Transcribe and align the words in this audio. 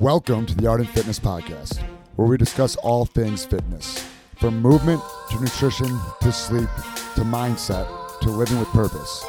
Welcome 0.00 0.46
to 0.46 0.54
the 0.54 0.68
Art 0.68 0.78
and 0.78 0.88
Fitness 0.88 1.18
Podcast, 1.18 1.82
where 2.14 2.28
we 2.28 2.36
discuss 2.36 2.76
all 2.76 3.04
things 3.04 3.44
fitness 3.44 4.08
from 4.36 4.62
movement 4.62 5.02
to 5.30 5.40
nutrition 5.40 5.88
to 6.20 6.30
sleep 6.30 6.68
to 7.16 7.22
mindset 7.22 8.20
to 8.20 8.30
living 8.30 8.60
with 8.60 8.68
purpose. 8.68 9.24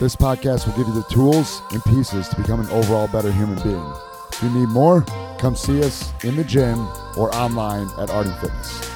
This 0.00 0.16
podcast 0.16 0.66
will 0.66 0.74
give 0.78 0.86
you 0.86 0.94
the 0.94 1.06
tools 1.10 1.60
and 1.72 1.84
pieces 1.84 2.30
to 2.30 2.36
become 2.36 2.60
an 2.60 2.66
overall 2.70 3.08
better 3.08 3.30
human 3.30 3.62
being. 3.62 3.92
If 4.32 4.42
you 4.42 4.48
need 4.58 4.70
more, 4.70 5.02
come 5.36 5.54
see 5.54 5.84
us 5.84 6.14
in 6.24 6.34
the 6.36 6.44
gym 6.44 6.78
or 7.18 7.34
online 7.34 7.90
at 7.98 8.08
Art 8.08 8.26
and 8.26 8.36
Fitness. 8.36 8.90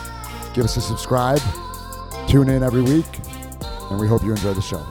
Give 0.54 0.64
us 0.64 0.78
a 0.78 0.80
subscribe, 0.80 1.42
tune 2.28 2.48
in 2.48 2.62
every 2.62 2.80
week, 2.80 3.04
and 3.90 4.00
we 4.00 4.08
hope 4.08 4.24
you 4.24 4.30
enjoy 4.30 4.54
the 4.54 4.62
show. 4.62 4.86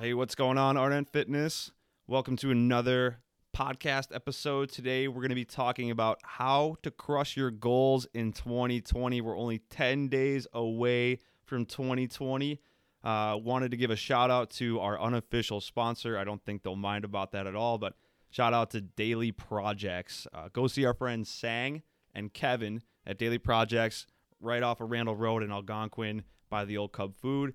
Hey, 0.00 0.14
what's 0.14 0.34
going 0.34 0.56
on, 0.56 0.78
Art 0.78 0.94
and 0.94 1.06
Fitness? 1.06 1.70
Welcome 2.10 2.36
to 2.38 2.50
another 2.50 3.18
podcast 3.54 4.14
episode. 4.14 4.70
Today, 4.70 5.08
we're 5.08 5.20
going 5.20 5.28
to 5.28 5.34
be 5.34 5.44
talking 5.44 5.90
about 5.90 6.18
how 6.24 6.76
to 6.82 6.90
crush 6.90 7.36
your 7.36 7.50
goals 7.50 8.06
in 8.14 8.32
2020. 8.32 9.20
We're 9.20 9.36
only 9.36 9.58
10 9.68 10.08
days 10.08 10.46
away 10.54 11.18
from 11.44 11.66
2020. 11.66 12.62
Uh, 13.04 13.36
wanted 13.42 13.72
to 13.72 13.76
give 13.76 13.90
a 13.90 13.96
shout 13.96 14.30
out 14.30 14.48
to 14.52 14.80
our 14.80 14.98
unofficial 14.98 15.60
sponsor. 15.60 16.16
I 16.16 16.24
don't 16.24 16.42
think 16.46 16.62
they'll 16.62 16.76
mind 16.76 17.04
about 17.04 17.32
that 17.32 17.46
at 17.46 17.54
all, 17.54 17.76
but 17.76 17.92
shout 18.30 18.54
out 18.54 18.70
to 18.70 18.80
Daily 18.80 19.30
Projects. 19.30 20.26
Uh, 20.32 20.48
go 20.50 20.66
see 20.66 20.86
our 20.86 20.94
friends 20.94 21.28
Sang 21.28 21.82
and 22.14 22.32
Kevin 22.32 22.80
at 23.06 23.18
Daily 23.18 23.36
Projects 23.36 24.06
right 24.40 24.62
off 24.62 24.80
of 24.80 24.90
Randall 24.90 25.14
Road 25.14 25.42
in 25.42 25.52
Algonquin 25.52 26.22
by 26.48 26.64
the 26.64 26.78
old 26.78 26.92
Cub 26.92 27.14
Food 27.16 27.52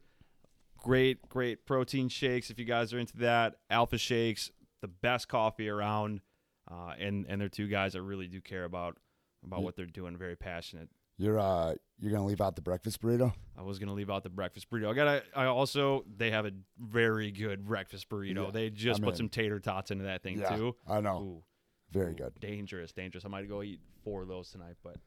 great, 0.83 1.27
great 1.29 1.65
protein 1.65 2.09
shakes 2.09 2.51
if 2.51 2.59
you 2.59 2.65
guys 2.65 2.93
are 2.93 2.99
into 2.99 3.17
that. 3.17 3.55
Alpha 3.71 3.97
shakes, 3.97 4.51
the 4.81 4.87
best 4.87 5.27
coffee 5.27 5.67
around, 5.69 6.21
uh, 6.69 6.93
and 6.99 7.25
and 7.27 7.41
they're 7.41 7.49
two 7.49 7.67
guys 7.67 7.93
that 7.93 8.03
really 8.03 8.27
do 8.27 8.39
care 8.39 8.65
about 8.65 8.97
about 9.43 9.59
Yeah. 9.59 9.65
what 9.65 9.75
they're 9.75 9.85
doing. 9.87 10.15
Very 10.17 10.35
passionate. 10.35 10.89
You're 11.17 11.39
uh 11.39 11.75
you're 11.99 12.11
gonna 12.11 12.25
leave 12.25 12.41
out 12.41 12.55
the 12.55 12.61
breakfast 12.61 13.01
burrito? 13.01 13.33
I 13.57 13.61
was 13.61 13.79
gonna 13.79 13.93
leave 13.93 14.09
out 14.09 14.23
the 14.23 14.29
breakfast 14.29 14.69
burrito. 14.69 14.89
I 14.89 14.93
gotta. 14.93 15.23
I 15.35 15.45
also 15.45 16.05
they 16.17 16.31
have 16.31 16.45
a 16.45 16.51
very 16.79 17.31
good 17.31 17.65
breakfast 17.65 18.09
burrito. 18.09 18.45
Yeah, 18.45 18.51
they 18.51 18.69
just 18.69 18.99
I'm 18.99 19.05
put 19.05 19.11
in. 19.13 19.17
some 19.17 19.29
tater 19.29 19.59
tots 19.59 19.91
into 19.91 20.03
that 20.05 20.21
thing 20.23 20.39
Yeah, 20.39 20.55
too. 20.55 20.75
I 20.87 21.01
know. 21.01 21.17
Ooh, 21.21 21.43
Very 21.91 22.11
ooh, 22.11 22.15
good. 22.15 22.39
Dangerous, 22.39 22.91
dangerous. 22.91 23.25
I 23.25 23.27
might 23.29 23.47
go 23.47 23.61
eat 23.61 23.79
four 24.03 24.23
of 24.23 24.27
those 24.27 24.49
tonight. 24.49 24.75
But 24.83 24.97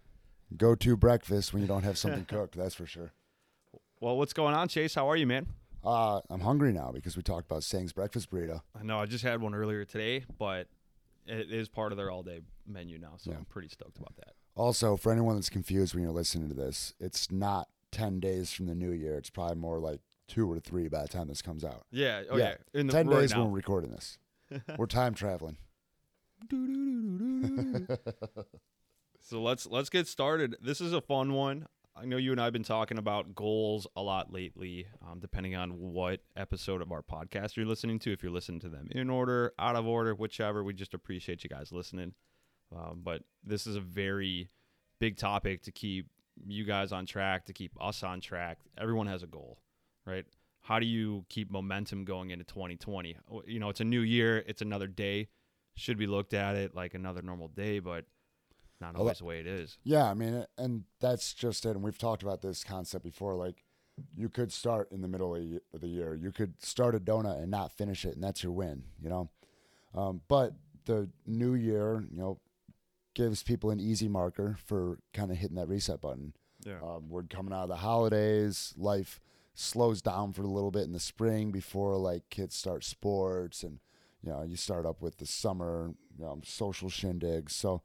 Go 0.56 0.76
to 0.76 0.96
breakfast 0.96 1.52
when 1.52 1.60
you 1.62 1.66
don't 1.68 1.82
have 1.82 1.98
something 1.98 2.24
cooked, 2.24 2.56
that's 2.56 2.74
for 2.76 2.86
sure. 2.86 3.12
well, 4.00 4.16
what's 4.16 4.32
going 4.32 4.54
on, 4.54 4.68
Chase? 4.68 4.94
How 4.94 5.08
are 5.10 5.16
you, 5.16 5.26
man? 5.26 5.48
Uh, 5.86 6.20
I'm 6.30 6.40
hungry 6.40 6.72
now 6.72 6.90
because 6.92 7.16
we 7.16 7.22
talked 7.22 7.48
about 7.48 7.62
Sang's 7.62 7.92
breakfast 7.92 8.30
burrito. 8.30 8.60
I 8.78 8.82
know 8.82 8.98
I 8.98 9.06
just 9.06 9.22
had 9.22 9.40
one 9.40 9.54
earlier 9.54 9.84
today, 9.84 10.24
but 10.36 10.66
it 11.26 11.52
is 11.52 11.68
part 11.68 11.92
of 11.92 11.96
their 11.98 12.10
all 12.10 12.24
day 12.24 12.40
menu 12.66 12.98
now, 12.98 13.14
so 13.18 13.30
Yeah. 13.30 13.36
I'm 13.38 13.44
pretty 13.44 13.68
stoked 13.68 13.96
about 13.98 14.16
that. 14.16 14.34
Also, 14.56 14.96
for 14.96 15.12
anyone 15.12 15.36
that's 15.36 15.48
confused 15.48 15.94
when 15.94 16.02
you're 16.02 16.12
listening 16.12 16.48
to 16.48 16.54
this, 16.54 16.92
it's 16.98 17.30
not 17.30 17.68
10 17.92 18.18
days 18.18 18.52
from 18.52 18.66
the 18.66 18.74
new 18.74 18.90
year. 18.90 19.16
It's 19.16 19.30
probably 19.30 19.56
more 19.56 19.78
like 19.78 20.00
two 20.26 20.50
or 20.50 20.58
three 20.58 20.88
by 20.88 21.02
the 21.02 21.08
time 21.08 21.28
this 21.28 21.40
comes 21.40 21.62
out. 21.62 21.84
Yeah. 21.92 22.22
Oh 22.30 22.36
Yeah, 22.36 22.56
yeah. 22.74 22.80
In 22.80 22.88
the 22.88 22.92
10 22.92 23.06
right 23.06 23.20
days 23.20 23.30
now. 23.32 23.42
when 23.42 23.50
we're 23.52 23.56
recording 23.56 23.90
this. 23.92 24.18
we're 24.76 24.86
time 24.86 25.14
traveling. 25.14 25.56
so 29.20 29.40
let's 29.42 29.66
let's 29.66 29.88
get 29.88 30.06
started. 30.06 30.56
This 30.60 30.80
is 30.80 30.92
a 30.92 31.00
fun 31.00 31.32
one. 31.32 31.66
I 31.98 32.04
know 32.04 32.18
you 32.18 32.30
and 32.32 32.40
I 32.40 32.44
have 32.44 32.52
been 32.52 32.62
talking 32.62 32.98
about 32.98 33.34
goals 33.34 33.86
a 33.96 34.02
lot 34.02 34.30
lately, 34.30 34.86
um, 35.00 35.18
depending 35.18 35.56
on 35.56 35.70
what 35.70 36.20
episode 36.36 36.82
of 36.82 36.92
our 36.92 37.00
podcast 37.00 37.56
you're 37.56 37.64
listening 37.64 37.98
to. 38.00 38.12
If 38.12 38.22
you're 38.22 38.32
listening 38.32 38.60
to 38.60 38.68
them 38.68 38.88
in 38.90 39.08
order, 39.08 39.54
out 39.58 39.76
of 39.76 39.86
order, 39.86 40.14
whichever, 40.14 40.62
we 40.62 40.74
just 40.74 40.92
appreciate 40.92 41.42
you 41.42 41.48
guys 41.48 41.72
listening. 41.72 42.12
Um, 42.74 43.00
but 43.02 43.22
this 43.42 43.66
is 43.66 43.76
a 43.76 43.80
very 43.80 44.50
big 45.00 45.16
topic 45.16 45.62
to 45.62 45.72
keep 45.72 46.08
you 46.46 46.64
guys 46.64 46.92
on 46.92 47.06
track, 47.06 47.46
to 47.46 47.54
keep 47.54 47.72
us 47.80 48.02
on 48.02 48.20
track. 48.20 48.58
Everyone 48.76 49.06
has 49.06 49.22
a 49.22 49.26
goal, 49.26 49.62
right? 50.04 50.26
How 50.60 50.78
do 50.78 50.84
you 50.84 51.24
keep 51.30 51.50
momentum 51.50 52.04
going 52.04 52.28
into 52.28 52.44
2020? 52.44 53.16
You 53.46 53.58
know, 53.58 53.70
it's 53.70 53.80
a 53.80 53.84
new 53.84 54.00
year, 54.00 54.44
it's 54.46 54.60
another 54.60 54.86
day. 54.86 55.28
Should 55.76 55.96
be 55.96 56.06
looked 56.06 56.34
at 56.34 56.56
it 56.56 56.74
like 56.74 56.92
another 56.92 57.22
normal 57.22 57.48
day, 57.48 57.78
but 57.78 58.04
not 58.80 58.94
Well, 58.94 59.02
always 59.02 59.18
the 59.18 59.24
way 59.24 59.40
it 59.40 59.46
is. 59.46 59.78
Yeah, 59.84 60.04
I 60.10 60.14
mean, 60.14 60.44
and 60.58 60.84
that's 61.00 61.34
just 61.34 61.64
it. 61.64 61.70
And 61.70 61.82
we've 61.82 61.98
talked 61.98 62.22
about 62.22 62.42
this 62.42 62.64
concept 62.64 63.04
before. 63.04 63.34
Like, 63.34 63.64
you 64.14 64.28
could 64.28 64.52
start 64.52 64.92
in 64.92 65.00
the 65.00 65.08
middle 65.08 65.34
of 65.34 65.42
of 65.72 65.80
the 65.80 65.88
year. 65.88 66.14
You 66.14 66.32
could 66.32 66.62
start 66.62 66.94
a 66.94 67.00
donut 67.00 67.40
and 67.40 67.50
not 67.50 67.72
finish 67.72 68.04
it, 68.04 68.14
and 68.14 68.22
that's 68.22 68.42
your 68.42 68.52
win, 68.52 68.84
you 69.00 69.08
know? 69.08 69.30
Um, 69.94 70.20
but 70.28 70.54
the 70.84 71.08
new 71.26 71.54
year, 71.54 72.04
you 72.10 72.18
know, 72.18 72.38
gives 73.14 73.42
people 73.42 73.70
an 73.70 73.80
easy 73.80 74.08
marker 74.08 74.56
for 74.64 74.98
kind 75.14 75.30
of 75.30 75.38
hitting 75.38 75.56
that 75.56 75.68
reset 75.68 76.00
button. 76.00 76.34
Yeah. 76.64 76.78
Um, 76.82 77.08
we're 77.08 77.22
coming 77.22 77.54
out 77.54 77.62
of 77.62 77.68
the 77.68 77.76
holidays. 77.76 78.74
Life 78.76 79.20
slows 79.54 80.02
down 80.02 80.34
for 80.34 80.42
a 80.42 80.46
little 80.46 80.70
bit 80.70 80.82
in 80.82 80.92
the 80.92 81.00
spring 81.00 81.50
before 81.50 81.96
like 81.96 82.28
kids 82.28 82.54
start 82.54 82.84
sports 82.84 83.62
and 83.62 83.78
you 84.22 84.30
know 84.30 84.42
you 84.42 84.54
start 84.54 84.84
up 84.84 85.00
with 85.00 85.16
the 85.16 85.24
summer 85.24 85.94
you 86.18 86.24
know, 86.24 86.40
social 86.44 86.88
shindigs. 86.88 87.50
So, 87.52 87.82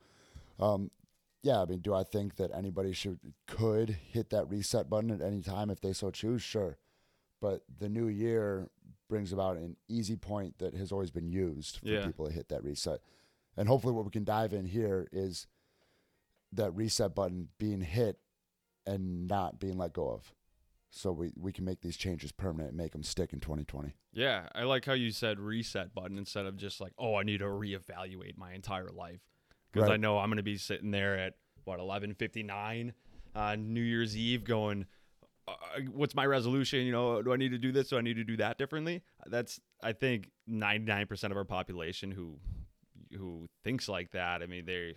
um, 0.61 0.91
yeah, 1.43 1.61
I 1.61 1.65
mean, 1.65 1.79
do 1.79 1.93
I 1.93 2.03
think 2.03 2.35
that 2.35 2.51
anybody 2.53 2.93
should 2.93 3.19
could 3.47 3.89
hit 3.89 4.29
that 4.29 4.49
reset 4.49 4.89
button 4.89 5.09
at 5.11 5.21
any 5.21 5.41
time 5.41 5.69
if 5.69 5.81
they 5.81 5.93
so 5.93 6.11
choose? 6.11 6.41
Sure, 6.41 6.77
but 7.39 7.63
the 7.79 7.89
new 7.89 8.07
year 8.07 8.69
brings 9.09 9.33
about 9.33 9.57
an 9.57 9.75
easy 9.89 10.15
point 10.15 10.57
that 10.59 10.73
has 10.75 10.91
always 10.91 11.11
been 11.11 11.27
used 11.27 11.77
for 11.79 11.87
Yeah. 11.87 12.05
people 12.05 12.25
to 12.27 12.31
hit 12.31 12.47
that 12.49 12.63
reset. 12.63 13.01
And 13.57 13.67
hopefully, 13.67 13.93
what 13.93 14.05
we 14.05 14.11
can 14.11 14.23
dive 14.23 14.53
in 14.53 14.65
here 14.65 15.07
is 15.11 15.47
that 16.53 16.71
reset 16.75 17.15
button 17.15 17.49
being 17.57 17.81
hit 17.81 18.19
and 18.85 19.27
not 19.27 19.59
being 19.59 19.77
let 19.77 19.93
go 19.93 20.09
of. 20.09 20.33
So 20.89 21.11
we, 21.13 21.31
we 21.37 21.53
can 21.53 21.63
make 21.63 21.81
these 21.81 21.95
changes 21.95 22.31
permanent 22.33 22.69
and 22.69 22.77
make 22.77 22.91
them 22.91 23.03
stick 23.03 23.31
in 23.31 23.39
2020. 23.39 23.95
Yeah, 24.11 24.47
I 24.53 24.63
like 24.63 24.83
how 24.85 24.91
you 24.93 25.11
said 25.11 25.39
reset 25.39 25.93
button 25.93 26.17
instead 26.17 26.45
of 26.45 26.57
just 26.57 26.81
like, 26.81 26.91
oh, 26.97 27.15
I 27.15 27.23
need 27.23 27.37
to 27.37 27.45
reevaluate 27.45 28.37
my 28.37 28.53
entire 28.53 28.89
life 28.89 29.21
because 29.71 29.89
I 29.89 29.97
know 29.97 30.17
I'm 30.17 30.29
going 30.29 30.37
to 30.37 30.43
be 30.43 30.57
sitting 30.57 30.91
there 30.91 31.17
at 31.17 31.33
what 31.63 31.79
11:59 31.79 32.93
on 33.35 33.73
New 33.73 33.81
Year's 33.81 34.17
Eve 34.17 34.43
going, 34.43 34.85
uh, 35.47 35.53
what's 35.91 36.15
my 36.15 36.25
resolution? 36.25 36.81
You 36.81 36.91
know, 36.91 37.21
do 37.21 37.31
I 37.33 37.37
need 37.37 37.51
to 37.51 37.57
do 37.57 37.71
this? 37.71 37.89
Do 37.89 37.97
I 37.97 38.01
need 38.01 38.15
to 38.15 38.23
do 38.23 38.37
that 38.37 38.57
differently? 38.57 39.03
That's 39.25 39.59
I 39.81 39.93
think 39.93 40.29
99% 40.49 41.31
of 41.31 41.37
our 41.37 41.45
population 41.45 42.11
who 42.11 42.39
who 43.17 43.47
thinks 43.63 43.89
like 43.89 44.11
that. 44.11 44.41
I 44.41 44.47
mean, 44.47 44.65
they 44.65 44.95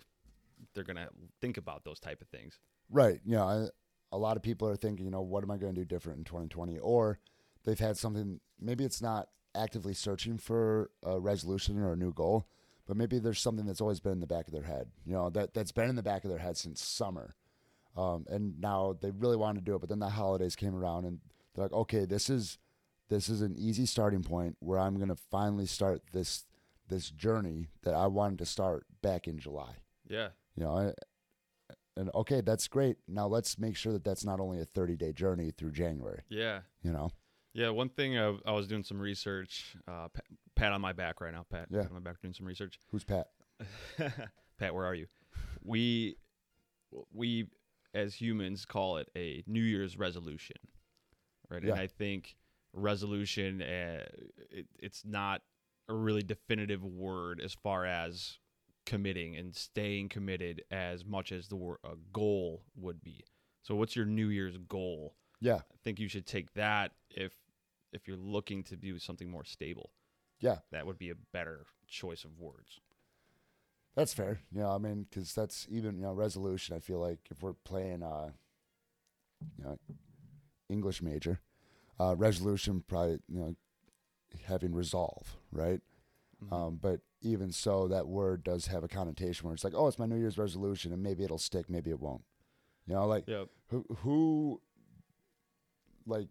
they're 0.73 0.83
gonna 0.83 1.09
think 1.41 1.57
about 1.57 1.83
those 1.83 1.99
type 1.99 2.21
of 2.21 2.27
things. 2.27 2.59
Right. 2.89 3.19
Know, 3.25 3.43
I, 3.43 3.67
a 4.11 4.17
lot 4.17 4.37
of 4.37 4.43
people 4.43 4.67
are 4.67 4.75
thinking, 4.75 5.05
you 5.05 5.11
know, 5.11 5.21
what 5.21 5.43
am 5.43 5.51
I 5.51 5.57
going 5.57 5.73
to 5.75 5.81
do 5.81 5.85
different 5.85 6.19
in 6.19 6.23
2020? 6.25 6.79
Or 6.79 7.19
they've 7.63 7.79
had 7.79 7.97
something, 7.97 8.39
maybe 8.59 8.85
it's 8.85 9.01
not 9.01 9.29
actively 9.55 9.93
searching 9.93 10.37
for 10.37 10.91
a 11.03 11.19
resolution 11.19 11.79
or 11.79 11.93
a 11.93 11.95
new 11.95 12.13
goal, 12.13 12.47
but 12.87 12.95
maybe 12.97 13.19
there's 13.19 13.39
something 13.41 13.65
that's 13.65 13.81
always 13.81 13.99
been 13.99 14.11
in 14.13 14.19
the 14.19 14.27
back 14.27 14.47
of 14.47 14.53
their 14.53 14.63
head, 14.63 14.89
you 15.05 15.13
know, 15.13 15.29
that, 15.31 15.53
that's 15.53 15.71
been 15.71 15.89
in 15.89 15.95
the 15.95 16.03
back 16.03 16.23
of 16.23 16.29
their 16.29 16.39
head 16.39 16.57
since 16.57 16.83
summer. 16.83 17.35
Um, 17.97 18.25
and 18.29 18.59
now 18.59 18.95
they 19.01 19.11
really 19.11 19.37
wanted 19.37 19.59
to 19.59 19.65
do 19.65 19.75
it, 19.75 19.79
but 19.79 19.89
then 19.89 19.99
the 19.99 20.09
holidays 20.09 20.55
came 20.55 20.75
around 20.75 21.05
and 21.05 21.19
they're 21.53 21.63
like, 21.65 21.73
okay, 21.73 22.05
this 22.05 22.29
is, 22.29 22.57
this 23.09 23.29
is 23.29 23.41
an 23.41 23.55
easy 23.57 23.85
starting 23.85 24.21
point 24.23 24.57
where 24.59 24.79
I'm 24.79 24.97
going 24.97 25.09
to 25.09 25.15
finally 25.31 25.65
start 25.65 26.01
this, 26.11 26.45
this 26.89 27.09
journey 27.09 27.69
that 27.83 27.93
I 27.93 28.07
wanted 28.07 28.39
to 28.39 28.45
start 28.45 28.85
back 29.01 29.27
in 29.27 29.39
July 29.39 29.75
Yeah. 30.07 30.29
you 30.55 30.63
know 30.63 30.77
I- 30.77 30.93
and 31.97 32.11
okay 32.13 32.41
that's 32.41 32.67
great 32.67 32.97
now 33.07 33.25
let's 33.25 33.57
make 33.57 33.75
sure 33.77 33.93
that 33.93 34.03
that's 34.03 34.25
not 34.25 34.39
only 34.41 34.59
a 34.59 34.65
30 34.65 34.95
day 34.97 35.13
journey 35.13 35.49
through 35.51 35.71
january 35.71 36.23
Yeah. 36.29 36.59
you 36.83 36.91
know 36.91 37.09
Yeah, 37.55 37.69
one 37.69 37.87
thing 37.87 38.17
I, 38.19 38.35
I 38.45 38.51
was 38.51 38.67
doing 38.67 38.83
some 38.83 38.99
research. 38.99 39.77
Uh, 39.87 40.09
pat, 40.09 40.25
pat 40.55 40.73
on 40.73 40.81
my 40.81 40.91
back 40.91 41.21
right 41.21 41.33
now, 41.33 41.45
Pat. 41.49 41.67
Yeah. 41.71 41.83
Pat 41.83 41.91
on 41.91 41.93
my 41.93 42.01
back 42.01 42.21
doing 42.21 42.33
some 42.33 42.45
research. 42.45 42.77
who's 42.91 43.05
pat 43.05 43.29
Pat, 44.59 44.75
where 44.75 44.85
are 44.85 44.93
you? 44.93 45.07
We 45.63 46.17
we 47.13 47.47
as 47.93 48.13
humans 48.13 48.65
call 48.65 48.97
it 48.97 49.09
a 49.15 49.41
New 49.47 49.61
Year's 49.63 49.97
resolution, 49.97 50.57
right? 51.49 51.63
Yeah. 51.63 51.71
And 51.71 51.79
I 51.79 51.87
think 51.87 52.35
resolution 52.73 53.61
uh, 53.61 54.03
it, 54.51 54.65
it's 54.77 55.03
not 55.05 55.41
a 55.87 55.93
really 55.93 56.23
definitive 56.23 56.83
word 56.83 57.39
as 57.39 57.53
far 57.53 57.85
as 57.85 58.37
committing 58.85 59.37
and 59.37 59.55
staying 59.55 60.09
committed 60.09 60.61
as 60.71 61.05
much 61.05 61.31
as 61.31 61.47
the 61.47 61.55
word 61.55 61.77
a 61.85 61.95
goal 62.11 62.63
would 62.75 63.01
be. 63.01 63.23
So, 63.63 63.75
what's 63.75 63.95
your 63.95 64.05
New 64.05 64.27
Year's 64.27 64.57
goal? 64.57 65.15
yeah 65.41 65.55
I 65.55 65.77
think 65.83 65.99
you 65.99 66.07
should 66.07 66.25
take 66.25 66.53
that 66.53 66.91
if 67.09 67.33
if 67.95 68.07
you're 68.07 68.17
looking 68.17 68.63
to 68.65 68.75
do 68.75 68.99
something 68.99 69.29
more 69.31 69.43
stable. 69.45 69.89
yeah 70.39 70.57
That 70.71 70.85
would 70.85 70.97
be 70.99 71.09
a 71.09 71.15
better 71.33 71.65
choice 71.87 72.23
of 72.25 72.37
words. 72.39 72.79
that's 73.95 74.13
fair 74.13 74.39
know 74.51 74.69
i 74.69 74.77
mean 74.77 75.05
because 75.09 75.33
that's 75.33 75.67
even 75.69 75.95
you 75.97 76.03
know 76.03 76.13
resolution 76.13 76.75
i 76.75 76.79
feel 76.79 76.99
like 76.99 77.19
if 77.31 77.41
we're 77.41 77.53
playing 77.53 78.03
uh 78.03 78.29
you 79.57 79.63
know 79.63 79.77
english 80.69 81.01
major 81.01 81.39
uh 81.99 82.15
resolution 82.17 82.83
probably 82.87 83.19
you 83.29 83.39
know 83.39 83.55
having 84.47 84.73
resolve 84.73 85.37
right 85.51 85.81
Mm-hmm. 86.43 86.53
Um, 86.53 86.79
but 86.81 86.99
even 87.21 87.53
so, 87.53 87.87
that 87.87 88.07
word 88.07 88.43
does 88.43 88.67
have 88.67 88.83
a 88.83 88.89
connotation 88.89 89.45
where 89.47 89.53
it's 89.55 89.63
like, 89.63 89.73
oh, 89.73 89.87
it's 89.87 89.97
my 89.97 90.05
New 90.05 90.17
Year's 90.17 90.37
resolution, 90.37 90.91
and 90.91 91.01
maybe 91.01 91.23
it'll 91.23 91.37
stick, 91.37 91.69
maybe 91.69 91.91
it 91.91 91.99
won't. 92.01 92.23
You 92.85 92.95
know, 92.95 93.07
like 93.07 93.23
Yep. 93.25 93.47
who 93.69 93.85
who 93.99 94.61
like 96.05 96.27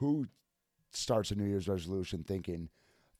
who 0.00 0.26
starts 0.90 1.30
a 1.30 1.34
New 1.34 1.44
Year's 1.44 1.68
resolution 1.68 2.24
thinking 2.26 2.68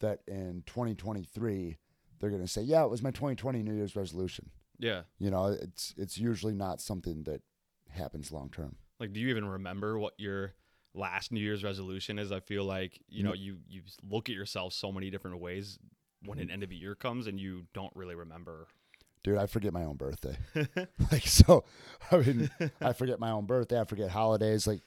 that 0.01 0.21
in 0.27 0.63
2023 0.67 1.77
they're 2.19 2.31
going 2.31 2.43
to 2.43 2.49
say, 2.49 2.63
yeah, 2.63 2.83
it 2.85 2.91
was 2.91 3.03
my 3.03 3.11
2020 3.11 3.63
New 3.63 3.75
Year's 3.75 3.97
resolution. 3.97 4.51
Yeah. 4.79 5.03
You 5.19 5.31
know, 5.31 5.47
it's 5.47 5.95
it's 5.97 6.19
usually 6.19 6.55
not 6.55 6.81
something 6.81 7.23
that 7.25 7.43
happens 7.91 8.33
long 8.33 8.51
term. 8.51 8.77
Like, 8.99 9.13
do 9.13 9.21
you 9.21 9.29
even 9.29 9.45
remember 9.45 9.99
what 9.99 10.15
your 10.19 10.55
last 10.95 11.33
New 11.33 11.41
Year's 11.41 11.63
resolution 11.63 12.19
is? 12.19 12.33
I 12.33 12.41
feel 12.41 12.65
like 12.65 12.99
you 13.09 13.23
know 13.23 13.35
you 13.35 13.59
you 13.69 13.83
look 14.09 14.29
at 14.31 14.35
yourself 14.35 14.73
so 14.73 14.91
many 14.91 15.11
different 15.11 15.39
ways 15.39 15.79
when 16.25 16.39
an 16.39 16.47
mm-hmm. 16.47 16.55
end 16.55 16.63
of 16.63 16.71
a 16.71 16.75
year 16.75 16.95
comes, 16.95 17.27
and 17.27 17.39
you 17.39 17.67
don't 17.75 17.95
really 17.95 18.15
remember. 18.15 18.69
Dude, 19.23 19.37
I 19.37 19.47
forget 19.47 19.75
my 19.75 19.85
own 19.85 19.97
birthday. 19.97 20.39
like 21.13 21.27
so, 21.27 21.65
I 22.11 22.17
mean, 22.19 22.51
I 22.81 22.95
forget 22.95 23.21
my 23.21 23.31
own 23.31 23.45
birthday. 23.45 23.79
I 23.79 23.85
forget 23.85 24.11
holidays. 24.11 24.67
Like, 24.67 24.81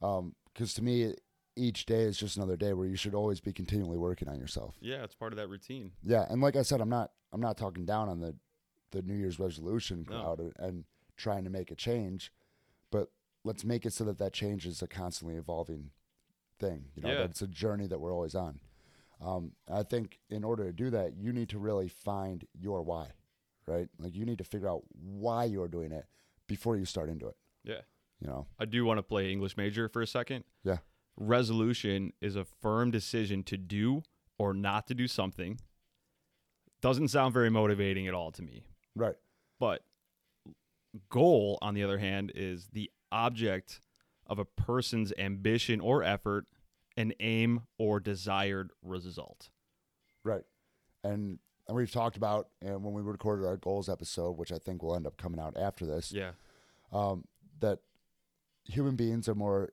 um, 0.00 0.36
because 0.52 0.74
to 0.74 0.82
me, 0.84 1.14
each 1.60 1.86
day 1.86 2.02
is 2.02 2.16
just 2.18 2.36
another 2.36 2.56
day 2.56 2.72
where 2.72 2.86
you 2.86 2.96
should 2.96 3.14
always 3.14 3.40
be 3.40 3.52
continually 3.52 3.98
working 3.98 4.28
on 4.28 4.38
yourself. 4.38 4.76
Yeah, 4.80 5.04
it's 5.04 5.14
part 5.14 5.32
of 5.32 5.36
that 5.38 5.48
routine. 5.48 5.92
Yeah, 6.02 6.26
and 6.30 6.40
like 6.40 6.56
I 6.56 6.62
said, 6.62 6.80
I'm 6.80 6.88
not 6.88 7.10
I'm 7.32 7.40
not 7.40 7.56
talking 7.56 7.84
down 7.84 8.08
on 8.08 8.20
the 8.20 8.34
the 8.90 9.02
New 9.02 9.14
Year's 9.14 9.38
resolution 9.38 10.04
No. 10.08 10.20
crowd 10.22 10.38
and, 10.40 10.52
and 10.58 10.84
trying 11.16 11.44
to 11.44 11.50
make 11.50 11.70
a 11.70 11.76
change, 11.76 12.32
but 12.90 13.08
let's 13.44 13.64
make 13.64 13.86
it 13.86 13.92
so 13.92 14.04
that 14.04 14.18
that 14.18 14.32
change 14.32 14.66
is 14.66 14.82
a 14.82 14.88
constantly 14.88 15.36
evolving 15.36 15.90
thing. 16.58 16.86
You 16.96 17.02
know, 17.02 17.12
Yeah. 17.12 17.24
it's 17.24 17.42
a 17.42 17.46
journey 17.46 17.86
that 17.86 18.00
we're 18.00 18.12
always 18.12 18.34
on. 18.34 18.58
Um, 19.20 19.52
I 19.70 19.82
think 19.82 20.18
in 20.30 20.42
order 20.44 20.64
to 20.64 20.72
do 20.72 20.90
that, 20.90 21.14
you 21.16 21.32
need 21.32 21.50
to 21.50 21.58
really 21.58 21.88
find 21.88 22.46
your 22.58 22.82
why, 22.82 23.12
right? 23.66 23.88
Like 23.98 24.16
you 24.16 24.24
need 24.24 24.38
to 24.38 24.44
figure 24.44 24.68
out 24.68 24.82
why 24.92 25.44
you're 25.44 25.68
doing 25.68 25.92
it 25.92 26.06
before 26.48 26.76
you 26.76 26.84
start 26.86 27.08
into 27.10 27.28
it. 27.28 27.36
Yeah. 27.62 27.82
You 28.20 28.26
know, 28.28 28.46
I 28.58 28.64
do 28.64 28.84
want 28.84 28.98
to 28.98 29.02
play 29.02 29.30
English 29.30 29.56
major 29.56 29.88
for 29.88 30.02
a 30.02 30.06
second. 30.06 30.44
Yeah. 30.64 30.78
Resolution 31.20 32.12
is 32.22 32.34
a 32.34 32.44
firm 32.44 32.90
decision 32.90 33.42
to 33.44 33.56
do 33.58 34.02
or 34.38 34.54
not 34.54 34.86
to 34.86 34.94
do 34.94 35.06
something. 35.06 35.60
Doesn't 36.80 37.08
sound 37.08 37.34
very 37.34 37.50
motivating 37.50 38.08
at 38.08 38.14
all 38.14 38.32
to 38.32 38.42
me. 38.42 38.64
right? 38.96 39.14
But 39.60 39.82
goal, 41.10 41.58
on 41.60 41.74
the 41.74 41.84
other 41.84 41.98
hand, 41.98 42.32
is 42.34 42.68
the 42.72 42.90
object 43.12 43.80
of 44.26 44.38
a 44.38 44.46
person's 44.46 45.12
ambition 45.18 45.78
or 45.80 46.02
effort, 46.02 46.46
an 46.96 47.12
aim 47.20 47.62
or 47.78 48.00
desired 48.00 48.70
result. 48.82 49.50
Right. 50.24 50.44
And 51.04 51.38
and 51.68 51.76
we've 51.76 51.92
talked 51.92 52.16
about 52.16 52.48
and 52.62 52.82
when 52.82 52.94
we 52.94 53.02
recorded 53.02 53.46
our 53.46 53.56
goals 53.58 53.88
episode, 53.90 54.38
which 54.38 54.50
I 54.50 54.58
think 54.58 54.82
will 54.82 54.96
end 54.96 55.06
up 55.06 55.16
coming 55.18 55.38
out 55.38 55.56
after 55.58 55.84
this, 55.84 56.10
Yeah. 56.12 56.32
um, 56.92 57.24
that 57.60 57.80
human 58.64 58.96
beings 58.96 59.28
are 59.28 59.34
more 59.34 59.72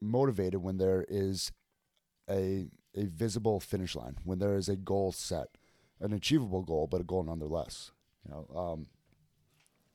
motivated 0.00 0.62
when 0.62 0.78
there 0.78 1.04
is 1.08 1.52
a 2.28 2.68
a 2.94 3.06
visible 3.06 3.60
finish 3.60 3.94
line, 3.94 4.16
when 4.24 4.38
there 4.38 4.56
is 4.56 4.68
a 4.68 4.76
goal 4.76 5.12
set, 5.12 5.48
an 6.00 6.12
achievable 6.12 6.62
goal, 6.62 6.86
but 6.86 7.00
a 7.00 7.04
goal 7.04 7.22
nonetheless. 7.22 7.92
You 8.24 8.34
know, 8.34 8.58
um, 8.58 8.86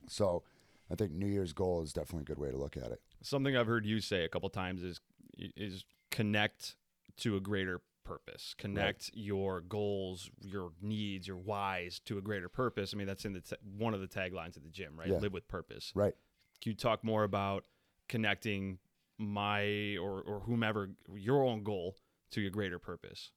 so 0.07 0.44
I 0.89 0.95
think 0.95 1.12
New 1.12 1.27
Year's 1.27 1.53
goal 1.53 1.81
is 1.81 1.94
definitely 1.94 2.21
a 2.21 2.25
good 2.25 2.38
way 2.38 2.51
to 2.51 2.57
look 2.57 2.77
at 2.77 2.92
it. 2.92 3.01
Something 3.24 3.57
I've 3.57 3.68
heard 3.68 3.86
you 3.86 4.00
say 4.00 4.24
a 4.24 4.30
couple 4.30 4.50
times 4.50 4.83
is 4.83 5.00
is 5.38 5.83
connect 6.12 6.75
to 7.18 7.36
a 7.36 7.39
greater 7.39 7.81
purpose. 8.04 8.56
Connect 8.57 9.12
your 9.13 9.62
goals, 9.62 10.30
your 10.42 10.71
needs, 10.81 11.27
your 11.27 11.38
whys 11.38 12.00
to 12.06 12.18
a 12.18 12.21
greater 12.21 12.50
purpose. 12.50 12.94
I 12.94 12.97
mean, 12.97 13.07
that's 13.07 13.25
in 13.25 13.33
the 13.33 13.42
ta- 13.42 13.56
one 13.77 13.94
of 13.94 14.01
the 14.01 14.07
taglines 14.07 14.57
of 14.57 14.63
the 14.63 14.69
gym, 14.69 14.97
right? 14.97 15.07
Yeah. 15.07 15.19
Live 15.19 15.33
with 15.33 15.47
purpose. 15.47 15.92
Right. 15.95 16.13
Can 16.62 16.71
you 16.71 16.75
talk 16.75 17.04
more 17.04 17.24
about 17.24 17.63
connecting 18.09 18.80
my 19.21 19.97
or 19.97 20.21
or 20.21 20.41
whomever 20.45 20.89
your 21.13 21.44
own 21.44 21.63
goal 21.63 21.95
to 22.31 22.41
your 22.41 22.51
greater 22.51 22.79
purpose? 22.79 23.31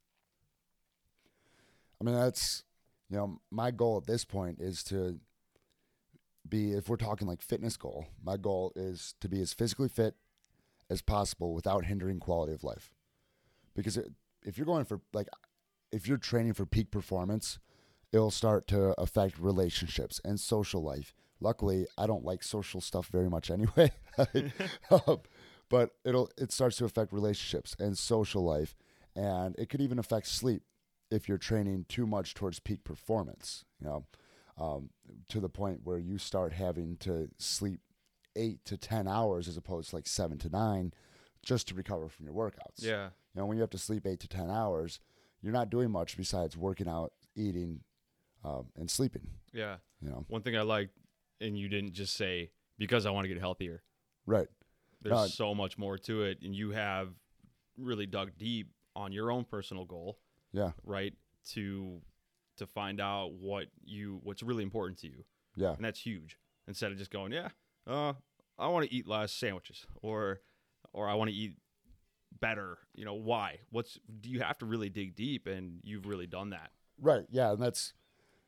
I 2.00 2.04
mean, 2.04 2.14
that's 2.14 2.64
you 3.10 3.16
know, 3.16 3.40
my 3.50 3.70
goal 3.70 3.98
at 3.98 4.06
this 4.06 4.24
point 4.24 4.60
is 4.60 4.82
to 4.84 5.20
be 6.48 6.72
if 6.72 6.88
we're 6.88 6.96
talking 6.96 7.28
like 7.28 7.42
fitness 7.42 7.76
goal, 7.76 8.06
my 8.22 8.36
goal 8.36 8.72
is 8.76 9.14
to 9.20 9.28
be 9.28 9.40
as 9.40 9.52
physically 9.52 9.88
fit 9.88 10.14
as 10.90 11.02
possible 11.02 11.54
without 11.54 11.86
hindering 11.86 12.20
quality 12.20 12.52
of 12.52 12.64
life. 12.64 12.92
Because 13.74 13.96
it, 13.96 14.12
if 14.44 14.58
you're 14.58 14.66
going 14.66 14.84
for 14.84 15.00
like 15.12 15.28
if 15.92 16.08
you're 16.08 16.18
training 16.18 16.54
for 16.54 16.66
peak 16.66 16.90
performance, 16.90 17.58
it'll 18.12 18.30
start 18.30 18.66
to 18.68 19.00
affect 19.00 19.38
relationships 19.38 20.20
and 20.24 20.38
social 20.38 20.82
life. 20.82 21.14
Luckily, 21.40 21.86
I 21.98 22.06
don't 22.06 22.24
like 22.24 22.42
social 22.42 22.80
stuff 22.80 23.08
very 23.08 23.28
much 23.28 23.50
anyway. 23.50 23.92
Um, 24.90 25.20
but 25.68 25.90
it'll 26.04 26.30
it 26.38 26.52
starts 26.52 26.76
to 26.76 26.84
affect 26.84 27.12
relationships 27.12 27.74
and 27.78 27.96
social 27.98 28.42
life 28.44 28.74
and 29.16 29.54
it 29.58 29.68
could 29.68 29.80
even 29.80 29.98
affect 29.98 30.26
sleep 30.26 30.62
if 31.10 31.28
you're 31.28 31.38
training 31.38 31.84
too 31.88 32.06
much 32.06 32.34
towards 32.34 32.58
peak 32.60 32.82
performance, 32.82 33.64
you 33.80 33.86
know, 33.86 34.04
um, 34.58 34.90
to 35.28 35.38
the 35.40 35.48
point 35.48 35.80
where 35.84 35.98
you 35.98 36.18
start 36.18 36.52
having 36.52 36.96
to 36.96 37.28
sleep 37.38 37.80
eight 38.36 38.64
to 38.64 38.76
10 38.76 39.06
hours 39.06 39.46
as 39.46 39.56
opposed 39.56 39.90
to 39.90 39.96
like 39.96 40.08
seven 40.08 40.38
to 40.38 40.48
nine 40.48 40.92
just 41.44 41.68
to 41.68 41.74
recover 41.74 42.08
from 42.08 42.26
your 42.26 42.34
workouts. 42.34 42.78
Yeah. 42.82 43.10
You 43.34 43.40
know, 43.40 43.46
when 43.46 43.56
you 43.56 43.60
have 43.60 43.70
to 43.70 43.78
sleep 43.78 44.06
eight 44.06 44.18
to 44.20 44.28
10 44.28 44.50
hours, 44.50 44.98
you're 45.40 45.52
not 45.52 45.70
doing 45.70 45.90
much 45.90 46.16
besides 46.16 46.56
working 46.56 46.88
out, 46.88 47.12
eating, 47.36 47.80
um, 48.42 48.66
and 48.76 48.90
sleeping, 48.90 49.28
Yeah. 49.52 49.76
you 50.00 50.08
know. 50.08 50.24
One 50.28 50.42
thing 50.42 50.56
I 50.56 50.62
liked, 50.62 50.96
and 51.40 51.56
you 51.56 51.68
didn't 51.68 51.92
just 51.92 52.14
say 52.16 52.50
because 52.78 53.06
I 53.06 53.10
want 53.10 53.24
to 53.24 53.28
get 53.28 53.38
healthier. 53.38 53.82
Right. 54.26 54.48
There's 55.04 55.12
No. 55.14 55.26
so 55.28 55.54
much 55.54 55.78
more 55.78 55.96
to 55.98 56.22
it, 56.24 56.38
and 56.42 56.54
you 56.56 56.70
have 56.70 57.14
really 57.76 58.06
dug 58.06 58.36
deep 58.36 58.72
on 58.96 59.12
your 59.12 59.30
own 59.30 59.44
personal 59.44 59.84
goal, 59.84 60.18
Yeah. 60.52 60.72
right? 60.82 61.14
To 61.50 62.02
to 62.56 62.66
find 62.66 63.00
out 63.00 63.32
what 63.34 63.66
you 63.84 64.20
what's 64.22 64.42
really 64.42 64.62
important 64.62 64.98
to 65.00 65.08
you, 65.08 65.24
Yeah. 65.56 65.74
and 65.74 65.84
that's 65.84 66.00
huge. 66.00 66.38
Instead 66.66 66.90
of 66.92 66.98
just 66.98 67.10
going, 67.10 67.32
yeah, 67.32 67.50
uh, 67.86 68.14
I 68.58 68.68
want 68.68 68.88
to 68.88 68.94
eat 68.94 69.06
less 69.06 69.32
sandwiches, 69.32 69.86
or 70.02 70.40
or 70.92 71.08
I 71.08 71.14
want 71.14 71.30
to 71.30 71.36
eat 71.36 71.58
better. 72.40 72.78
You 72.94 73.04
know, 73.04 73.14
why? 73.14 73.60
What's 73.70 73.98
do 74.20 74.30
you 74.30 74.40
have 74.40 74.56
to 74.58 74.66
really 74.66 74.88
dig 74.88 75.14
deep, 75.16 75.46
and 75.46 75.80
you've 75.82 76.06
really 76.06 76.26
done 76.26 76.50
that. 76.50 76.70
Right. 76.98 77.26
Yeah. 77.30 77.52
And 77.52 77.60
that's, 77.62 77.92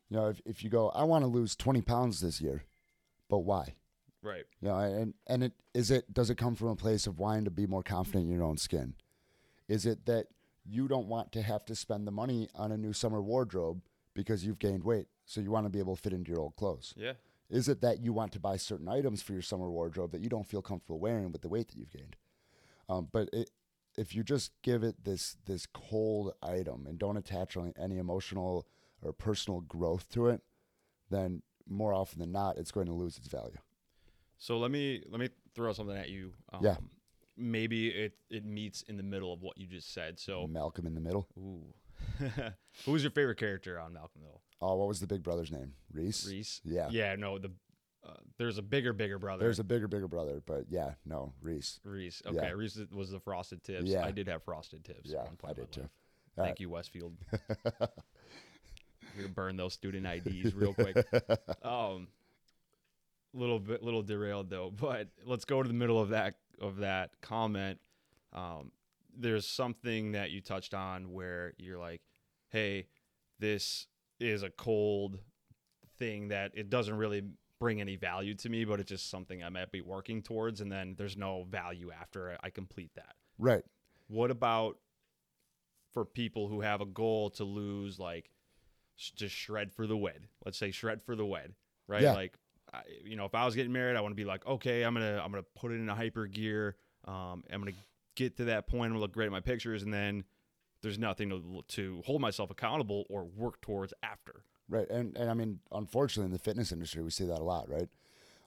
you 0.09 0.17
know, 0.17 0.29
if, 0.29 0.41
if 0.47 0.63
you 0.65 0.71
go, 0.71 0.91
I 0.91 1.03
want 1.03 1.25
to 1.25 1.27
lose 1.29 1.57
20 1.57 1.83
pounds 1.83 2.21
this 2.21 2.41
year, 2.41 2.63
but 3.29 3.39
why? 3.41 3.75
Right. 4.26 4.45
You 4.61 4.68
know, 4.68 4.78
and 4.78 5.14
and 5.28 5.45
it 5.45 5.52
is 5.73 5.90
it 5.90 6.12
does 6.12 6.30
it 6.30 6.35
come 6.37 6.56
from 6.56 6.68
a 6.68 6.76
place 6.76 7.06
of 7.06 7.18
wanting 7.18 7.45
to 7.45 7.50
be 7.50 7.66
more 7.66 7.83
confident 7.83 8.25
in 8.25 8.30
your 8.30 8.42
own 8.42 8.56
skin? 8.56 8.95
Is 9.68 9.87
it 9.87 10.06
that 10.06 10.26
you 10.64 10.88
don't 10.88 11.06
want 11.06 11.30
to 11.33 11.42
have 11.42 11.64
to 11.66 11.76
spend 11.76 12.06
the 12.06 12.11
money 12.12 12.49
on 12.54 12.73
a 12.73 12.76
new 12.76 12.92
summer 12.92 13.23
wardrobe 13.23 13.83
because 14.14 14.45
you've 14.45 14.59
gained 14.59 14.83
weight, 14.83 15.06
so 15.25 15.40
you 15.40 15.50
want 15.50 15.66
to 15.66 15.71
be 15.71 15.78
able 15.78 15.95
to 15.95 16.02
fit 16.02 16.12
into 16.12 16.33
your 16.33 16.40
old 16.40 16.56
clothes? 16.56 16.92
Yeah. 16.97 17.12
Is 17.49 17.68
it 17.68 17.80
that 17.83 18.00
you 18.00 18.12
want 18.12 18.33
to 18.33 18.40
buy 18.40 18.56
certain 18.56 18.88
items 18.88 19.23
for 19.23 19.33
your 19.33 19.42
summer 19.42 19.71
wardrobe 19.71 20.11
that 20.11 20.21
you 20.21 20.28
don't 20.28 20.49
feel 20.49 20.62
comfortable 20.62 20.99
wearing 20.99 21.30
with 21.30 21.42
the 21.42 21.49
weight 21.49 21.68
that 21.68 21.76
you've 21.76 21.92
gained? 21.92 22.16
Um, 22.88 23.09
but 23.12 23.28
it, 23.33 23.50
if 23.97 24.14
you 24.14 24.25
just 24.25 24.50
give 24.62 24.83
it 24.83 25.04
this 25.04 25.37
this 25.47 25.66
cold 25.66 26.35
item 26.42 26.87
and 26.88 26.99
don't 26.99 27.16
attach 27.16 27.56
any- 27.56 27.73
any 27.78 27.99
emotional 27.99 28.66
or 29.02 29.12
personal 29.12 29.61
growth 29.61 30.09
to 30.11 30.26
it, 30.28 30.42
then 31.11 31.42
more 31.68 31.92
often 31.92 32.18
than 32.18 32.33
not, 32.33 32.59
it's 32.59 32.73
going 32.73 32.87
to 32.87 32.92
lose 32.92 33.18
its 33.18 33.28
value. 33.28 33.59
So 34.38 34.59
let 34.59 34.71
me 34.71 35.02
let 35.09 35.21
me 35.21 35.28
throw 35.55 35.73
something 35.73 35.97
at 35.97 36.09
you. 36.09 36.33
Um, 36.52 36.61
Yeah. 36.64 36.76
Maybe 37.38 37.88
it 37.88 38.14
it 38.31 38.45
meets 38.47 38.83
in 38.83 38.97
the 38.97 39.02
middle 39.02 39.33
of 39.33 39.43
what 39.43 39.59
you 39.59 39.66
just 39.66 39.93
said. 39.93 40.19
So, 40.19 40.47
Malcolm 40.47 40.87
in 40.87 40.95
the 40.95 41.00
middle. 41.00 41.28
ooh, 41.37 41.75
who's 42.87 43.02
your 43.02 43.11
favorite 43.11 43.37
character 43.37 43.78
on 43.78 43.93
Malcolm 43.93 44.23
Middle? 44.23 44.40
Oh, 44.62 44.76
what 44.76 44.88
was 44.88 45.00
the 45.00 45.07
big 45.07 45.23
brother's 45.23 45.52
name? 45.52 45.75
Reese. 45.93 46.26
Reese. 46.26 46.62
Yeah. 46.64 46.88
Yeah. 46.90 47.14
No. 47.16 47.38
The 47.38 47.50
uh, 48.07 48.14
there's 48.38 48.57
a 48.57 48.62
bigger 48.62 48.95
bigger 48.95 49.19
brother. 49.19 49.45
There's 49.45 49.59
a 49.59 49.64
bigger, 49.64 49.87
bigger 49.88 50.09
brother, 50.09 50.43
but 50.47 50.64
yeah, 50.71 50.93
no, 51.05 51.35
Reese. 51.43 51.78
Reese. 51.85 52.23
yeah. 52.25 52.40
Okay. 52.40 52.55
Reese 52.55 52.78
was 52.90 53.11
the 53.11 53.21
frosted 53.21 53.62
tips. 53.62 53.85
Yeah. 53.85 54.05
I 54.05 54.12
did 54.12 54.28
have 54.28 54.43
frosted 54.43 54.85
tips. 54.85 55.11
Yeah, 55.11 55.25
I 55.45 55.52
did 55.52 55.71
too. 55.73 55.88
Thank 56.37 56.61
you, 56.61 56.71
Westfield. 56.71 57.14
We're 57.81 57.88
gonna 59.16 59.28
burn 59.28 59.57
those 59.57 59.73
student 59.73 60.07
IDs 60.07 60.55
real 60.55 60.75
quick. 60.75 60.97
um, 61.62 62.09
little 63.33 63.61
bit, 63.61 63.83
little 63.83 64.02
derailed 64.02 64.50
though. 64.50 64.71
But 64.80 65.09
let's 65.25 65.45
go 65.45 65.62
to 65.62 65.68
the 65.68 65.75
middle 65.75 66.00
of 66.00 66.11
that 66.11 66.35
of 66.61 66.78
that 66.78 67.11
comment. 67.21 67.78
Um, 68.33 68.73
there's 69.16 69.47
something 69.47 70.12
that 70.12 70.30
you 70.30 70.40
touched 70.40 70.75
on 70.75 71.12
where 71.12 71.54
you're 71.59 71.78
like, 71.78 72.02
"Hey, 72.49 72.87
this 73.38 73.87
is 74.21 74.42
a 74.42 74.50
cold 74.50 75.18
thing 75.99 76.28
that 76.28 76.52
it 76.54 76.71
doesn't 76.71 76.97
really 76.97 77.23
bring 77.59 77.80
any 77.80 77.97
value 77.97 78.35
to 78.35 78.49
me, 78.49 78.64
but 78.64 78.80
it's 78.80 78.90
just 78.90 79.11
something 79.11 79.42
I 79.42 79.49
might 79.49 79.73
be 79.73 79.80
working 79.80 80.23
towards, 80.23 80.61
and 80.61 80.71
then 80.71 80.95
there's 80.99 81.16
no 81.16 81.45
value 81.45 81.90
after 81.90 82.37
I 82.42 82.50
complete 82.50 82.90
that." 82.95 83.16
Right. 83.38 83.64
What 84.09 84.30
about 84.30 84.78
for 85.92 86.04
people 86.04 86.49
who 86.49 86.61
have 86.61 86.83
a 86.83 86.87
goal 86.87 87.30
to 87.30 87.45
lose 87.45 87.99
like 87.99 88.30
just 88.97 89.35
shred 89.35 89.73
for 89.73 89.87
the 89.87 89.97
wed. 89.97 90.26
Let's 90.45 90.59
say 90.59 90.71
shred 90.71 91.02
for 91.02 91.16
the 91.16 91.26
wed, 91.26 91.54
right? 91.87 92.02
Yeah. 92.02 92.12
Like 92.12 92.38
you 93.04 93.16
know, 93.16 93.25
if 93.25 93.35
I 93.35 93.45
was 93.45 93.54
getting 93.54 93.73
married, 93.73 93.97
I 93.97 94.00
want 94.00 94.12
to 94.12 94.16
be 94.16 94.25
like, 94.25 94.47
okay, 94.47 94.83
I'm 94.83 94.95
gonna 94.95 95.21
I'm 95.25 95.30
gonna 95.30 95.45
put 95.54 95.73
it 95.73 95.76
in 95.76 95.88
a 95.88 95.95
hyper 95.95 96.26
gear. 96.26 96.76
Um, 97.06 97.45
I'm 97.52 97.61
gonna 97.61 97.73
get 98.14 98.37
to 98.38 98.45
that 98.47 98.66
point. 98.66 98.87
I'm 98.87 98.90
gonna 98.92 99.00
look 99.00 99.12
great 99.12 99.26
in 99.26 99.33
my 99.33 99.40
pictures, 99.40 99.83
and 99.83 99.92
then 99.92 100.25
there's 100.83 100.99
nothing 100.99 101.30
to 101.30 101.62
to 101.68 102.02
hold 102.04 102.21
myself 102.21 102.50
accountable 102.50 103.04
or 103.09 103.25
work 103.25 103.61
towards 103.61 103.92
after. 104.02 104.42
Right, 104.68 104.88
and 104.90 105.16
and 105.16 105.30
I 105.30 105.35
mean, 105.35 105.61
unfortunately, 105.73 106.26
in 106.26 106.33
the 106.33 106.38
fitness 106.38 106.73
industry, 106.73 107.02
we 107.02 107.11
see 107.11 107.25
that 107.26 107.38
a 107.40 107.45
lot, 107.45 107.68
right? 107.68 107.88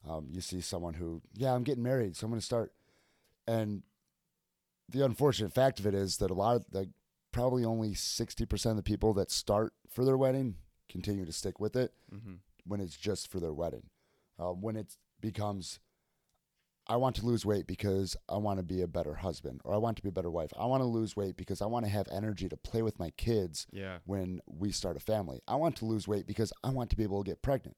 Um, 0.07 0.27
you 0.31 0.39
see 0.41 0.61
someone 0.61 0.93
who, 0.93 1.21
yeah, 1.33 1.53
I'm 1.53 1.63
getting 1.63 1.83
married, 1.83 2.15
so 2.15 2.25
I'm 2.25 2.31
going 2.31 2.39
to 2.39 2.45
start, 2.45 2.71
and 3.47 3.83
the 4.87 5.03
unfortunate 5.03 5.51
fact 5.53 5.79
of 5.79 5.85
it 5.85 5.93
is 5.93 6.17
that 6.17 6.31
a 6.31 6.33
lot 6.33 6.55
of 6.57 6.65
like 6.71 6.89
probably 7.31 7.63
only 7.65 7.93
sixty 7.93 8.45
percent 8.45 8.71
of 8.71 8.77
the 8.77 8.83
people 8.83 9.13
that 9.13 9.29
start 9.31 9.73
for 9.89 10.03
their 10.05 10.17
wedding 10.17 10.55
continue 10.89 11.25
to 11.25 11.31
stick 11.33 11.59
with 11.59 11.75
it 11.75 11.93
Mm-hmm. 12.13 12.35
when 12.65 12.79
it's 12.81 12.95
just 12.97 13.29
for 13.29 13.39
their 13.39 13.53
wedding. 13.53 13.83
Uh, 14.39 14.51
when 14.53 14.75
it 14.77 14.95
becomes, 15.19 15.79
I 16.87 16.95
want 16.95 17.15
to 17.17 17.25
lose 17.25 17.45
weight 17.45 17.67
because 17.67 18.15
I 18.29 18.37
want 18.37 18.57
to 18.59 18.63
be 18.63 18.81
a 18.81 18.87
better 18.87 19.15
husband, 19.15 19.61
or 19.65 19.73
I 19.73 19.77
want 19.77 19.97
to 19.97 20.03
be 20.03 20.09
a 20.09 20.13
better 20.13 20.31
wife. 20.31 20.51
I 20.57 20.65
want 20.65 20.81
to 20.81 20.85
lose 20.87 21.15
weight 21.15 21.35
because 21.37 21.61
I 21.61 21.65
want 21.65 21.85
to 21.85 21.91
have 21.91 22.07
energy 22.11 22.47
to 22.49 22.57
play 22.57 22.81
with 22.81 22.97
my 22.97 23.09
kids 23.11 23.67
Yeah, 23.71 23.97
when 24.05 24.39
we 24.47 24.71
start 24.71 24.95
a 24.97 24.99
family. 25.01 25.41
I 25.47 25.55
want 25.55 25.75
to 25.77 25.85
lose 25.85 26.07
weight 26.07 26.25
because 26.25 26.53
I 26.63 26.69
want 26.71 26.89
to 26.91 26.95
be 26.95 27.03
able 27.03 27.23
to 27.23 27.29
get 27.29 27.41
pregnant. 27.41 27.75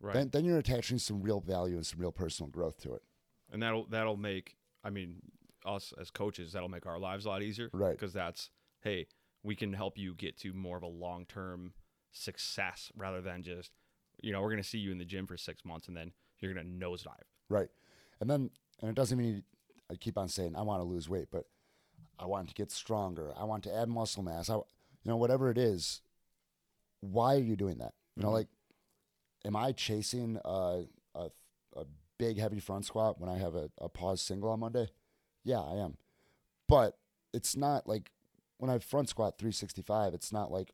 right. 0.00 0.14
Then, 0.14 0.30
then 0.30 0.44
you're 0.44 0.58
attaching 0.58 0.98
some 0.98 1.20
real 1.20 1.40
value 1.40 1.74
and 1.76 1.84
some 1.86 2.00
real 2.00 2.12
personal 2.12 2.48
growth 2.50 2.78
to 2.82 2.94
it. 2.94 3.02
and 3.52 3.62
that'll 3.62 3.86
that'll 3.86 4.16
make 4.16 4.56
I 4.84 4.90
mean 4.90 5.16
us 5.64 5.92
as 6.00 6.10
coaches 6.10 6.52
that'll 6.52 6.68
make 6.68 6.86
our 6.86 6.98
lives 6.98 7.24
a 7.26 7.28
lot 7.28 7.42
easier, 7.42 7.70
Right. 7.72 7.90
Because 7.98 8.12
that's 8.12 8.50
hey, 8.82 9.08
we 9.42 9.56
can 9.56 9.72
help 9.72 9.98
you 9.98 10.14
get 10.14 10.36
to 10.38 10.52
more 10.52 10.76
of 10.76 10.82
a 10.84 10.86
long 10.86 11.26
term 11.26 11.72
success 12.12 12.90
rather 12.96 13.20
than 13.20 13.42
just 13.42 13.72
you 14.20 14.32
know 14.32 14.40
we're 14.42 14.50
gonna 14.50 14.62
see 14.62 14.78
you 14.78 14.92
in 14.92 14.98
the 14.98 15.04
gym 15.04 15.26
for 15.26 15.36
six 15.36 15.64
months 15.64 15.88
and 15.88 15.96
then 15.96 16.12
you're 16.40 16.52
gonna 16.54 16.66
nosedive. 16.66 17.22
Right. 17.48 17.68
And 18.20 18.28
then, 18.30 18.50
and 18.80 18.90
it 18.90 18.94
doesn't 18.94 19.18
mean 19.18 19.44
I 19.90 19.94
keep 19.96 20.16
on 20.18 20.28
saying 20.28 20.56
I 20.56 20.62
want 20.62 20.80
to 20.80 20.84
lose 20.84 21.08
weight, 21.08 21.28
but 21.30 21.44
I 22.18 22.26
want 22.26 22.48
to 22.48 22.54
get 22.54 22.70
stronger. 22.72 23.32
I 23.38 23.44
want 23.44 23.62
to 23.64 23.74
add 23.74 23.88
muscle 23.88 24.22
mass. 24.22 24.48
I, 24.50 24.54
you 24.56 24.64
know, 25.04 25.16
whatever 25.16 25.50
it 25.50 25.58
is. 25.58 26.00
Why 27.00 27.34
are 27.36 27.40
you 27.40 27.56
doing 27.56 27.78
that? 27.78 27.94
You 28.16 28.22
know, 28.22 28.30
Mhm. 28.30 28.32
like, 28.34 28.48
am 29.44 29.54
I 29.56 29.72
chasing 29.72 30.38
a, 30.44 30.84
a 31.14 31.30
a 31.76 31.84
big 32.18 32.38
heavy 32.38 32.58
front 32.58 32.86
squat 32.86 33.20
when 33.20 33.28
I 33.28 33.36
have 33.36 33.54
a, 33.54 33.70
a 33.78 33.88
pause 33.88 34.22
single 34.22 34.48
on 34.50 34.60
Monday? 34.60 34.88
Yeah, 35.44 35.60
I 35.60 35.74
am. 35.76 35.98
But 36.66 36.98
it's 37.34 37.54
not 37.54 37.86
like 37.86 38.10
when 38.58 38.70
I 38.70 38.78
front 38.78 39.08
squat 39.10 39.38
365. 39.38 40.14
It's 40.14 40.32
not 40.32 40.50
like 40.50 40.72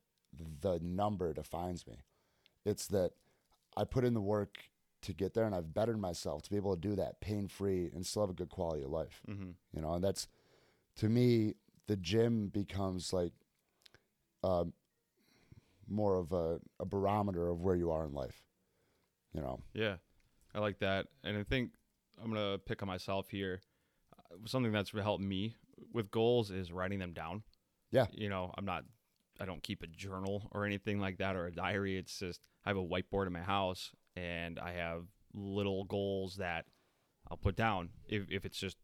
the 0.61 0.79
number 0.81 1.35
defines 1.35 1.87
me. 1.87 1.99
It's 2.65 2.87
that 2.87 3.13
I 3.77 3.85
put 3.85 4.05
in 4.05 4.15
the 4.15 4.21
work 4.21 4.57
to 5.03 5.13
get 5.13 5.35
there 5.35 5.45
and 5.45 5.55
I've 5.55 5.75
bettered 5.75 5.99
myself 5.99 6.43
to 6.43 6.51
be 6.51 6.57
able 6.57 6.75
to 6.75 6.81
do 6.81 6.95
that 6.97 7.21
pain 7.21 7.49
free 7.49 7.91
and 7.95 8.07
still 8.07 8.23
have 8.23 8.31
a 8.31 8.35
good 8.35 8.51
quality 8.51 8.85
of 8.85 8.91
life. 8.91 9.21
Mm-hmm. 9.29 9.51
You 9.75 9.83
know, 9.83 9.95
and 9.95 10.05
that's 10.05 10.29
to 10.97 11.09
me, 11.09 11.55
the 11.89 11.97
gym 11.97 12.49
becomes 12.49 13.13
like 13.13 13.33
um, 14.45 14.73
more 15.89 16.19
of 16.19 16.33
a, 16.33 16.61
a 16.81 16.85
barometer 16.85 17.49
of 17.49 17.61
where 17.63 17.77
you 17.77 17.91
are 17.91 18.05
in 18.05 18.15
life. 18.15 18.43
You 19.35 19.41
know, 19.41 19.61
Yeah, 19.73 19.97
I 20.55 20.59
like 20.59 20.79
that, 20.81 21.07
and 21.25 21.39
I 21.39 21.43
think 21.43 21.71
I'm 22.23 22.33
gonna 22.33 22.59
pick 22.59 22.83
on 22.83 22.87
myself 22.89 23.31
here. 23.31 23.63
Uh, 24.13 24.37
Something 24.45 24.73
that's 24.73 24.91
helped 24.91 25.23
me 25.23 25.55
with 25.93 26.11
goals 26.11 26.51
is 26.51 26.71
writing 26.71 26.99
them 26.99 27.13
down. 27.13 27.43
Yeah. 27.91 28.07
you 28.13 28.29
know, 28.29 28.53
I'm 28.57 28.65
not, 28.65 28.85
I 29.41 29.45
don't 29.45 29.63
keep 29.63 29.83
a 29.83 29.87
journal 29.87 30.49
or 30.53 30.65
anything 30.65 31.01
like 31.01 31.19
that 31.19 31.37
or 31.37 31.47
a 31.47 31.53
diary. 31.53 31.97
It's 31.97 32.19
just 32.19 32.41
I 32.65 32.71
have 32.71 32.77
a 32.77 32.85
whiteboard 32.85 33.27
in 33.27 33.33
my 33.33 33.41
house, 33.41 33.93
and 34.17 34.59
I 34.59 34.73
have 34.73 35.05
little 35.35 35.85
goals 35.85 36.37
that 36.37 36.67
I'll 37.31 37.37
put 37.37 37.57
down. 37.57 37.91
If 38.07 38.25
if 38.31 38.45
it's 38.45 38.59
just, 38.59 38.77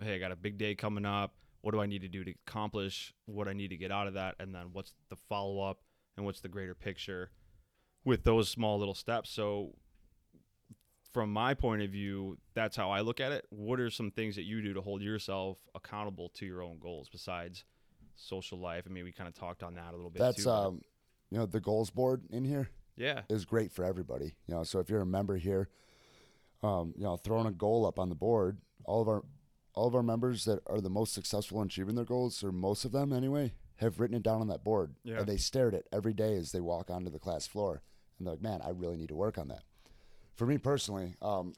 hey, 0.00 0.16
I 0.16 0.18
got 0.18 0.32
a 0.32 0.36
big 0.36 0.58
day 0.58 0.74
coming 0.74 1.06
up. 1.06 1.34
What 1.62 1.72
do 1.72 1.80
I 1.80 1.86
need 1.86 2.02
to 2.02 2.08
do 2.08 2.22
to 2.22 2.32
accomplish 2.46 3.12
what 3.24 3.48
I 3.48 3.52
need 3.52 3.68
to 3.68 3.76
get 3.76 3.90
out 3.90 4.06
of 4.06 4.14
that, 4.14 4.36
and 4.38 4.54
then 4.54 4.66
what's 4.72 4.94
the 5.08 5.16
follow 5.16 5.60
up, 5.60 5.80
and 6.16 6.24
what's 6.24 6.40
the 6.40 6.48
greater 6.48 6.74
picture 6.74 7.30
with 8.04 8.22
those 8.22 8.48
small 8.48 8.78
little 8.78 8.94
steps. 8.94 9.30
So 9.30 9.74
from 11.12 11.32
my 11.32 11.54
point 11.54 11.82
of 11.82 11.90
view, 11.90 12.38
that's 12.54 12.76
how 12.76 12.90
I 12.90 13.00
look 13.00 13.20
at 13.20 13.32
it. 13.32 13.46
What 13.50 13.80
are 13.80 13.90
some 13.90 14.10
things 14.10 14.36
that 14.36 14.44
you 14.44 14.62
do 14.62 14.74
to 14.74 14.82
hold 14.82 15.02
yourself 15.02 15.58
accountable 15.74 16.28
to 16.34 16.46
your 16.46 16.62
own 16.62 16.78
goals 16.78 17.08
besides 17.10 17.64
social 18.16 18.58
life? 18.58 18.84
I 18.86 18.92
mean, 18.92 19.04
we 19.04 19.12
kind 19.12 19.28
of 19.28 19.34
talked 19.34 19.62
on 19.62 19.74
that 19.74 19.92
a 19.92 19.96
little 19.96 20.10
bit. 20.10 20.20
that's 20.20 20.44
too, 20.44 20.50
um, 20.50 20.82
you 21.30 21.38
know, 21.38 21.46
the 21.46 21.60
goals 21.60 21.90
board 21.90 22.22
in 22.30 22.44
here 22.44 22.68
yeah, 22.96 23.22
is 23.28 23.44
great 23.44 23.72
for 23.72 23.84
everybody. 23.84 24.34
You 24.46 24.54
know, 24.54 24.64
so 24.64 24.78
if 24.78 24.88
you're 24.90 25.00
a 25.00 25.06
member 25.06 25.36
here, 25.36 25.68
um, 26.62 26.94
you 26.96 27.04
know, 27.04 27.16
throwing 27.16 27.46
a 27.46 27.52
goal 27.52 27.86
up 27.86 27.98
on 27.98 28.08
the 28.08 28.14
board, 28.14 28.58
all 28.84 29.02
of 29.02 29.08
our 29.08 29.22
all 29.74 29.86
of 29.86 29.94
our 29.94 30.02
members 30.02 30.46
that 30.46 30.60
are 30.66 30.80
the 30.80 30.90
most 30.90 31.12
successful 31.12 31.60
in 31.60 31.66
achieving 31.66 31.94
their 31.94 32.04
goals, 32.04 32.42
or 32.42 32.50
most 32.50 32.84
of 32.84 32.92
them 32.92 33.12
anyway, 33.12 33.52
have 33.76 34.00
written 34.00 34.16
it 34.16 34.22
down 34.22 34.40
on 34.40 34.48
that 34.48 34.64
board. 34.64 34.94
Yeah. 35.04 35.18
And 35.18 35.26
they 35.26 35.36
stare 35.36 35.68
at 35.68 35.74
it 35.74 35.86
every 35.92 36.14
day 36.14 36.34
as 36.34 36.52
they 36.52 36.60
walk 36.60 36.90
onto 36.90 37.10
the 37.10 37.18
class 37.18 37.46
floor. 37.46 37.82
And 38.18 38.26
they're 38.26 38.34
like, 38.34 38.42
man, 38.42 38.60
I 38.64 38.70
really 38.70 38.96
need 38.96 39.10
to 39.10 39.14
work 39.14 39.36
on 39.36 39.48
that. 39.48 39.62
For 40.34 40.46
me 40.46 40.56
personally, 40.56 41.14
um, 41.20 41.52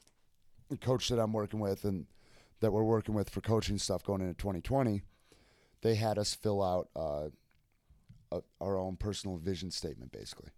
the 0.69 0.77
coach 0.77 1.07
that 1.09 1.19
I'm 1.19 1.33
working 1.33 1.59
with 1.59 1.85
and 1.85 2.05
that 2.59 2.71
we're 2.71 2.83
working 2.83 3.15
with 3.15 3.29
for 3.29 3.41
coaching 3.41 3.77
stuff 3.77 4.03
going 4.03 4.21
into 4.21 4.33
2020, 4.33 5.01
they 5.81 5.95
had 5.95 6.17
us 6.17 6.33
fill 6.33 6.61
out 6.61 6.89
uh, 6.95 7.29
a, 8.31 8.41
our 8.61 8.77
own 8.77 8.95
personal 8.95 9.37
vision 9.37 9.71
statement, 9.71 10.11
basically. 10.11 10.49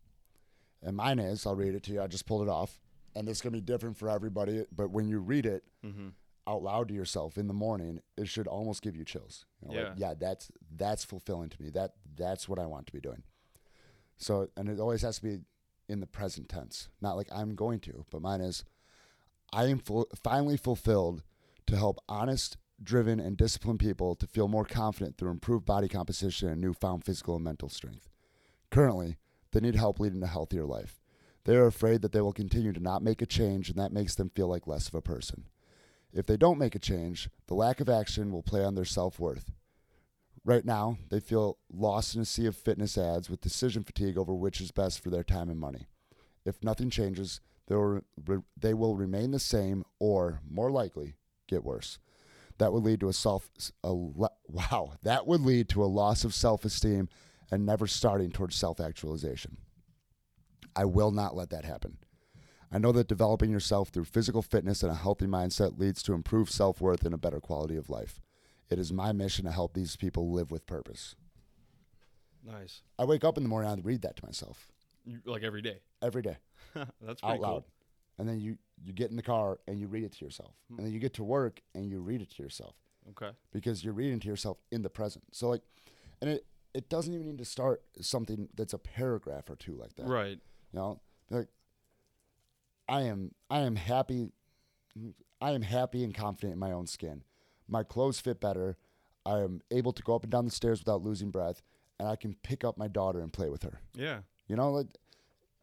And 0.83 0.97
mine 0.97 1.19
is, 1.19 1.45
I'll 1.45 1.55
read 1.55 1.75
it 1.75 1.83
to 1.83 1.93
you. 1.93 2.01
I 2.01 2.07
just 2.07 2.25
pulled 2.25 2.41
it 2.41 2.49
off. 2.49 2.79
And 3.15 3.27
it's 3.27 3.41
going 3.41 3.53
to 3.53 3.59
be 3.59 3.65
different 3.65 3.97
for 3.97 4.09
everybody. 4.09 4.65
But 4.75 4.89
when 4.89 5.07
you 5.07 5.19
read 5.19 5.45
it 5.45 5.63
mm-hmm. 5.85 6.09
out 6.47 6.63
loud 6.63 6.87
to 6.87 6.93
yourself 6.93 7.37
in 7.37 7.47
the 7.47 7.53
morning, 7.53 7.99
it 8.17 8.27
should 8.27 8.47
almost 8.47 8.81
give 8.81 8.95
you 8.95 9.03
chills. 9.03 9.45
You 9.61 9.67
know, 9.67 9.81
like, 9.81 9.93
Yeah. 9.97 10.09
yeah, 10.09 10.13
that's 10.17 10.49
that's 10.75 11.03
fulfilling 11.03 11.49
to 11.49 11.61
me. 11.61 11.69
That 11.71 11.95
that's 12.15 12.47
what 12.47 12.57
I 12.57 12.65
want 12.65 12.87
to 12.87 12.93
be 12.93 13.01
doing. 13.01 13.23
So, 14.17 14.47
and 14.55 14.69
it 14.69 14.79
always 14.79 15.01
has 15.01 15.17
to 15.17 15.23
be 15.23 15.39
in 15.89 15.99
the 15.99 16.07
present 16.07 16.47
tense, 16.47 16.87
not 17.01 17.17
like 17.17 17.27
I'm 17.33 17.53
going 17.53 17.79
to. 17.81 18.05
But 18.09 18.21
mine 18.21 18.39
is, 18.39 18.63
I 19.51 19.65
am 19.65 19.79
ful- 19.79 20.09
finally 20.23 20.57
fulfilled 20.57 21.21
to 21.67 21.75
help 21.75 21.99
honest, 22.07 22.55
driven, 22.83 23.19
and 23.19 23.37
disciplined 23.37 23.79
people 23.79 24.15
to 24.15 24.27
feel 24.27 24.47
more 24.47 24.65
confident 24.65 25.17
through 25.17 25.31
improved 25.31 25.65
body 25.65 25.87
composition 25.87 26.49
and 26.49 26.61
newfound 26.61 27.03
physical 27.03 27.35
and 27.35 27.43
mental 27.43 27.69
strength. 27.69 28.09
Currently, 28.69 29.17
they 29.51 29.59
need 29.59 29.75
help 29.75 29.99
leading 29.99 30.23
a 30.23 30.27
healthier 30.27 30.65
life. 30.65 31.01
They 31.43 31.55
are 31.55 31.65
afraid 31.65 32.01
that 32.01 32.11
they 32.11 32.21
will 32.21 32.33
continue 32.33 32.71
to 32.73 32.79
not 32.79 33.01
make 33.01 33.21
a 33.21 33.25
change, 33.25 33.69
and 33.69 33.77
that 33.79 33.93
makes 33.93 34.15
them 34.15 34.29
feel 34.29 34.47
like 34.47 34.67
less 34.67 34.87
of 34.87 34.95
a 34.95 35.01
person. 35.01 35.45
If 36.13 36.25
they 36.25 36.37
don't 36.37 36.59
make 36.59 36.75
a 36.75 36.79
change, 36.79 37.29
the 37.47 37.55
lack 37.55 37.79
of 37.79 37.89
action 37.89 38.31
will 38.31 38.43
play 38.43 38.63
on 38.63 38.75
their 38.75 38.85
self 38.85 39.19
worth. 39.19 39.51
Right 40.43 40.65
now, 40.65 40.97
they 41.09 41.19
feel 41.19 41.57
lost 41.71 42.15
in 42.15 42.21
a 42.21 42.25
sea 42.25 42.47
of 42.47 42.55
fitness 42.55 42.97
ads 42.97 43.29
with 43.29 43.41
decision 43.41 43.83
fatigue 43.83 44.17
over 44.17 44.33
which 44.33 44.59
is 44.59 44.71
best 44.71 44.99
for 44.99 45.09
their 45.09 45.23
time 45.23 45.49
and 45.49 45.59
money. 45.59 45.87
If 46.45 46.63
nothing 46.63 46.89
changes, 46.89 47.41
they 47.67 47.75
will, 47.75 48.01
re- 48.25 48.43
they 48.57 48.73
will 48.73 48.95
remain 48.95 49.31
the 49.31 49.39
same 49.39 49.83
or, 49.99 50.41
more 50.49 50.71
likely, 50.71 51.15
get 51.47 51.63
worse. 51.63 51.99
That 52.61 52.71
would 52.73 52.83
lead 52.83 52.99
to 52.99 53.09
a 53.09 53.13
self 53.13 53.49
a, 53.83 53.91
wow, 54.47 54.93
that 55.01 55.25
would 55.25 55.41
lead 55.41 55.67
to 55.69 55.83
a 55.83 55.85
loss 55.85 56.23
of 56.23 56.35
self-esteem 56.35 57.09
and 57.49 57.65
never 57.65 57.87
starting 57.87 58.29
towards 58.29 58.55
self-actualization. 58.55 59.57
I 60.75 60.85
will 60.85 61.09
not 61.09 61.35
let 61.35 61.49
that 61.49 61.65
happen. 61.65 61.97
I 62.71 62.77
know 62.77 62.91
that 62.91 63.07
developing 63.07 63.49
yourself 63.49 63.89
through 63.89 64.03
physical 64.05 64.43
fitness 64.43 64.83
and 64.83 64.91
a 64.91 64.95
healthy 64.95 65.25
mindset 65.25 65.79
leads 65.79 66.03
to 66.03 66.13
improved 66.13 66.51
self-worth 66.51 67.03
and 67.03 67.15
a 67.15 67.17
better 67.17 67.39
quality 67.39 67.75
of 67.77 67.89
life. 67.89 68.21
It 68.69 68.77
is 68.77 68.93
my 68.93 69.11
mission 69.11 69.45
to 69.45 69.51
help 69.51 69.73
these 69.73 69.95
people 69.95 70.31
live 70.31 70.51
with 70.51 70.67
purpose. 70.67 71.15
nice. 72.45 72.83
I 72.99 73.05
wake 73.05 73.23
up 73.23 73.37
in 73.37 73.43
the 73.43 73.49
morning 73.49 73.71
and 73.71 73.81
I 73.81 73.83
read 73.83 74.03
that 74.03 74.17
to 74.17 74.25
myself 74.25 74.71
You, 75.03 75.19
like 75.25 75.41
every 75.43 75.63
day. 75.63 75.79
every 76.01 76.21
day 76.21 76.37
That's 76.75 77.21
pretty 77.21 77.23
out 77.23 77.39
loud. 77.41 77.49
cool. 77.63 77.65
And 78.19 78.29
then 78.29 78.39
you, 78.39 78.57
you 78.83 78.93
get 78.93 79.09
in 79.11 79.15
the 79.15 79.21
car 79.23 79.59
and 79.67 79.79
you 79.79 79.87
read 79.87 80.03
it 80.03 80.11
to 80.13 80.25
yourself. 80.25 80.53
Hmm. 80.69 80.77
And 80.77 80.87
then 80.87 80.93
you 80.93 80.99
get 80.99 81.13
to 81.15 81.23
work 81.23 81.61
and 81.75 81.89
you 81.89 82.01
read 82.01 82.21
it 82.21 82.31
to 82.35 82.43
yourself 82.43 82.75
Okay. 83.09 83.31
because 83.51 83.83
you're 83.83 83.93
reading 83.93 84.19
to 84.21 84.27
yourself 84.27 84.57
in 84.71 84.81
the 84.81 84.89
present. 84.89 85.25
So 85.31 85.49
like 85.49 85.61
and 86.21 86.29
it 86.29 86.45
it 86.73 86.89
doesn't 86.89 87.13
even 87.13 87.25
need 87.27 87.37
to 87.39 87.45
start 87.45 87.83
something 87.99 88.47
that's 88.55 88.73
a 88.73 88.77
paragraph 88.77 89.49
or 89.49 89.55
two 89.55 89.75
like 89.75 89.95
that. 89.95 90.07
Right. 90.07 90.39
You 90.71 90.79
know, 90.79 91.01
like 91.29 91.47
I 92.87 93.01
am 93.03 93.31
I 93.49 93.59
am 93.59 93.75
happy 93.75 94.31
I 95.41 95.51
am 95.51 95.61
happy 95.61 96.03
and 96.03 96.13
confident 96.13 96.53
in 96.53 96.59
my 96.59 96.71
own 96.71 96.87
skin. 96.87 97.23
My 97.67 97.83
clothes 97.83 98.19
fit 98.19 98.39
better. 98.41 98.77
I 99.25 99.39
am 99.39 99.61
able 99.71 99.91
to 99.93 100.03
go 100.03 100.15
up 100.15 100.23
and 100.23 100.31
down 100.31 100.45
the 100.45 100.51
stairs 100.51 100.79
without 100.79 101.01
losing 101.03 101.29
breath 101.31 101.61
and 101.99 102.07
I 102.07 102.15
can 102.15 102.35
pick 102.43 102.63
up 102.63 102.77
my 102.77 102.87
daughter 102.87 103.19
and 103.21 103.31
play 103.31 103.49
with 103.49 103.63
her. 103.63 103.79
Yeah. 103.95 104.21
You 104.47 104.55
know, 104.55 104.71
like 104.71 104.87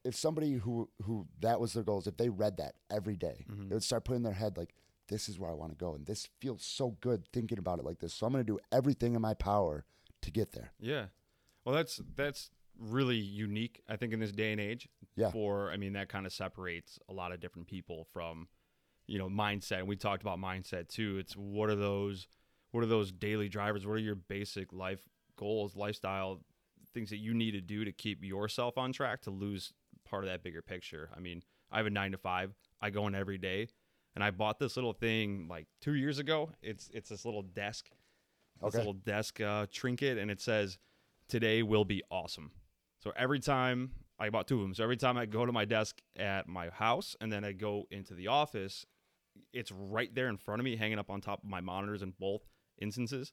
if 0.09 0.17
somebody 0.17 0.55
who 0.55 0.89
who 1.05 1.27
that 1.41 1.61
was 1.61 1.73
their 1.75 1.83
goals, 1.85 2.07
if 2.07 2.17
they 2.17 2.29
read 2.29 2.57
that 2.57 2.75
every 2.91 3.17
day, 3.17 3.45
Mhm. 3.49 3.69
they 3.69 3.75
would 3.77 3.83
start 3.85 4.05
putting 4.05 4.19
in 4.19 4.23
their 4.25 4.33
head 4.33 4.57
like, 4.57 4.75
"This 5.09 5.29
is 5.29 5.39
where 5.39 5.51
I 5.51 5.55
want 5.55 5.71
to 5.73 5.77
go," 5.77 5.95
and 5.95 6.07
this 6.07 6.27
feels 6.41 6.65
so 6.65 6.93
good 7.01 7.27
thinking 7.33 7.59
about 7.59 7.79
it 7.79 7.85
like 7.85 7.99
this. 8.01 8.15
So 8.15 8.27
I'm 8.27 8.33
going 8.33 8.45
to 8.45 8.53
do 8.53 8.59
everything 8.73 9.15
in 9.15 9.21
my 9.23 9.35
power 9.35 9.85
to 10.23 10.31
get 10.31 10.53
there. 10.53 10.73
Yeah. 10.81 11.09
Well, 11.65 11.75
that's 11.75 12.01
that's 12.17 12.51
really 12.79 13.17
unique, 13.19 13.83
I 13.89 13.97
think, 13.97 14.13
in 14.13 14.21
this 14.21 14.33
day 14.33 14.53
and 14.53 14.61
age. 14.61 14.89
Yeah. 15.17 15.31
For 15.31 15.71
I 15.71 15.77
mean, 15.77 15.93
that 15.95 16.09
kind 16.09 16.27
of 16.27 16.33
separates 16.33 16.99
a 17.09 17.13
lot 17.13 17.33
of 17.33 17.41
different 17.41 17.69
people 17.69 18.05
from, 18.05 18.49
you 19.07 19.19
know, 19.19 19.29
mindset. 19.29 19.79
And 19.81 19.89
we 19.89 19.97
talked 19.97 20.23
about 20.23 20.39
mindset 20.39 20.89
too. 20.89 21.19
It's 21.19 21.37
what 21.37 21.69
are 21.71 21.75
those, 21.77 22.29
what 22.71 22.83
are 22.83 22.87
those 22.87 23.11
daily 23.13 23.49
drivers? 23.49 23.87
What 23.87 23.95
are 23.95 23.99
your 23.99 24.15
basic 24.15 24.73
life 24.73 25.09
goals, 25.37 25.77
lifestyle 25.77 26.41
things 26.95 27.11
that 27.11 27.19
you 27.19 27.35
need 27.35 27.51
to 27.53 27.61
do 27.61 27.85
to 27.85 27.93
keep 27.93 28.25
yourself 28.25 28.79
on 28.79 28.93
track 28.93 29.21
to 29.23 29.31
lose 29.31 29.73
part 30.09 30.25
of 30.25 30.31
that 30.31 30.43
bigger 30.43 30.63
picture? 30.63 31.11
I 31.17 31.21
mean, 31.21 31.43
I 31.71 31.77
have 31.79 31.87
a 31.87 31.91
nine 31.91 32.13
to 32.13 32.19
five. 32.19 32.53
I 32.81 32.91
go 32.91 33.07
in 33.07 33.15
every 33.15 33.39
day, 33.39 33.69
and 34.15 34.23
I 34.25 34.31
bought 34.31 34.59
this 34.59 34.77
little 34.77 34.93
thing 34.93 35.47
like 35.49 35.67
two 35.81 35.95
years 35.95 36.19
ago. 36.19 36.51
It's 36.63 36.91
it's 36.95 37.09
this 37.09 37.25
little 37.25 37.43
desk, 37.43 37.91
this 38.63 38.69
Okay. 38.75 38.79
little 38.79 38.95
desk 38.95 39.41
uh, 39.41 39.67
trinket, 39.71 40.19
and 40.19 40.31
it 40.31 40.41
says, 40.41 40.79
"Today 41.29 41.63
will 41.63 41.85
be 41.85 42.03
awesome." 42.11 42.53
So 43.01 43.13
every 43.17 43.41
time 43.41 43.93
I 44.19 44.31
bought 44.31 44.49
two 44.49 44.57
of 44.57 44.63
them. 44.63 44.75
So 44.75 44.83
every 44.83 44.97
time 44.97 45.17
I 45.17 45.27
go 45.27 45.47
to 45.47 45.53
my 45.53 45.65
desk 45.65 46.01
at 46.17 46.49
my 46.49 46.71
house 46.71 47.15
and 47.21 47.31
then 47.33 47.45
I 47.45 47.53
go 47.53 47.87
into 47.93 48.15
the 48.15 48.27
office, 48.27 48.85
it's 49.53 49.71
right 49.71 50.13
there 50.13 50.29
in 50.29 50.37
front 50.37 50.61
of 50.61 50.65
me, 50.65 50.75
hanging 50.75 50.99
up 50.99 51.09
on 51.09 51.21
top 51.21 51.45
of 51.45 51.49
my 51.49 51.61
monitors 51.61 52.03
in 52.03 52.13
both 52.19 52.43
instances. 52.81 53.33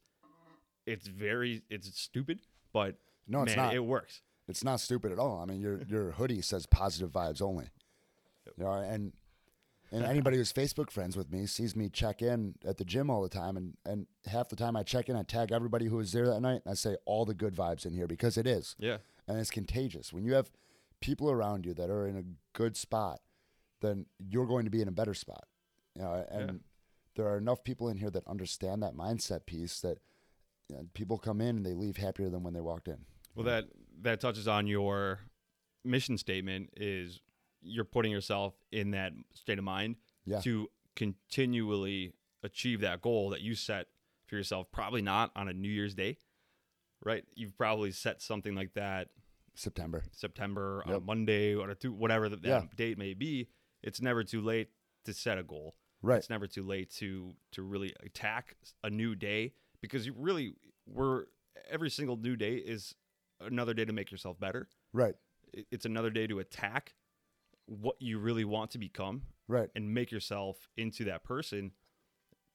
It's 0.85 1.07
very, 1.07 1.63
it's 1.71 1.99
stupid, 1.99 2.41
but 2.71 2.97
No, 3.27 3.41
it's 3.41 3.55
man, 3.55 3.65
not. 3.65 3.73
it 3.73 3.79
works. 3.79 4.21
It's 4.47 4.63
not 4.63 4.79
stupid 4.79 5.11
at 5.11 5.19
all. 5.19 5.39
I 5.41 5.45
mean, 5.45 5.59
your 5.59 5.81
your 5.87 6.11
hoodie 6.11 6.41
says 6.41 6.65
positive 6.65 7.11
vibes 7.11 7.41
only. 7.41 7.69
You 8.57 8.63
know, 8.63 8.71
and 8.73 9.13
and 9.91 10.03
anybody 10.03 10.37
who's 10.37 10.51
Facebook 10.53 10.89
friends 10.91 11.15
with 11.15 11.31
me 11.31 11.45
sees 11.45 11.75
me 11.75 11.89
check 11.89 12.21
in 12.21 12.55
at 12.65 12.77
the 12.77 12.85
gym 12.85 13.09
all 13.09 13.21
the 13.23 13.29
time, 13.29 13.57
and 13.57 13.75
and 13.85 14.07
half 14.27 14.49
the 14.49 14.55
time 14.55 14.75
I 14.75 14.83
check 14.83 15.09
in, 15.09 15.15
I 15.15 15.23
tag 15.23 15.51
everybody 15.51 15.87
who 15.87 15.97
was 15.97 16.11
there 16.11 16.27
that 16.27 16.41
night, 16.41 16.61
and 16.65 16.71
I 16.71 16.73
say 16.75 16.95
all 17.05 17.25
the 17.25 17.33
good 17.33 17.55
vibes 17.55 17.85
in 17.85 17.93
here 17.93 18.07
because 18.07 18.37
it 18.37 18.45
is, 18.47 18.75
Yeah, 18.77 18.97
and 19.27 19.39
it's 19.39 19.49
contagious. 19.51 20.13
When 20.13 20.25
you 20.25 20.33
have 20.33 20.51
people 21.01 21.29
around 21.31 21.65
you 21.65 21.73
that 21.75 21.89
are 21.89 22.07
in 22.07 22.17
a 22.17 22.23
good 22.57 22.75
spot, 22.77 23.21
then 23.81 24.05
you're 24.19 24.47
going 24.47 24.65
to 24.65 24.71
be 24.71 24.81
in 24.81 24.87
a 24.87 24.91
better 24.91 25.13
spot. 25.13 25.47
You 25.95 26.01
know, 26.03 26.25
and 26.29 26.49
Yeah. 26.49 26.57
there 27.15 27.27
are 27.27 27.37
enough 27.37 27.63
people 27.63 27.89
in 27.89 27.97
here 27.97 28.09
that 28.11 28.27
understand 28.27 28.83
that 28.83 28.93
mindset 28.95 29.45
piece 29.45 29.79
that 29.81 29.99
you 30.69 30.75
know, 30.75 30.87
people 30.93 31.17
come 31.17 31.41
in 31.41 31.57
and 31.57 31.65
they 31.65 31.73
leave 31.73 31.97
happier 31.97 32.29
than 32.29 32.43
when 32.43 32.53
they 32.53 32.61
walked 32.61 32.87
in. 32.87 33.05
Well, 33.35 33.45
that 33.45 33.65
that 34.01 34.19
touches 34.21 34.47
on 34.47 34.67
your 34.67 35.19
mission 35.83 36.17
statement. 36.17 36.69
Is 36.77 37.21
you're 37.61 37.85
putting 37.85 38.11
yourself 38.11 38.53
in 38.71 38.91
that 38.91 39.13
state 39.33 39.57
of 39.57 39.63
mind 39.63 39.95
Yeah. 40.25 40.39
to 40.41 40.69
continually 40.95 42.13
achieve 42.43 42.81
that 42.81 43.01
goal 43.01 43.29
that 43.31 43.41
you 43.41 43.55
set 43.55 43.87
for 44.25 44.35
yourself. 44.35 44.71
Probably 44.71 45.01
not 45.01 45.31
on 45.35 45.47
a 45.47 45.53
New 45.53 45.69
Year's 45.69 45.93
Day, 45.95 46.17
right? 47.03 47.25
You've 47.35 47.57
probably 47.57 47.91
set 47.91 48.21
something 48.21 48.55
like 48.55 48.73
that 48.73 49.09
September. 49.55 50.03
September 50.11 50.83
on 50.85 50.93
a 50.93 50.99
Monday 50.99 51.55
or 51.55 51.69
a 51.69 51.75
two, 51.75 51.91
whatever 51.93 52.29
that 52.29 52.43
Yeah. 52.43 52.65
date 52.75 52.97
may 52.97 53.13
be. 53.13 53.47
It's 53.81 54.01
never 54.01 54.23
too 54.23 54.41
late 54.41 54.69
to 55.05 55.13
set 55.13 55.37
a 55.37 55.43
goal. 55.43 55.75
Right. 56.01 56.17
It's 56.17 56.29
never 56.29 56.45
too 56.47 56.63
late 56.63 56.89
to 56.97 57.35
to 57.51 57.61
really 57.63 57.93
attack 58.01 58.57
a 58.83 58.89
new 58.89 59.15
day 59.15 59.53
because 59.81 60.05
you 60.05 60.13
really 60.13 60.55
we're 60.85 61.25
every 61.67 61.89
single 61.89 62.17
new 62.17 62.35
day 62.35 62.57
is 62.57 62.95
another 63.45 63.73
day 63.73 63.85
to 63.85 63.93
make 63.93 64.11
yourself 64.11 64.39
better. 64.39 64.67
Right. 64.93 65.15
It's 65.71 65.85
another 65.85 66.09
day 66.09 66.27
to 66.27 66.39
attack 66.39 66.93
what 67.67 67.95
you 68.01 68.19
really 68.19 68.45
want 68.45 68.71
to 68.71 68.77
become 68.77 69.23
Right. 69.47 69.69
and 69.75 69.93
make 69.93 70.11
yourself 70.11 70.69
into 70.77 71.03
that 71.05 71.23
person. 71.23 71.71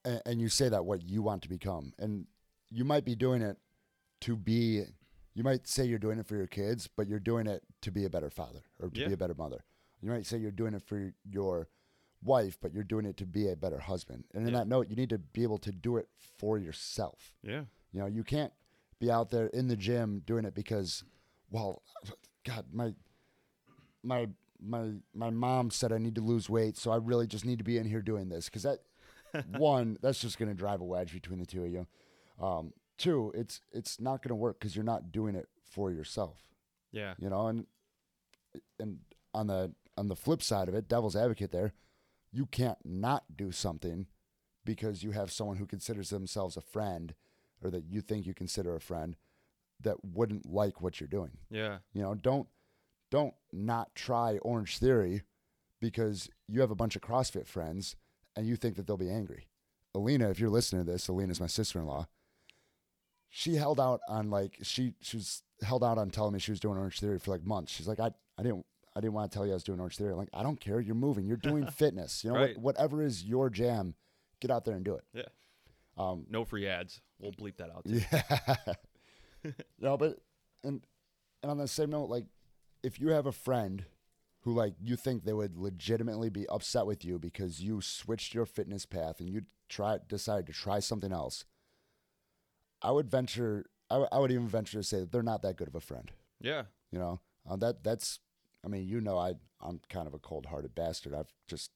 and, 0.04 0.22
and 0.26 0.40
you 0.40 0.48
say 0.48 0.68
that 0.68 0.84
what 0.84 1.02
you 1.02 1.22
want 1.22 1.42
to 1.42 1.48
become 1.48 1.92
and 1.98 2.26
you 2.70 2.84
might 2.84 3.04
be 3.04 3.14
doing 3.14 3.42
it 3.42 3.56
to 4.22 4.34
be 4.36 4.82
you 5.34 5.42
might 5.44 5.66
say 5.68 5.84
you're 5.84 5.98
doing 5.98 6.18
it 6.18 6.26
for 6.26 6.36
your 6.36 6.46
kids 6.46 6.88
but 6.96 7.06
you're 7.08 7.18
doing 7.20 7.46
it 7.46 7.62
to 7.82 7.90
be 7.90 8.04
a 8.04 8.10
better 8.10 8.30
father 8.30 8.60
or 8.78 8.88
to 8.90 9.00
Yeah. 9.00 9.08
be 9.08 9.12
a 9.14 9.16
better 9.16 9.34
mother 9.34 9.62
you 10.00 10.08
might 10.10 10.24
say 10.26 10.38
you're 10.38 10.50
doing 10.52 10.72
it 10.74 10.82
for 10.82 11.12
your 11.28 11.68
wife 12.22 12.56
but 12.62 12.72
you're 12.72 12.82
doing 12.84 13.04
it 13.04 13.16
to 13.18 13.26
be 13.26 13.48
a 13.50 13.56
better 13.56 13.78
husband 13.78 14.24
and 14.32 14.46
in 14.46 14.52
Yeah. 14.54 14.60
that 14.60 14.68
note 14.68 14.88
you 14.88 14.96
need 14.96 15.10
to 15.10 15.18
be 15.18 15.42
able 15.42 15.58
to 15.58 15.72
do 15.72 15.96
it 15.98 16.08
for 16.38 16.56
yourself 16.58 17.34
Yeah. 17.42 17.64
you 17.92 18.00
know 18.00 18.06
you 18.06 18.24
can't 18.24 18.52
be 19.00 19.10
out 19.10 19.30
there 19.30 19.46
in 19.48 19.66
the 19.68 19.76
gym 19.76 20.22
doing 20.26 20.44
it 20.44 20.54
because 20.54 21.02
well 21.50 21.82
god 22.46 22.66
my 22.72 22.92
my 24.02 24.28
my 24.62 24.90
my 25.14 25.30
mom 25.30 25.70
said 25.70 25.92
I 25.92 25.98
need 25.98 26.14
to 26.16 26.20
lose 26.20 26.48
weight, 26.50 26.76
so 26.76 26.90
I 26.90 26.96
really 26.96 27.26
just 27.26 27.44
need 27.46 27.58
to 27.58 27.64
be 27.64 27.78
in 27.78 27.86
here 27.86 28.02
doing 28.02 28.28
this 28.28 28.46
because 28.46 28.62
that 28.64 28.80
one 29.58 29.96
that's 30.02 30.20
just 30.20 30.38
going 30.38 30.48
to 30.50 30.54
drive 30.54 30.80
a 30.80 30.84
wedge 30.84 31.12
between 31.12 31.38
the 31.38 31.46
two 31.46 31.64
of 31.64 31.72
you. 31.72 31.86
Um, 32.40 32.72
two, 32.98 33.32
it's 33.34 33.60
it's 33.72 34.00
not 34.00 34.22
going 34.22 34.30
to 34.30 34.34
work 34.34 34.58
because 34.60 34.74
you're 34.76 34.84
not 34.84 35.12
doing 35.12 35.34
it 35.34 35.48
for 35.70 35.90
yourself, 35.90 36.42
Yeah. 36.92 37.14
you 37.18 37.30
know. 37.30 37.46
And 37.48 37.66
and 38.78 38.98
on 39.32 39.46
the 39.46 39.72
on 39.96 40.08
the 40.08 40.16
flip 40.16 40.42
side 40.42 40.68
of 40.68 40.74
it, 40.74 40.88
devil's 40.88 41.16
advocate 41.16 41.52
there, 41.52 41.72
you 42.32 42.46
can't 42.46 42.78
not 42.84 43.24
do 43.36 43.52
something 43.52 44.06
because 44.64 45.02
you 45.02 45.12
have 45.12 45.30
someone 45.32 45.56
who 45.56 45.66
considers 45.66 46.10
themselves 46.10 46.56
a 46.56 46.60
friend 46.60 47.14
or 47.62 47.70
that 47.70 47.84
you 47.84 48.00
think 48.00 48.26
you 48.26 48.34
consider 48.34 48.74
a 48.74 48.80
friend 48.80 49.16
that 49.80 50.04
wouldn't 50.04 50.46
like 50.46 50.80
what 50.80 51.00
you're 51.00 51.08
doing. 51.08 51.30
Yeah. 51.50 51.78
You 51.92 52.02
know, 52.02 52.14
don't 52.14 52.48
don't 53.10 53.34
not 53.52 53.94
try 53.94 54.38
Orange 54.38 54.78
Theory 54.78 55.22
because 55.80 56.28
you 56.46 56.60
have 56.60 56.70
a 56.70 56.74
bunch 56.76 56.94
of 56.96 57.02
CrossFit 57.02 57.46
friends 57.46 57.96
and 58.36 58.46
you 58.46 58.56
think 58.56 58.76
that 58.76 58.86
they'll 58.86 58.96
be 58.96 59.10
angry. 59.10 59.48
Alina, 59.94 60.30
if 60.30 60.38
you're 60.38 60.50
listening 60.50 60.84
to 60.84 60.92
this, 60.92 61.08
Alina's 61.08 61.40
my 61.40 61.46
sister-in-law. 61.48 62.06
She 63.28 63.56
held 63.56 63.78
out 63.80 64.00
on 64.08 64.30
like 64.30 64.58
she 64.62 64.94
she 65.00 65.16
was 65.16 65.42
held 65.62 65.84
out 65.84 65.98
on 65.98 66.10
telling 66.10 66.32
me 66.32 66.38
she 66.40 66.50
was 66.50 66.60
doing 66.60 66.78
Orange 66.78 66.98
Theory 67.00 67.18
for 67.18 67.30
like 67.30 67.44
months. 67.44 67.72
She's 67.72 67.86
like, 67.88 68.00
I 68.00 68.10
I 68.38 68.42
didn't 68.42 68.66
I 68.96 69.00
didn't 69.00 69.12
want 69.14 69.30
to 69.30 69.34
tell 69.36 69.46
you 69.46 69.52
I 69.52 69.54
was 69.54 69.62
doing 69.64 69.78
Orange 69.80 69.96
Theory. 69.96 70.10
I'm 70.12 70.18
like, 70.18 70.28
I 70.34 70.42
don't 70.42 70.60
care. 70.60 70.80
You're 70.80 70.94
moving. 70.96 71.26
You're 71.26 71.36
doing 71.36 71.66
fitness. 71.70 72.24
You 72.24 72.32
know, 72.32 72.36
Right. 72.40 72.56
what, 72.56 72.76
whatever 72.76 73.02
is 73.02 73.24
your 73.24 73.48
jam, 73.48 73.94
get 74.40 74.50
out 74.50 74.64
there 74.64 74.74
and 74.74 74.84
do 74.84 74.94
it. 74.96 75.04
Yeah. 75.14 75.22
Um, 75.96 76.26
No 76.28 76.44
free 76.44 76.66
ads. 76.66 77.00
We'll 77.20 77.32
bleep 77.32 77.56
that 77.58 77.70
out. 77.70 77.84
Too. 77.84 78.00
yeah. 79.44 79.52
no, 79.80 79.96
but 79.96 80.18
and 80.64 80.80
and 81.42 81.50
on 81.50 81.58
the 81.58 81.68
same 81.68 81.90
note, 81.90 82.08
like 82.08 82.26
if 82.82 83.00
you 83.00 83.08
have 83.08 83.26
a 83.26 83.32
friend 83.32 83.84
who 84.42 84.52
like 84.52 84.74
you 84.82 84.96
think 84.96 85.24
they 85.24 85.32
would 85.32 85.56
legitimately 85.56 86.30
be 86.30 86.48
upset 86.48 86.86
with 86.86 87.04
you 87.04 87.18
because 87.18 87.60
you 87.60 87.80
switched 87.80 88.34
your 88.34 88.46
fitness 88.46 88.86
path 88.86 89.20
and 89.20 89.28
you 89.28 89.42
try 89.68 89.98
decided 90.08 90.46
to 90.46 90.52
try 90.52 90.78
something 90.80 91.12
else, 91.12 91.44
I 92.82 92.90
would 92.90 93.10
venture. 93.10 93.66
I, 93.90 93.94
w- 93.94 94.08
I 94.12 94.18
would 94.18 94.30
even 94.30 94.48
venture 94.48 94.78
to 94.78 94.84
say 94.84 95.00
that 95.00 95.12
they're 95.12 95.22
not 95.22 95.42
that 95.42 95.56
good 95.56 95.68
of 95.68 95.74
a 95.74 95.80
friend. 95.80 96.10
Yeah. 96.40 96.62
You 96.90 96.98
know, 96.98 97.20
uh, 97.48 97.56
that 97.56 97.84
that's. 97.84 98.20
I 98.64 98.68
mean, 98.68 98.86
you 98.86 99.00
know, 99.00 99.18
I 99.18 99.34
I'm 99.60 99.80
kind 99.88 100.06
of 100.06 100.14
a 100.14 100.18
cold-hearted 100.18 100.74
bastard. 100.74 101.14
I've 101.14 101.32
just 101.48 101.70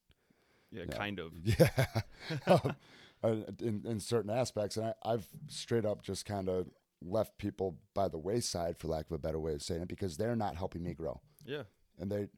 Yeah. 0.70 0.84
Yeah. 0.88 0.96
Kind 0.96 1.18
of. 1.18 1.32
yeah, 1.44 1.86
um, 2.46 2.76
in 3.28 3.82
in 3.86 4.00
certain 4.00 4.30
aspects, 4.30 4.76
and 4.76 4.86
I, 4.86 4.94
I've 5.04 5.26
straight 5.48 5.84
up 5.84 6.02
just 6.02 6.24
kind 6.26 6.48
of 6.48 6.68
left 7.02 7.36
people 7.38 7.76
by 7.94 8.08
the 8.08 8.18
wayside, 8.18 8.78
for 8.78 8.88
lack 8.88 9.06
of 9.06 9.12
a 9.12 9.18
better 9.18 9.38
way 9.38 9.54
of 9.54 9.62
saying 9.62 9.82
it, 9.82 9.88
because 9.88 10.16
they're 10.16 10.36
not 10.36 10.56
helping 10.56 10.82
me 10.82 10.94
grow, 10.94 11.20
Yeah. 11.44 11.64
and 11.98 12.10
they, 12.10 12.28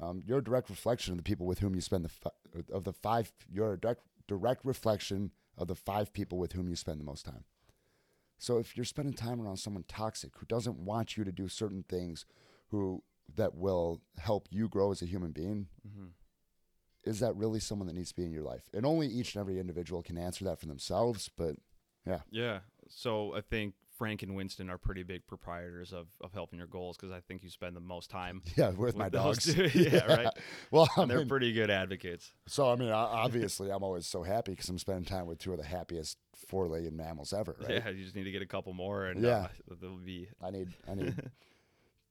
um, 0.00 0.22
you're 0.24 0.38
a 0.38 0.44
direct 0.44 0.70
reflection 0.70 1.12
of 1.12 1.18
the 1.18 1.22
people 1.22 1.46
with 1.46 1.58
whom 1.58 1.74
you 1.74 1.80
spend 1.82 2.04
the 2.04 2.08
fi- 2.08 2.30
of 2.72 2.84
the 2.84 2.92
five. 2.92 3.32
You're 3.50 3.74
a 3.74 3.78
direct 3.80 4.02
direct 4.26 4.64
reflection 4.64 5.32
of 5.58 5.66
the 5.68 5.74
five 5.74 6.12
people 6.12 6.38
with 6.38 6.52
whom 6.52 6.68
you 6.68 6.76
spend 6.76 7.00
the 7.00 7.04
most 7.04 7.24
time. 7.26 7.44
So 8.38 8.58
if 8.58 8.76
you're 8.76 8.84
spending 8.86 9.12
time 9.14 9.40
around 9.42 9.58
someone 9.58 9.84
toxic 9.86 10.30
who 10.38 10.46
doesn't 10.46 10.78
want 10.78 11.16
you 11.16 11.24
to 11.24 11.32
do 11.32 11.48
certain 11.48 11.84
things, 11.88 12.24
who 12.68 13.02
that 13.36 13.54
will 13.54 14.00
help 14.18 14.46
you 14.50 14.68
grow 14.68 14.90
as 14.92 15.02
a 15.02 15.06
human 15.06 15.32
being, 15.32 15.68
Mm-hmm. 15.86 16.06
Is 17.04 17.20
that 17.20 17.34
really 17.36 17.60
someone 17.60 17.86
that 17.88 17.94
needs 17.94 18.10
to 18.10 18.16
be 18.16 18.24
in 18.24 18.32
your 18.32 18.42
life? 18.44 18.68
And 18.74 18.84
only 18.84 19.06
each 19.06 19.34
and 19.34 19.40
every 19.40 19.58
individual 19.58 20.02
can 20.02 20.18
answer 20.18 20.44
that 20.44 20.60
for 20.60 20.66
themselves. 20.66 21.30
But 21.36 21.56
Yeah. 22.06 22.20
Yeah. 22.30 22.60
So 22.88 23.34
I 23.34 23.40
think 23.40 23.74
Frank 23.96 24.22
and 24.22 24.34
Winston 24.34 24.70
are 24.70 24.78
pretty 24.78 25.02
big 25.02 25.26
proprietors 25.26 25.92
of, 25.92 26.08
of 26.22 26.32
helping 26.32 26.58
your 26.58 26.66
goals 26.66 26.96
because 26.96 27.12
I 27.12 27.20
think 27.20 27.42
you 27.42 27.50
spend 27.50 27.76
the 27.76 27.80
most 27.80 28.08
time. 28.10 28.40
yeah, 28.56 28.70
with, 28.70 28.96
my 28.96 29.08
dogs. 29.10 29.54
two. 29.54 29.64
yeah, 29.74 30.06
right. 30.06 30.28
Well, 30.70 30.88
I 30.96 31.04
they're 31.04 31.26
pretty 31.26 31.52
good 31.52 31.70
advocates. 31.70 32.32
so 32.46 32.70
I 32.72 32.76
mean, 32.76 32.90
obviously, 32.90 33.70
I'm 33.70 33.82
always 33.84 34.06
so 34.06 34.22
happy 34.22 34.52
because 34.52 34.68
I'm 34.70 34.78
spending 34.78 35.04
time 35.04 35.26
with 35.26 35.38
two 35.38 35.52
of 35.52 35.58
the 35.58 35.64
happiest 35.66 36.16
four-legged 36.48 36.94
mammals 36.94 37.34
ever. 37.34 37.54
Right? 37.60 37.82
Yeah, 37.84 37.90
you 37.90 38.02
just 38.02 38.16
need 38.16 38.24
to 38.24 38.30
get 38.32 38.40
a 38.40 38.46
couple 38.46 38.72
more, 38.72 39.04
and 39.06 39.22
Yeah. 39.22 39.48
uh, 39.70 39.74
they'll 39.80 39.96
be 39.98 40.28
I 40.42 40.50
need, 40.50 40.68
I 40.90 40.94
need 40.94 41.14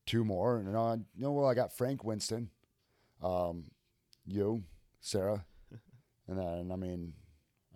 two 0.05 0.23
more. 0.23 0.57
And 0.57 0.67
you 0.67 0.73
know, 0.73 0.83
I- 0.85 0.93
you 0.93 1.23
know, 1.23 1.31
well, 1.31 1.47
I 1.47 1.55
got 1.55 1.73
Frank 1.75 2.03
Winston, 2.03 2.51
um, 3.23 3.65
you, 4.27 4.63
Sarah, 4.99 5.45
and 6.27 6.37
then 6.37 6.71
I 6.71 6.75
mean, 6.75 7.13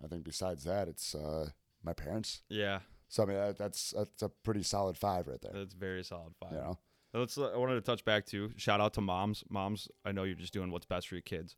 I 0.02 0.08
think 0.08 0.24
besides 0.24 0.64
that, 0.64 0.88
it's 0.88 1.14
uh, 1.14 1.50
my 1.82 1.92
parents. 1.92 2.42
yeah. 2.48 2.80
So 3.08 3.22
I 3.22 3.26
mean, 3.26 3.36
that, 3.36 3.58
that's 3.58 3.94
that's 3.96 4.22
a 4.22 4.28
pretty 4.28 4.62
solid 4.62 4.96
five 4.96 5.28
right 5.28 5.40
there. 5.40 5.52
That's 5.52 5.74
very 5.74 6.02
solid 6.02 6.34
five. 6.40 6.52
You 6.52 6.58
know, 6.58 6.78
Let's. 7.12 7.38
I 7.38 7.56
wanted 7.56 7.74
to 7.74 7.80
touch 7.80 8.04
back 8.04 8.26
to 8.26 8.50
shout 8.56 8.80
out 8.80 8.94
to 8.94 9.00
moms. 9.00 9.44
Moms, 9.48 9.88
I 10.04 10.10
know 10.10 10.24
you're 10.24 10.34
just 10.34 10.52
doing 10.52 10.70
what's 10.72 10.86
best 10.86 11.08
for 11.08 11.14
your 11.14 11.22
kids. 11.22 11.54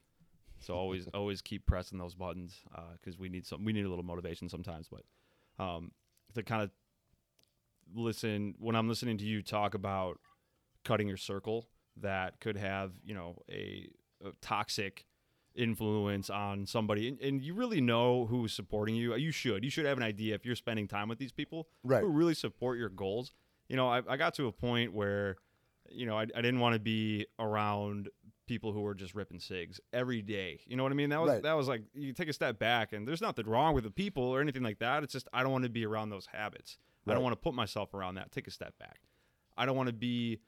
So 0.61 0.75
always, 0.75 1.07
always 1.15 1.41
keep 1.41 1.67
pressing 1.67 1.99
those 1.99 2.15
buttons 2.15 2.61
because 3.01 3.19
we 3.19 3.31
need 3.31 3.47
some. 3.47 3.65
We 3.65 3.73
need 3.73 3.87
a 3.87 3.89
little 3.89 4.05
motivation 4.05 4.51
sometimes. 4.51 4.89
But 4.89 5.65
um, 5.65 5.93
to 6.35 6.43
kind 6.43 6.63
of 6.63 6.71
listen 7.95 8.55
when 8.59 8.77
I'm 8.77 8.89
listening 8.89 9.17
to 9.19 9.25
you 9.25 9.43
talk 9.43 9.75
about 9.75 10.19
cutting 10.85 11.09
your 11.09 11.17
circle 11.17 11.69
that 11.97 12.39
could 12.41 12.57
have 12.57 12.93
you 13.05 13.15
know 13.15 13.43
a, 13.51 13.89
a 14.25 14.33
toxic 14.43 15.07
influence 15.57 16.31
on 16.31 16.67
somebody 16.67 17.09
and, 17.09 17.21
and 17.21 17.43
you 17.43 17.55
really 17.55 17.81
know 17.81 18.27
who's 18.27 18.53
supporting 18.53 18.95
you. 18.95 19.15
You 19.17 19.33
should. 19.33 19.65
You 19.65 19.71
should 19.71 19.87
have 19.87 19.97
an 19.97 20.05
idea 20.05 20.35
if 20.35 20.45
you're 20.47 20.55
spending 20.57 20.87
time 20.89 21.09
with 21.09 21.19
these 21.19 21.33
people 21.33 21.69
Right. 21.83 22.03
who 22.03 22.09
really 22.09 22.35
support 22.35 22.79
your 22.79 22.89
goals. 22.89 23.33
You 23.69 23.77
know 23.77 23.89
i, 23.89 24.01
I 24.09 24.17
got 24.17 24.35
to 24.35 24.47
a 24.47 24.53
point 24.53 24.93
where 24.93 25.37
you 25.91 26.07
know 26.07 26.17
i, 26.17 26.23
I 26.23 26.41
didn't 26.41 26.61
want 26.61 26.75
to 26.75 26.81
be 26.81 27.27
around 27.39 28.09
people 28.47 28.73
who 28.73 28.81
were 28.83 28.95
just 28.95 29.15
ripping 29.15 29.41
cigs 29.41 29.81
every 29.93 30.23
day. 30.23 30.61
You 30.67 30.77
know 30.77 30.85
what 30.85 30.93
i 30.93 30.95
mean? 30.95 31.11
That 31.11 31.21
was 31.21 31.31
Right. 31.31 31.43
that 31.43 31.55
was 31.55 31.67
like 31.69 31.83
you 31.95 32.13
take 32.13 32.29
a 32.29 32.33
step 32.33 32.59
back 32.59 32.93
and 32.93 33.07
there's 33.09 33.21
nothing 33.21 33.47
wrong 33.47 33.75
with 33.75 33.83
the 33.85 33.91
people 33.91 34.23
or 34.23 34.41
anything 34.41 34.63
like 34.63 34.79
that. 34.79 35.03
It's 35.03 35.13
just 35.13 35.27
i 35.33 35.43
don't 35.43 35.51
want 35.53 35.65
to 35.65 35.71
be 35.71 35.85
around 35.85 36.11
those 36.11 36.27
habits. 36.33 36.79
I 37.09 37.15
don't 37.15 37.23
want 37.23 37.35
to 37.35 37.41
put 37.41 37.55
myself 37.55 37.95
around 37.95 38.17
that. 38.17 38.33
Take 38.33 38.49
a 38.49 38.51
step 38.51 38.77
back. 38.81 38.99
I 39.57 39.65
don't 39.65 39.77
want 39.77 39.89
to 39.89 39.93
be 39.93 40.41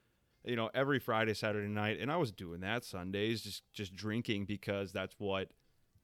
you 0.49 0.57
know 0.57 0.71
every 0.75 0.99
friday 0.99 1.35
saturday 1.35 1.69
night 1.69 2.01
and 2.01 2.11
i 2.11 2.17
was 2.17 2.33
doing 2.33 2.61
that 2.61 2.85
sundays 2.85 3.43
just 3.43 3.63
just 3.73 3.95
drinking 3.95 4.47
because 4.47 4.93
that's 4.93 5.15
what 5.19 5.51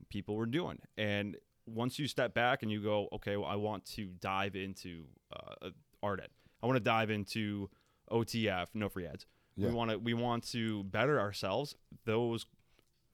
people 0.09 0.37
were 0.37 0.47
doing. 0.47 0.79
And 0.97 1.37
once 1.67 1.99
you 1.99 2.07
step 2.07 2.35
back 2.35 2.63
and 2.63 2.71
you 2.71 2.83
go 2.83 3.09
okay 3.13 3.37
well 3.37 3.49
i 3.49 3.57
want 3.57 3.85
to 3.87 4.07
dive 4.21 4.55
into 4.55 5.05
uh, 5.35 5.71
ardet 6.05 6.29
i 6.63 6.67
want 6.67 6.77
to 6.77 6.85
dive 6.85 7.11
into 7.11 7.71
otf 8.11 8.67
no 8.75 8.89
free 8.89 9.07
ads. 9.07 9.27
Yeah. 9.57 9.69
we 9.69 9.75
want 9.75 9.91
to 9.91 9.99
we 9.99 10.15
want 10.15 10.47
to 10.51 10.85
better 10.85 11.19
ourselves 11.19 11.75
those 12.05 12.47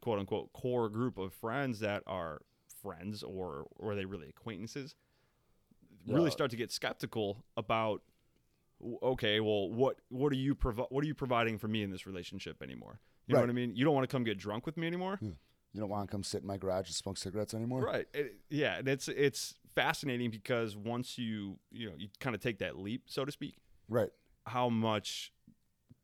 quote 0.01 0.19
unquote 0.19 0.53
core 0.53 0.89
group 0.89 1.17
of 1.17 1.33
friends 1.33 1.81
that 1.81 2.03
are 2.07 2.43
friends 2.83 3.23
or 3.23 3.67
or 3.77 3.93
are 3.93 3.95
they 3.95 4.05
really 4.05 4.29
acquaintances 4.29 4.97
really 6.09 6.31
start 6.31 6.51
to 6.51 6.57
get 6.57 6.73
skeptical 6.73 7.45
about 7.57 8.03
okay 9.03 9.41
well 9.41 9.71
what 9.71 9.97
what 10.09 10.33
are 10.33 10.37
you 10.37 10.55
provi- 10.55 10.87
what 10.91 11.05
are 11.05 11.07
you 11.07 11.15
providing 11.15 11.59
for 11.59 11.69
me 11.69 11.83
in 11.83 11.91
this 11.91 12.07
relationship 12.07 12.63
anymore 12.63 13.01
you 13.27 13.35
know 13.35 13.41
what 13.41 13.51
i 13.51 13.53
mean 13.53 13.75
you 13.77 13.85
don't 13.85 13.95
want 13.95 14.09
to 14.09 14.13
come 14.15 14.25
get 14.25 14.39
drunk 14.39 14.67
with 14.67 14.77
me 14.77 14.87
anymore 14.87 15.17
hmm. 15.17 15.31
You 15.73 15.81
don't 15.81 15.89
want 15.89 16.09
to 16.09 16.11
come 16.11 16.25
sit 16.25 16.41
in 16.41 16.49
my 16.49 16.57
garage 16.57 16.89
and 16.89 16.95
smoke 16.97 17.17
cigarettes 17.17 17.55
anymore? 17.55 17.83
right 17.83 18.07
It- 18.13 18.37
yeah 18.49 18.79
and 18.79 18.89
it's 18.89 19.07
it's 19.09 19.55
fascinating 19.75 20.31
because 20.31 20.77
once 20.77 21.17
you 21.17 21.59
you 21.71 21.89
know 21.89 21.95
you 21.97 22.09
kind 22.19 22.35
of 22.35 22.43
take 22.43 22.59
that 22.59 22.77
leap 22.79 23.03
so 23.07 23.25
to 23.25 23.31
speak 23.31 23.55
Right. 23.89 24.11
how 24.47 24.69
much 24.69 25.33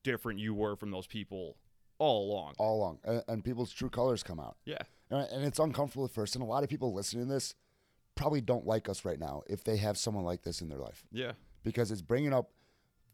different 0.04 0.38
you 0.38 0.54
were 0.54 0.76
from 0.76 0.90
those 0.92 1.06
people 1.06 1.56
all 1.98 2.30
along 2.30 2.54
All 2.58 2.76
along. 2.78 2.98
And, 3.04 3.22
and 3.26 3.44
people's 3.44 3.72
true 3.72 3.88
colors 3.90 4.22
come 4.22 4.38
out. 4.38 4.56
yeah 4.64 4.82
And, 5.10 5.26
and 5.32 5.44
it's 5.44 5.58
uncomfortable 5.58 6.04
at 6.04 6.10
first. 6.12 6.36
And 6.36 6.42
a 6.42 6.46
lot 6.46 6.62
of 6.62 6.68
people 6.68 6.92
listening 6.92 7.26
to 7.26 7.32
this 7.32 7.54
probably 8.14 8.40
don't 8.40 8.66
like 8.66 8.88
us 8.88 9.04
right 9.04 9.18
now 9.18 9.42
if 9.48 9.64
they 9.64 9.76
have 9.78 9.96
someone 9.98 10.24
like 10.24 10.42
this 10.42 10.60
in 10.62 10.68
their 10.68 10.78
life 10.78 11.04
yeah 11.12 11.32
because 11.64 11.90
it's 11.90 12.02
bringing 12.02 12.32
up 12.32 12.50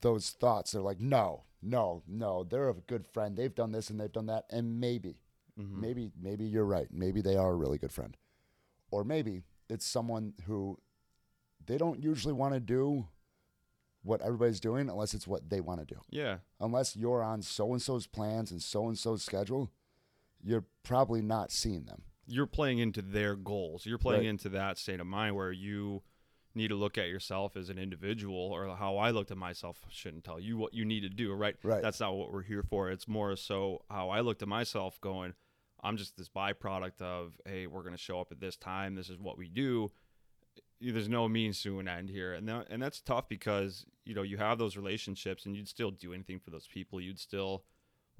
those 0.02 0.30
thoughts. 0.30 0.72
They're 0.72 0.82
like, 0.82 1.00
no, 1.00 1.44
no, 1.62 2.02
no. 2.06 2.44
They're 2.44 2.68
a 2.68 2.74
good 2.74 3.06
friend. 3.06 3.36
They've 3.36 3.54
done 3.54 3.72
this 3.72 3.88
and 3.90 3.98
they've 3.98 4.12
done 4.12 4.26
that. 4.26 4.44
And 4.50 4.78
maybe, 4.78 5.16
Mhm. 5.58 5.80
maybe, 5.80 6.10
maybe 6.20 6.44
you're 6.44 6.64
right. 6.66 6.88
Maybe 6.92 7.20
they 7.22 7.36
are 7.36 7.50
a 7.52 7.56
really 7.56 7.78
good 7.78 7.92
friend. 7.92 8.16
Or 8.90 9.04
maybe 9.04 9.42
it's 9.70 9.86
someone 9.86 10.34
who 10.44 10.78
they 11.64 11.78
don't 11.78 12.02
usually 12.02 12.34
want 12.34 12.54
to 12.54 12.60
do 12.60 13.08
what 14.02 14.20
everybody's 14.20 14.60
doing 14.60 14.88
unless 14.90 15.14
it's 15.14 15.26
what 15.28 15.48
they 15.48 15.60
want 15.60 15.78
to 15.80 15.86
do. 15.94 16.00
yeah 16.10 16.38
Unless 16.58 16.96
you're 16.96 17.22
on 17.22 17.40
so 17.40 17.72
and 17.72 17.80
so's 17.80 18.06
plans 18.08 18.50
and 18.50 18.60
so 18.60 18.88
and 18.88 18.98
so's 18.98 19.22
schedule, 19.22 19.70
you're 20.42 20.64
probably 20.82 21.22
not 21.22 21.50
seeing 21.52 21.84
them. 21.84 22.02
you're 22.26 22.46
playing 22.46 22.78
into 22.78 23.02
their 23.02 23.34
goals. 23.36 23.84
You're 23.84 23.98
playing 23.98 24.22
Right. 24.22 24.28
into 24.28 24.48
that 24.50 24.78
state 24.78 25.00
of 25.00 25.06
mind 25.06 25.36
where 25.36 25.52
you 25.52 26.02
need 26.54 26.68
to 26.68 26.74
look 26.74 26.98
at 26.98 27.08
yourself 27.08 27.56
as 27.56 27.68
an 27.68 27.78
individual 27.78 28.36
or 28.36 28.76
how 28.76 28.96
I 28.96 29.10
looked 29.10 29.30
at 29.30 29.36
myself 29.36 29.84
shouldn't 29.90 30.24
tell 30.24 30.40
you 30.40 30.56
what 30.56 30.74
you 30.74 30.84
need 30.84 31.00
to 31.00 31.08
do, 31.08 31.32
right? 31.32 31.56
Right. 31.62 31.82
That's 31.82 32.00
not 32.00 32.14
what 32.14 32.32
we're 32.32 32.42
here 32.42 32.62
for. 32.62 32.90
It's 32.90 33.08
more 33.08 33.36
so 33.36 33.82
how 33.90 34.10
I 34.10 34.20
looked 34.20 34.42
at 34.42 34.48
myself 34.48 35.00
going, 35.00 35.34
I'm 35.82 35.96
just 35.96 36.16
this 36.16 36.28
byproduct 36.28 37.00
of, 37.00 37.38
hey, 37.46 37.66
we're 37.66 37.82
going 37.82 37.94
to 37.94 37.98
show 37.98 38.20
up 38.20 38.30
at 38.30 38.40
this 38.40 38.56
time. 38.56 38.94
This 38.94 39.10
is 39.10 39.18
what 39.18 39.38
we 39.38 39.48
do. 39.48 39.90
There's 40.80 41.08
no 41.08 41.28
means 41.28 41.62
to 41.62 41.78
an 41.78 41.88
end 41.88 42.10
here. 42.10 42.34
And 42.34 42.48
that, 42.48 42.66
and 42.70 42.82
that's 42.82 43.00
tough 43.00 43.28
because, 43.28 43.86
you 44.04 44.14
know, 44.14 44.22
you 44.22 44.36
have 44.36 44.58
those 44.58 44.76
relationships 44.76 45.46
and 45.46 45.54
you'd 45.56 45.68
still 45.68 45.90
do 45.90 46.12
anything 46.12 46.40
for 46.40 46.50
those 46.50 46.66
people. 46.66 47.00
You'd 47.00 47.20
still 47.20 47.64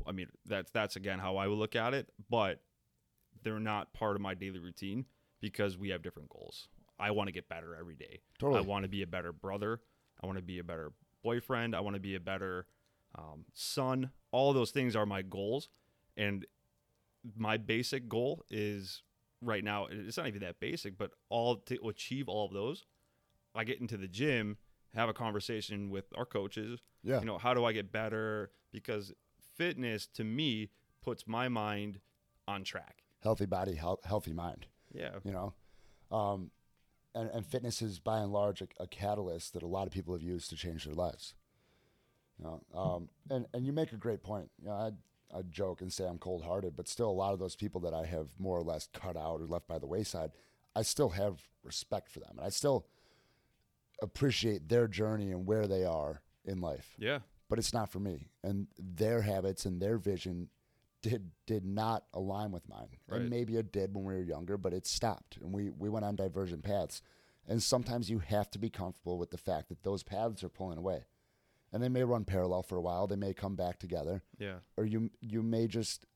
I 0.07 0.13
mean, 0.13 0.29
that's 0.47 0.71
that's 0.71 0.97
again 0.97 1.19
how 1.19 1.37
I 1.37 1.47
would 1.47 1.59
look 1.59 1.77
at 1.77 1.95
it, 1.95 2.09
but 2.31 2.61
they're 3.43 3.61
not 3.61 3.93
part 3.93 4.17
of 4.17 4.23
my 4.23 4.35
daily 4.35 4.59
routine 4.59 5.07
because 5.41 5.77
we 5.77 5.91
have 5.91 6.03
different 6.03 6.29
goals. 6.29 6.69
I 6.99 7.11
want 7.11 7.29
to 7.29 7.33
get 7.33 7.49
better 7.49 7.75
every 7.75 7.95
day. 7.95 8.21
Totally. 8.39 8.61
I 8.61 8.63
want 8.63 8.85
to 8.85 8.89
be 8.89 9.03
a 9.03 9.07
better 9.07 9.33
brother. 9.33 9.81
I 10.23 10.27
want 10.27 10.39
to 10.39 10.45
be 10.45 10.59
a 10.59 10.65
better 10.65 10.93
boyfriend. 11.23 11.75
I 11.75 11.81
want 11.81 11.95
to 11.95 12.01
be 12.01 12.15
a 12.15 12.21
better 12.21 12.67
um, 13.17 13.45
son. 13.53 14.11
All 14.31 14.53
those 14.53 14.71
things 14.71 14.95
are 14.97 15.07
my 15.07 15.23
goals, 15.23 15.69
and 16.17 16.47
my 17.37 17.57
basic 17.57 18.09
goal 18.09 18.45
is 18.51 19.03
right 19.41 19.65
now. 19.65 19.87
It's 19.91 20.17
not 20.17 20.29
even 20.29 20.41
that 20.41 20.61
basic, 20.61 20.97
but 20.97 21.11
all 21.29 21.57
to 21.57 21.89
achieve 21.89 22.29
all 22.29 22.47
of 22.47 22.53
those, 22.53 22.85
I 23.55 23.65
get 23.65 23.81
into 23.81 23.97
the 23.97 24.09
gym, 24.09 24.57
have 24.95 25.09
a 25.09 25.13
conversation 25.15 25.91
with 25.91 26.05
our 26.17 26.25
coaches. 26.25 26.81
Yeah. 27.03 27.21
You 27.21 27.27
know, 27.27 27.39
how 27.39 27.55
do 27.55 27.65
I 27.65 27.73
get 27.73 27.93
better? 27.93 28.51
Because 28.73 29.13
fitness 29.57 30.07
to 30.15 30.25
me 30.25 30.71
puts 31.03 31.27
my 31.27 31.49
mind 31.49 32.01
on 32.49 32.65
track. 32.65 33.03
Healthy 33.23 33.47
body, 33.47 33.75
health, 33.75 34.01
healthy 34.05 34.33
mind. 34.33 34.67
Yeah. 34.95 35.11
you 35.25 35.33
know 35.33 35.55
um, 36.13 36.51
and, 37.15 37.31
and 37.31 37.47
fitness 37.47 37.83
is 37.83 37.99
by 37.99 38.19
and 38.21 38.33
large 38.33 38.63
a, 38.63 38.69
a 38.81 38.87
catalyst 38.87 39.53
that 39.55 39.63
a 39.63 39.67
lot 39.67 39.87
of 39.87 39.93
people 39.93 40.15
have 40.15 40.23
used 40.23 40.51
to 40.51 40.57
change 40.57 40.85
their 40.85 40.95
lives. 40.95 41.35
You 42.39 42.45
know 42.45 42.63
um, 42.75 43.09
and, 43.31 43.47
and 43.55 43.67
you 43.67 43.73
make 43.73 43.93
a 43.93 43.97
great 43.97 44.23
point. 44.23 44.51
You 44.61 44.69
know 44.69 44.75
I, 44.75 44.91
I 45.37 45.43
joke 45.43 45.81
and 45.81 45.93
say 45.93 46.07
i'm 46.07 46.19
cold-hearted 46.19 46.77
but 46.77 46.89
still 46.89 47.09
a 47.09 47.11
lot 47.11 47.33
of 47.33 47.39
those 47.39 47.57
people 47.57 47.81
that 47.83 47.95
i 47.95 48.05
have 48.05 48.29
more 48.39 48.59
or 48.59 48.63
less 48.63 48.89
cut 48.93 49.17
out 49.17 49.41
or 49.41 49.47
left 49.47 49.67
by 49.67 49.79
the 49.79 49.87
wayside 49.87 50.31
i 50.77 50.83
still 50.83 51.09
have 51.11 51.41
respect 51.65 52.11
for 52.11 52.21
them 52.21 52.35
and 52.37 52.47
i 52.47 52.51
still 52.51 52.87
appreciate 54.03 54.69
their 54.69 54.87
journey 54.89 55.31
and 55.31 55.47
where 55.47 55.67
they 55.67 55.85
are 55.85 56.23
in 56.45 56.61
life. 56.61 56.95
Yeah. 56.99 57.21
but 57.49 57.59
it's 57.59 57.73
not 57.73 57.91
for 57.91 58.01
me 58.01 58.29
and 58.43 58.67
their 58.79 59.23
habits 59.23 59.65
and 59.65 59.81
their 59.81 59.97
vision 59.97 60.49
did 61.03 61.31
did 61.47 61.65
not 61.65 62.05
align 62.15 62.53
with 62.53 62.69
mine 62.69 62.89
Right. 63.09 63.21
and 63.21 63.31
maybe 63.31 63.57
it 63.57 63.73
did 63.73 63.95
when 63.95 64.05
we 64.05 64.15
were 64.15 64.23
younger 64.23 64.57
but 64.57 64.73
it 64.73 64.87
stopped 64.87 65.37
and 65.39 65.53
we 65.53 65.71
we 65.71 65.89
went 65.89 66.05
on 66.05 66.17
divergent 66.17 66.63
paths 66.63 67.03
and 67.49 67.63
sometimes 67.63 68.09
you 68.09 68.21
have 68.21 68.51
to 68.53 68.59
be 68.59 68.71
comfortable 68.71 69.19
with 69.19 69.31
the 69.31 69.37
fact 69.39 69.69
that 69.69 69.83
those 69.83 70.03
paths 70.03 70.43
are 70.45 70.49
pulling 70.49 70.79
away 70.79 71.05
and 71.73 71.83
they 71.83 71.89
may 71.89 72.05
run 72.05 72.25
parallel 72.25 72.63
for 72.63 72.77
a 72.77 72.81
while 72.81 73.07
they 73.07 73.17
may 73.17 73.35
come 73.35 73.57
back 73.57 73.79
together 73.79 74.23
Yeah. 74.39 74.59
or 74.77 74.85
you 74.85 75.11
you 75.21 75.43
may 75.43 75.67
just 75.67 76.07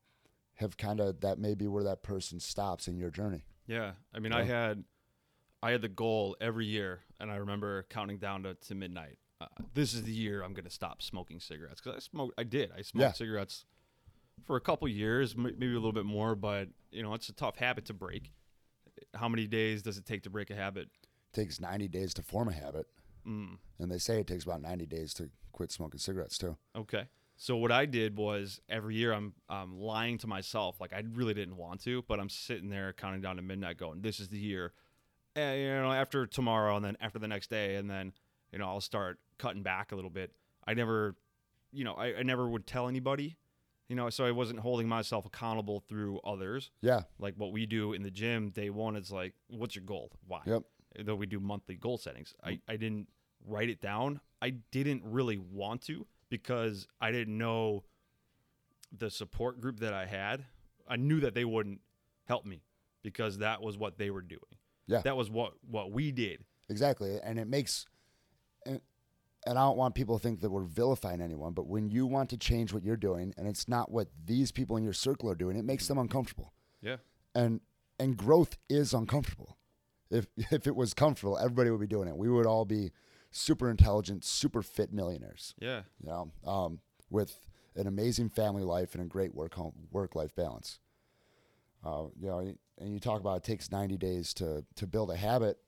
have 0.55 0.77
kind 0.77 1.01
of 1.01 1.21
that 1.21 1.39
may 1.39 1.55
be 1.55 1.67
where 1.67 1.85
that 1.85 2.03
person 2.03 2.39
stops 2.41 2.89
in 2.89 2.97
your 2.97 3.11
journey 3.11 3.45
Yeah. 3.67 3.93
I 4.15 4.21
mean, 4.21 4.33
I 4.33 4.45
had 4.45 4.85
I 5.63 5.73
had 5.73 5.83
the 5.83 5.89
goal 5.89 6.37
every 6.41 6.67
year, 6.67 7.01
and 7.19 7.31
I 7.33 7.37
remember 7.37 7.87
counting 7.89 8.19
down 8.19 8.45
to, 8.45 8.55
to 8.55 8.75
midnight. 8.75 9.19
Uh, 9.41 9.47
this 9.75 9.95
is 9.95 10.03
the 10.05 10.13
year 10.13 10.43
I'm 10.45 10.53
going 10.55 10.65
to 10.67 10.71
stop 10.71 11.03
smoking 11.03 11.41
cigarettes 11.41 11.81
because 11.81 11.97
I 11.97 12.01
smoked. 12.01 12.35
I 12.39 12.45
did. 12.45 12.71
I 12.73 12.83
smoked 12.83 13.03
Yeah. 13.03 13.13
cigarettes 13.13 13.65
for 14.45 14.57
a 14.57 14.61
couple 14.61 14.87
years, 14.89 15.37
maybe 15.37 15.67
a 15.71 15.75
little 15.75 15.93
bit 15.93 16.05
more, 16.05 16.35
but 16.35 16.69
you 16.91 17.03
know, 17.03 17.15
it's 17.15 17.29
a 17.29 17.33
tough 17.33 17.57
habit 17.57 17.85
to 17.87 17.95
break. 17.95 18.33
How 19.15 19.29
many 19.29 19.47
days 19.47 19.83
does 19.83 19.99
it 19.99 20.07
take 20.07 20.23
to 20.25 20.31
break 20.31 20.51
a 20.51 20.55
habit? 20.55 20.89
takes 21.33 21.61
90 21.61 21.89
days 21.89 22.15
to 22.15 22.23
form 22.23 22.49
a 22.49 22.53
habit 22.53 22.87
Mm. 23.29 23.59
and 23.81 23.91
they 23.91 23.99
say 23.99 24.21
it 24.21 24.27
takes 24.29 24.45
about 24.45 24.63
90 24.63 24.87
days 24.87 25.13
to 25.15 25.29
quit 25.53 25.71
smoking 25.73 25.99
cigarettes 25.99 26.39
too 26.39 26.57
Okay. 26.75 27.09
So 27.37 27.57
what 27.59 27.71
I 27.73 27.85
did 27.85 28.17
was 28.17 28.61
every 28.71 28.95
year 28.95 29.13
I'm 29.13 29.35
um, 29.51 29.79
lying 29.79 30.17
to 30.19 30.27
myself, 30.27 30.81
like 30.81 30.95
I 30.95 31.03
really 31.13 31.35
didn't 31.35 31.57
want 31.59 31.83
to, 31.83 32.03
but 32.09 32.19
I'm 32.21 32.31
sitting 32.31 32.71
there 32.71 32.95
counting 32.95 33.21
down 33.21 33.37
to 33.37 33.43
midnight, 33.43 33.77
going, 33.77 34.01
"This 34.01 34.19
is 34.21 34.29
the 34.29 34.39
year." 34.39 34.73
And, 35.35 35.61
you 35.61 35.67
know, 35.69 35.93
after 35.93 36.25
tomorrow, 36.27 36.77
and 36.77 36.85
then 36.85 36.97
after 37.03 37.19
the 37.19 37.29
next 37.29 37.51
day, 37.51 37.77
and 37.77 37.91
then 37.91 38.15
you 38.53 38.59
know 38.59 38.67
I'll 38.69 38.81
start 38.81 39.19
cutting 39.37 39.63
back 39.63 39.93
a 39.93 39.97
little 39.97 40.09
bit. 40.09 40.33
I 40.67 40.73
never, 40.73 41.17
you 41.73 41.85
know, 41.85 41.93
I, 41.95 42.21
I 42.21 42.23
never 42.23 42.49
would 42.49 42.67
tell 42.67 42.89
anybody, 42.89 43.37
you 43.89 43.97
know, 43.97 44.11
so 44.11 44.25
I 44.25 44.33
wasn't 44.33 44.61
holding 44.61 44.89
myself 44.89 45.27
accountable 45.27 45.81
through 45.89 46.21
others. 46.25 46.71
yeah 46.81 47.03
Like 47.19 47.35
what 47.37 47.53
we 47.53 47.67
do 47.67 47.93
in 47.93 48.03
the 48.03 48.11
gym, 48.11 48.51
day 48.51 48.71
one 48.71 48.97
is 48.97 49.11
like, 49.11 49.35
"What's 49.49 49.77
your 49.77 49.85
goal? 49.85 50.11
Why?" 50.27 50.41
Yep. 50.47 50.63
Though 51.05 51.15
we 51.15 51.27
do 51.27 51.41
monthly 51.41 51.77
goal 51.77 51.99
settings, 51.99 52.35
I, 52.43 52.53
mm. 52.53 52.61
I 52.69 52.77
didn't 52.77 53.09
write 53.45 53.69
it 53.69 53.81
down. 53.81 54.21
I 54.41 54.51
didn't 54.71 55.03
really 55.05 55.39
want 55.39 55.83
to 55.83 56.07
because 56.31 56.87
I 57.01 57.11
didn't 57.13 57.37
know 57.37 57.85
the 58.97 59.11
support 59.11 59.61
group 59.61 59.81
that 59.81 59.93
I 59.93 60.07
had. 60.07 60.45
I 60.89 60.97
knew 60.97 61.21
that 61.21 61.35
they 61.35 61.45
wouldn't 61.45 61.81
help 62.25 62.47
me 62.47 62.63
because 63.03 63.39
that 63.39 63.63
was 63.63 63.77
what 63.77 63.99
they 63.99 64.11
were 64.11 64.23
doing. 64.23 64.41
Yeah. 64.87 65.03
That 65.03 65.17
was 65.17 65.31
what 65.31 65.55
what 65.69 65.93
we 65.93 66.13
did. 66.13 66.45
Exactly, 66.69 67.19
and 67.23 67.39
it 67.39 67.47
makes, 67.47 67.87
and 69.47 69.59
I 69.59 69.63
don't 69.63 69.77
want 69.79 69.95
people 69.95 70.19
to 70.19 70.23
think 70.23 70.41
that 70.41 70.51
we're 70.51 70.65
vilifying 70.65 71.21
anyone, 71.21 71.53
but 71.53 71.67
when 71.67 71.89
you 71.89 72.05
want 72.07 72.29
to 72.31 72.37
change 72.37 72.73
what 72.73 72.83
you're 72.85 72.97
doing, 72.97 73.33
and 73.39 73.47
it's 73.47 73.69
not 73.69 73.91
what 73.91 74.09
these 74.25 74.51
people 74.53 74.77
in 74.77 74.83
your 74.85 74.93
circle 74.93 75.31
are 75.31 75.35
doing, 75.37 75.57
it 75.57 75.65
makes 75.65 75.87
them 75.89 75.99
uncomfortable, 75.99 76.53
Yeah. 76.83 76.97
and 77.35 77.61
and 77.99 78.17
growth 78.17 78.59
is 78.69 78.93
uncomfortable. 78.93 79.57
If 80.11 80.27
if 80.53 80.67
it 80.67 80.77
was 80.77 80.93
comfortable, 80.95 81.39
everybody 81.39 81.71
would 81.71 81.81
be 81.81 81.87
doing 81.87 82.09
it. 82.09 82.17
We 82.17 82.29
would 82.29 82.47
all 82.47 82.65
be 82.65 82.91
super 83.31 83.71
intelligent, 83.71 84.25
super 84.25 84.63
fit 84.63 84.93
millionaires. 84.93 85.55
Yeah. 85.59 85.83
You 86.01 86.09
know, 86.11 86.33
um, 86.45 86.81
with 87.11 87.39
an 87.75 87.87
amazing 87.87 88.31
family 88.31 88.63
life 88.63 88.95
and 88.95 89.03
a 89.05 89.07
great 89.07 89.35
work 89.35 89.55
home 89.55 89.75
work 89.93 90.15
life 90.15 90.35
balance. 90.35 90.81
Uh, 91.85 92.07
you 92.19 92.27
know, 92.29 92.39
and 92.79 92.93
you 92.93 92.99
talk 92.99 93.21
about 93.21 93.37
it 93.37 93.43
takes 93.45 93.71
90 93.71 93.97
days 93.97 94.35
to 94.35 94.65
to 94.77 94.87
build 94.87 95.11
a 95.11 95.17
habit. 95.17 95.59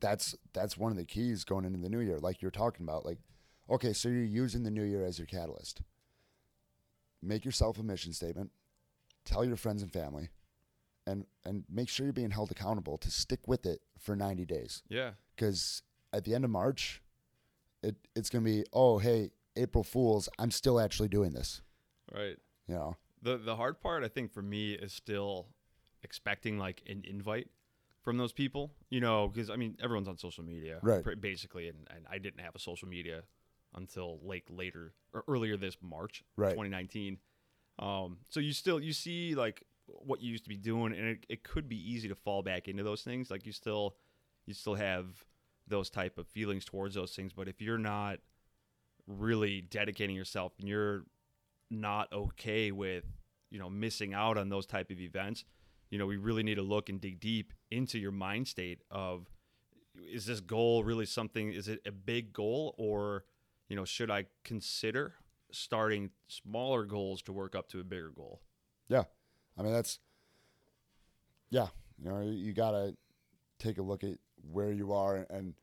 That's 0.00 0.34
that's 0.52 0.76
one 0.76 0.92
of 0.92 0.98
the 0.98 1.04
keys 1.04 1.44
going 1.44 1.64
into 1.64 1.78
the 1.78 1.88
new 1.88 2.00
year, 2.00 2.18
like 2.18 2.42
you're 2.42 2.50
talking 2.50 2.84
about. 2.84 3.04
Like, 3.04 3.18
okay, 3.70 3.92
so 3.92 4.08
you're 4.08 4.22
using 4.22 4.62
the 4.62 4.70
new 4.70 4.82
year 4.82 5.04
as 5.04 5.18
your 5.18 5.26
catalyst. 5.26 5.82
Make 7.22 7.44
yourself 7.44 7.78
a 7.78 7.82
mission 7.82 8.12
statement. 8.12 8.50
Tell 9.24 9.44
your 9.44 9.56
friends 9.56 9.82
and 9.82 9.92
family, 9.92 10.30
and 11.06 11.26
and 11.44 11.64
make 11.70 11.88
sure 11.88 12.06
you're 12.06 12.12
being 12.12 12.30
held 12.30 12.50
accountable 12.50 12.98
to 12.98 13.10
stick 13.10 13.46
with 13.46 13.66
it 13.66 13.80
for 13.98 14.16
90 14.16 14.44
days. 14.44 14.82
Yeah. 14.88 15.12
Because 15.34 15.82
at 16.12 16.24
the 16.24 16.34
end 16.34 16.44
of 16.44 16.50
March, 16.50 17.02
it 17.82 17.96
it's 18.16 18.30
gonna 18.30 18.44
be 18.44 18.64
oh 18.72 18.98
hey 18.98 19.30
April 19.56 19.84
Fools, 19.84 20.28
I'm 20.38 20.50
still 20.50 20.80
actually 20.80 21.08
doing 21.08 21.32
this. 21.32 21.62
Right. 22.12 22.36
You 22.66 22.74
know. 22.74 22.96
The 23.22 23.38
the 23.38 23.56
hard 23.56 23.80
part 23.80 24.02
I 24.02 24.08
think 24.08 24.32
for 24.32 24.42
me 24.42 24.72
is 24.72 24.92
still 24.92 25.48
expecting 26.02 26.58
like 26.58 26.82
an 26.88 27.02
invite 27.06 27.48
from 28.02 28.16
those 28.18 28.32
people. 28.32 28.72
You 28.90 29.00
know, 29.00 29.28
because 29.28 29.50
I 29.50 29.56
mean 29.56 29.76
everyone's 29.82 30.08
on 30.08 30.18
social 30.18 30.44
media, 30.44 30.78
Right. 30.82 31.02
pr- 31.04 31.14
Basically, 31.16 31.68
and, 31.68 31.86
and 31.94 32.04
I 32.10 32.18
didn't 32.18 32.40
have 32.40 32.54
a 32.54 32.58
social 32.58 32.88
media 32.88 33.22
until 33.74 34.18
like 34.22 34.44
later 34.50 34.92
or 35.14 35.24
earlier 35.28 35.56
this 35.56 35.76
March, 35.82 36.22
Right. 36.36 36.50
2019. 36.50 37.18
Um, 37.78 38.18
so 38.28 38.38
you 38.40 38.52
still 38.52 38.80
you 38.80 38.92
see 38.92 39.34
like 39.34 39.62
what 39.86 40.20
you 40.20 40.30
used 40.30 40.44
to 40.44 40.48
be 40.50 40.56
doing, 40.56 40.92
and 40.92 41.06
it, 41.08 41.26
it 41.28 41.42
could 41.44 41.68
be 41.68 41.76
easy 41.76 42.08
to 42.08 42.14
fall 42.14 42.42
back 42.42 42.68
into 42.68 42.82
those 42.82 43.02
things. 43.02 43.30
Like 43.30 43.46
you 43.46 43.52
still 43.52 43.96
you 44.46 44.54
still 44.54 44.74
have 44.74 45.06
those 45.68 45.88
type 45.90 46.18
of 46.18 46.26
feelings 46.28 46.64
towards 46.64 46.94
those 46.94 47.14
things, 47.14 47.32
but 47.32 47.48
if 47.48 47.60
you're 47.62 47.78
not 47.78 48.18
really 49.06 49.60
dedicating 49.60 50.14
yourself 50.16 50.52
and 50.58 50.68
you're 50.68 51.04
not 51.70 52.12
okay 52.12 52.70
with 52.70 53.04
you 53.50 53.58
know 53.58 53.68
missing 53.70 54.14
out 54.14 54.36
on 54.38 54.48
those 54.48 54.66
type 54.66 54.90
of 54.90 55.00
events 55.00 55.44
you 55.92 55.98
know 55.98 56.06
we 56.06 56.16
really 56.16 56.42
need 56.42 56.56
to 56.56 56.62
look 56.62 56.88
and 56.88 57.00
dig 57.00 57.20
deep 57.20 57.52
into 57.70 57.98
your 57.98 58.10
mind 58.10 58.48
state 58.48 58.80
of 58.90 59.28
is 60.12 60.26
this 60.26 60.40
goal 60.40 60.82
really 60.82 61.06
something 61.06 61.52
is 61.52 61.68
it 61.68 61.80
a 61.86 61.92
big 61.92 62.32
goal 62.32 62.74
or 62.78 63.24
you 63.68 63.76
know 63.76 63.84
should 63.84 64.10
i 64.10 64.24
consider 64.42 65.14
starting 65.52 66.10
smaller 66.28 66.84
goals 66.84 67.22
to 67.22 67.32
work 67.32 67.54
up 67.54 67.68
to 67.68 67.78
a 67.78 67.84
bigger 67.84 68.10
goal 68.10 68.40
Yeah, 68.88 69.04
I 69.56 69.62
mean 69.62 69.72
that's 69.72 70.00
yeah. 71.50 71.68
You 72.02 72.10
know, 72.10 72.20
you 72.22 72.52
gotta 72.52 72.96
take 73.58 73.78
a 73.78 73.82
look 73.82 74.02
at 74.02 74.18
where 74.50 74.72
you 74.72 74.92
are 74.92 75.26
and 75.30 75.54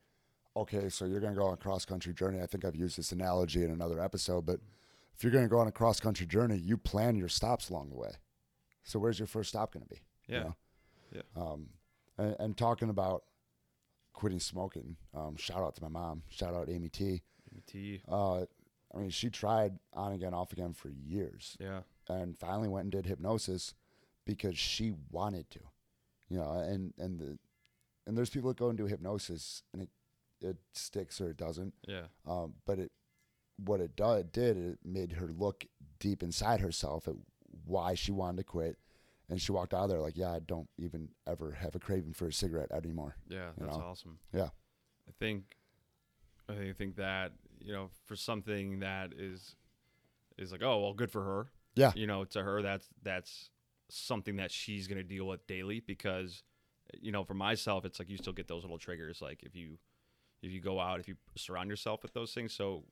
okay, 0.56 0.88
so 0.88 1.04
you're 1.04 1.20
gonna 1.20 1.34
go 1.34 1.46
on 1.46 1.54
a 1.54 1.58
cross 1.58 1.84
country 1.84 2.14
journey. 2.14 2.40
I 2.40 2.46
think 2.46 2.64
I've 2.64 2.76
used 2.76 2.96
this 2.96 3.12
analogy 3.12 3.64
in 3.64 3.70
another 3.70 4.00
episode, 4.00 4.46
but 4.46 4.60
if 5.14 5.24
you're 5.24 5.32
gonna 5.32 5.48
go 5.48 5.58
on 5.58 5.66
a 5.66 5.72
cross 5.72 6.00
country 6.00 6.26
journey, 6.26 6.56
you 6.56 6.76
plan 6.76 7.16
your 7.16 7.28
stops 7.28 7.68
along 7.68 7.90
the 7.90 7.96
way. 7.96 8.12
So 8.84 8.98
where's 8.98 9.18
your 9.18 9.26
first 9.26 9.50
stop 9.50 9.72
gonna 9.72 9.84
be? 9.86 10.00
You 10.30 10.36
yeah 10.36 10.42
know? 10.44 10.56
Yeah. 11.12 11.22
Um, 11.36 11.66
and, 12.18 12.36
and 12.38 12.56
talking 12.56 12.88
about 12.88 13.24
quitting 14.12 14.40
smoking. 14.40 14.96
Um, 15.14 15.36
shout 15.36 15.62
out 15.62 15.74
to 15.76 15.82
my 15.82 15.88
mom. 15.88 16.22
Shout 16.28 16.54
out 16.54 16.68
Amy 16.68 16.88
T. 16.88 17.22
T. 17.66 18.00
Uh, 18.08 18.42
I 18.94 18.98
mean, 18.98 19.10
she 19.10 19.30
tried 19.30 19.78
on 19.92 20.12
again, 20.12 20.34
off 20.34 20.52
again 20.52 20.72
for 20.72 20.88
years 20.88 21.56
yeah 21.60 21.80
and 22.08 22.36
finally 22.36 22.68
went 22.68 22.84
and 22.84 22.92
did 22.92 23.06
hypnosis 23.06 23.74
because 24.26 24.58
she 24.58 24.92
wanted 25.10 25.50
to, 25.50 25.60
you 26.28 26.38
know, 26.38 26.52
and 26.52 26.92
and 26.98 27.18
the 27.18 27.38
and 28.06 28.16
there's 28.16 28.30
people 28.30 28.50
that 28.50 28.58
go 28.58 28.68
and 28.68 28.78
do 28.78 28.86
hypnosis 28.86 29.62
and 29.72 29.82
it 29.82 29.88
it 30.40 30.56
sticks 30.72 31.20
or 31.20 31.30
it 31.30 31.36
doesn't, 31.36 31.74
yeah 31.86 32.06
um, 32.26 32.54
but 32.66 32.78
it 32.78 32.90
what 33.64 33.80
it 33.80 33.94
do, 33.96 34.12
it 34.12 34.32
did 34.32 34.56
it 34.56 34.78
made 34.84 35.12
her 35.12 35.28
look 35.36 35.66
deep 35.98 36.22
inside 36.22 36.60
herself 36.60 37.06
at 37.06 37.14
why 37.64 37.94
she 37.94 38.10
wanted 38.10 38.38
to 38.38 38.44
quit, 38.44 38.78
and 39.30 39.40
she 39.40 39.52
walked 39.52 39.72
out 39.72 39.84
of 39.84 39.90
there 39.90 40.00
like, 40.00 40.16
yeah, 40.16 40.30
I 40.32 40.40
don't 40.40 40.68
even 40.78 41.08
ever 41.26 41.52
have 41.52 41.74
a 41.74 41.78
craving 41.78 42.12
for 42.12 42.26
a 42.28 42.32
cigarette 42.32 42.70
anymore. 42.72 43.16
yeah 43.28 43.50
that's 43.58 43.76
know? 43.76 43.82
awesome 43.84 44.18
Yeah. 44.34 44.48
i 45.08 45.12
think- 45.18 45.56
I 46.48 46.72
think 46.76 46.96
that 46.96 47.32
you 47.60 47.72
know 47.72 47.90
for 48.06 48.16
something 48.16 48.80
that 48.80 49.12
is 49.12 49.54
is 50.36 50.50
like 50.50 50.62
oh 50.64 50.80
well 50.80 50.94
good 50.94 51.10
for 51.12 51.22
her 51.22 51.50
Yeah. 51.76 51.92
you 51.94 52.08
know 52.08 52.24
to 52.24 52.42
her 52.42 52.60
that's 52.60 52.88
that's 53.02 53.50
something 53.88 54.36
that 54.36 54.50
she's 54.50 54.88
going 54.88 54.98
to 54.98 55.04
deal 55.04 55.26
with 55.28 55.46
daily 55.46 55.78
because 55.78 56.42
you 57.00 57.12
know 57.12 57.22
for 57.22 57.34
myself 57.34 57.84
it's 57.84 58.00
like 58.00 58.08
you 58.10 58.16
still 58.16 58.32
get 58.32 58.48
those 58.48 58.62
little 58.64 58.78
triggers 58.78 59.22
like 59.22 59.44
if 59.44 59.54
you 59.54 59.78
if 60.42 60.50
you 60.50 60.60
go 60.60 60.80
out 60.80 60.98
if 60.98 61.06
you 61.06 61.14
surround 61.36 61.70
yourself 61.70 62.02
with 62.02 62.12
those 62.14 62.32
things 62.34 62.52
so 62.52 62.82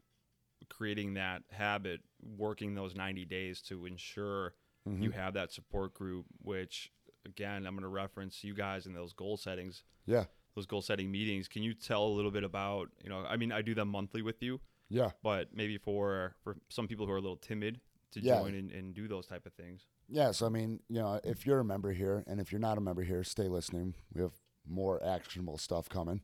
creating 0.69 1.15
that 1.15 1.43
habit 1.51 2.01
working 2.37 2.75
those 2.77 2.95
90 2.95 3.25
days 3.25 3.61
to 3.63 3.87
ensure 3.87 4.55
Mm-hmm. 4.89 5.03
you 5.03 5.11
have 5.13 5.35
that 5.35 5.53
support 5.53 5.95
group 5.95 6.27
which 6.43 6.91
again 7.27 7.67
i'm 7.67 7.75
going 7.75 7.83
to 7.83 7.89
reference 7.89 8.43
you 8.45 8.55
guys 8.55 8.87
in 8.87 8.95
those 8.95 9.13
goal 9.13 9.37
settings 9.37 9.83
Yeah, 10.07 10.25
those 10.55 10.67
goal 10.67 10.83
setting 10.83 11.11
meetings 11.11 11.49
can 11.49 11.63
you 11.63 11.75
tell 11.75 12.05
a 12.07 12.15
little 12.15 12.31
bit 12.31 12.45
about 12.45 12.89
you 13.03 13.11
know 13.11 13.25
i 13.29 13.37
mean 13.37 13.53
i 13.53 13.61
do 13.63 13.75
them 13.75 13.89
monthly 13.89 14.23
with 14.23 14.43
you 14.43 14.61
yeah, 14.91 15.11
but 15.23 15.49
maybe 15.55 15.77
for 15.77 16.35
for 16.43 16.57
some 16.71 16.89
people 16.89 17.05
who 17.05 17.13
are 17.13 17.19
a 17.19 17.21
little 17.21 17.37
timid 17.37 17.81
to 18.13 18.21
Yeah. 18.21 18.39
join 18.41 18.55
and, 18.55 18.71
and 18.73 18.95
do 18.95 19.07
those 19.07 19.27
type 19.27 19.45
of 19.45 19.53
things 19.53 19.87
yeah. 20.11 20.31
So 20.31 20.47
I 20.47 20.49
mean, 20.49 20.81
you 20.89 21.01
know, 21.03 21.21
if 21.23 21.45
you're 21.47 21.61
a 21.61 21.65
member 21.65 21.93
here, 21.93 22.25
and 22.27 22.41
if 22.41 22.51
you're 22.51 22.59
not 22.63 22.79
a 22.79 22.81
member 22.81 23.03
here, 23.03 23.23
stay 23.23 23.47
listening. 23.47 23.93
We 24.15 24.23
have 24.23 24.33
more 24.67 25.05
actionable 25.05 25.59
stuff 25.59 25.91
coming. 25.91 26.23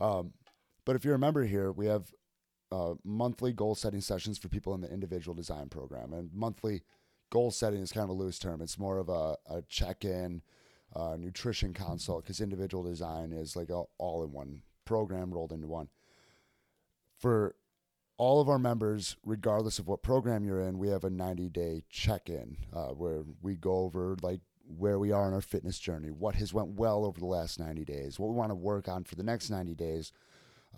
Um, 0.00 0.32
but 0.86 0.96
if 0.96 1.04
you're 1.04 1.14
a 1.16 1.18
member 1.18 1.44
here, 1.44 1.70
we 1.70 1.84
have 1.84 2.10
uh, 2.72 2.94
monthly 3.04 3.52
goal 3.52 3.74
setting 3.74 4.00
sessions 4.00 4.38
for 4.38 4.48
people 4.48 4.74
in 4.74 4.80
the 4.80 4.90
individual 4.90 5.34
design 5.34 5.68
program. 5.68 6.14
And 6.14 6.30
monthly 6.32 6.80
goal 7.30 7.50
setting 7.50 7.80
is 7.80 7.92
kind 7.92 8.04
of 8.04 8.10
a 8.10 8.14
loose 8.14 8.38
term. 8.38 8.60
It's 8.60 8.78
more 8.78 8.98
of 8.98 9.08
a, 9.08 9.36
a 9.48 9.62
check 9.68 10.04
in, 10.04 10.42
uh, 10.94 11.16
nutrition 11.18 11.74
consult, 11.74 12.24
because 12.24 12.40
individual 12.40 12.82
design 12.82 13.32
is 13.32 13.56
like 13.56 13.70
a 13.70 13.84
all 13.98 14.24
in 14.24 14.32
one 14.32 14.62
program 14.84 15.32
rolled 15.32 15.52
into 15.52 15.66
one. 15.66 15.88
For 17.18 17.54
all 18.16 18.40
of 18.40 18.48
our 18.48 18.58
members, 18.58 19.16
regardless 19.24 19.78
of 19.78 19.86
what 19.86 20.02
program 20.02 20.44
you're 20.44 20.60
in, 20.60 20.78
we 20.78 20.88
have 20.88 21.04
a 21.04 21.10
90 21.10 21.48
day 21.50 21.82
check 21.88 22.28
in 22.28 22.56
uh, 22.74 22.88
where 22.88 23.22
we 23.42 23.54
go 23.54 23.78
over 23.78 24.16
like 24.22 24.40
where 24.76 24.98
we 24.98 25.12
are 25.12 25.26
in 25.28 25.34
our 25.34 25.40
fitness 25.40 25.78
journey, 25.78 26.10
what 26.10 26.34
has 26.34 26.52
went 26.52 26.68
well 26.68 27.04
over 27.04 27.18
the 27.18 27.26
last 27.26 27.58
90 27.58 27.84
days, 27.84 28.18
what 28.18 28.28
we 28.28 28.34
want 28.34 28.50
to 28.50 28.54
work 28.54 28.86
on 28.88 29.02
for 29.02 29.14
the 29.14 29.22
next 29.22 29.48
90 29.48 29.74
days, 29.74 30.12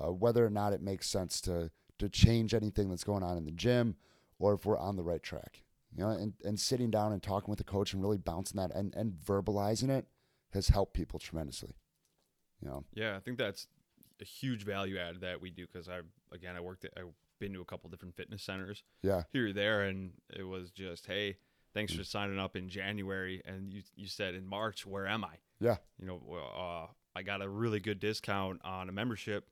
uh, 0.00 0.12
whether 0.12 0.44
or 0.46 0.50
not 0.50 0.72
it 0.72 0.82
makes 0.82 1.08
sense 1.08 1.40
to 1.40 1.70
to 1.98 2.08
change 2.08 2.54
anything 2.54 2.88
that's 2.88 3.04
going 3.04 3.22
on 3.22 3.36
in 3.36 3.44
the 3.44 3.50
gym, 3.50 3.94
or 4.38 4.54
if 4.54 4.64
we're 4.64 4.78
on 4.78 4.96
the 4.96 5.02
right 5.02 5.22
track. 5.22 5.62
You 5.96 6.05
know, 6.05 6.11
and, 6.11 6.35
and 6.44 6.59
sitting 6.59 6.90
down 6.90 7.12
and 7.12 7.22
talking 7.22 7.50
with 7.50 7.59
the 7.59 7.64
coach 7.64 7.92
and 7.92 8.00
really 8.03 8.16
bouncing 8.18 8.59
that 8.61 8.70
and, 8.74 8.94
and 8.94 9.12
verbalizing 9.12 9.88
it 9.90 10.07
has 10.53 10.68
helped 10.68 10.94
people 10.94 11.18
tremendously. 11.18 11.74
You 12.61 12.68
know, 12.68 12.85
Yeah, 12.94 13.16
I 13.16 13.20
think 13.20 13.38
that's 13.38 13.66
a 14.20 14.24
huge 14.24 14.64
value 14.64 14.98
add 14.98 15.20
that 15.22 15.40
we 15.40 15.50
do 15.50 15.66
because 15.66 15.88
I 15.88 16.00
again 16.33 16.55
I 16.57 16.61
worked 16.61 16.85
at 16.85 16.92
I've 16.96 17.07
been 17.40 17.53
to 17.55 17.61
a 17.61 17.64
couple 17.64 17.88
different 17.90 18.14
fitness 18.16 18.42
centers 18.42 18.83
yeah, 19.03 19.22
here 19.33 19.48
or 19.48 19.53
there, 19.53 19.83
and 19.83 20.12
it 20.29 20.42
was 20.44 20.70
just 20.70 21.07
hey, 21.07 21.38
thanks 21.74 21.92
Mm. 21.92 21.96
for 21.98 22.05
signing 22.05 22.38
up 22.38 22.55
in 22.55 22.68
January, 22.68 23.42
and 23.44 23.72
you 23.72 23.83
you 23.96 24.07
said 24.07 24.35
in 24.35 24.46
March 24.46 24.85
where 24.87 25.07
am 25.07 25.24
I? 25.24 25.37
yeah, 25.59 25.76
You 25.98 26.07
know, 26.07 26.20
uh, 26.37 26.87
I 27.16 27.22
got 27.22 27.42
a 27.42 27.48
really 27.48 27.81
good 27.81 27.98
discount 27.98 28.61
on 28.64 28.88
a 28.88 28.92
membership, 28.92 29.48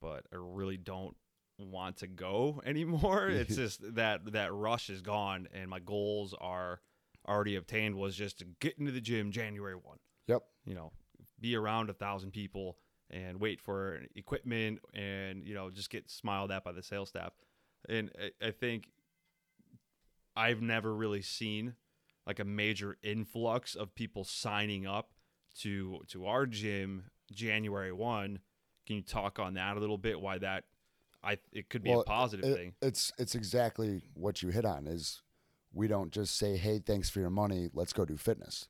but 0.00 0.24
I 0.32 0.36
really 0.38 0.76
don't 0.78 1.16
want 1.58 1.98
to 1.98 2.06
go 2.06 2.60
anymore. 2.66 3.28
it's 3.28 3.56
just 3.56 3.94
that 3.94 4.32
that 4.32 4.52
rush 4.52 4.90
is 4.90 5.02
gone, 5.02 5.48
and 5.52 5.68
my 5.70 5.80
goals 5.80 6.34
are 6.40 6.80
already 7.28 7.56
obtained. 7.56 7.96
Was 7.96 8.16
just 8.16 8.38
to 8.38 8.46
get 8.60 8.78
into 8.78 8.92
the 8.92 9.00
gym 9.00 9.30
January 9.30 9.74
one 9.74 9.98
yep, 10.26 10.42
you 10.64 10.74
know, 10.74 10.92
be 11.40 11.56
around 11.56 11.90
a 11.90 11.94
thousand 11.94 12.32
people 12.32 12.76
and 13.10 13.40
wait 13.40 13.60
for 13.60 14.00
equipment 14.14 14.80
and, 14.94 15.44
you 15.46 15.54
know, 15.54 15.70
just 15.70 15.90
get 15.90 16.10
smiled 16.10 16.50
at 16.50 16.64
by 16.64 16.72
the 16.72 16.82
sales 16.82 17.08
staff. 17.08 17.32
And 17.88 18.10
I, 18.20 18.48
I 18.48 18.50
think 18.50 18.88
I've 20.34 20.60
never 20.60 20.94
really 20.94 21.22
seen 21.22 21.74
like 22.26 22.40
a 22.40 22.44
major 22.44 22.96
influx 23.02 23.74
of 23.74 23.94
people 23.94 24.24
signing 24.24 24.86
up 24.86 25.10
to 25.60 26.00
to 26.08 26.26
our 26.26 26.46
gym 26.46 27.04
January 27.32 27.92
1. 27.92 28.40
Can 28.86 28.96
you 28.96 29.02
talk 29.02 29.38
on 29.38 29.54
that 29.54 29.76
a 29.76 29.80
little 29.80 29.98
bit 29.98 30.20
why 30.20 30.38
that 30.38 30.64
I 31.26 31.38
it 31.52 31.68
could 31.68 31.82
be 31.82 31.90
Well, 31.90 32.00
a 32.00 32.04
positive 32.04 32.44
it- 32.44 32.54
thing. 32.56 32.74
It's 32.80 33.12
it's 33.18 33.34
exactly 33.34 34.02
what 34.14 34.42
you 34.42 34.50
hit 34.50 34.64
on. 34.64 34.86
Is 34.86 35.22
we 35.72 35.88
don't 35.88 36.12
just 36.12 36.36
say, 36.36 36.56
"Hey, 36.56 36.78
thanks 36.78 37.10
for 37.10 37.20
your 37.20 37.30
money. 37.30 37.68
Let's 37.72 37.92
go 37.92 38.04
do 38.04 38.16
fitness." 38.16 38.68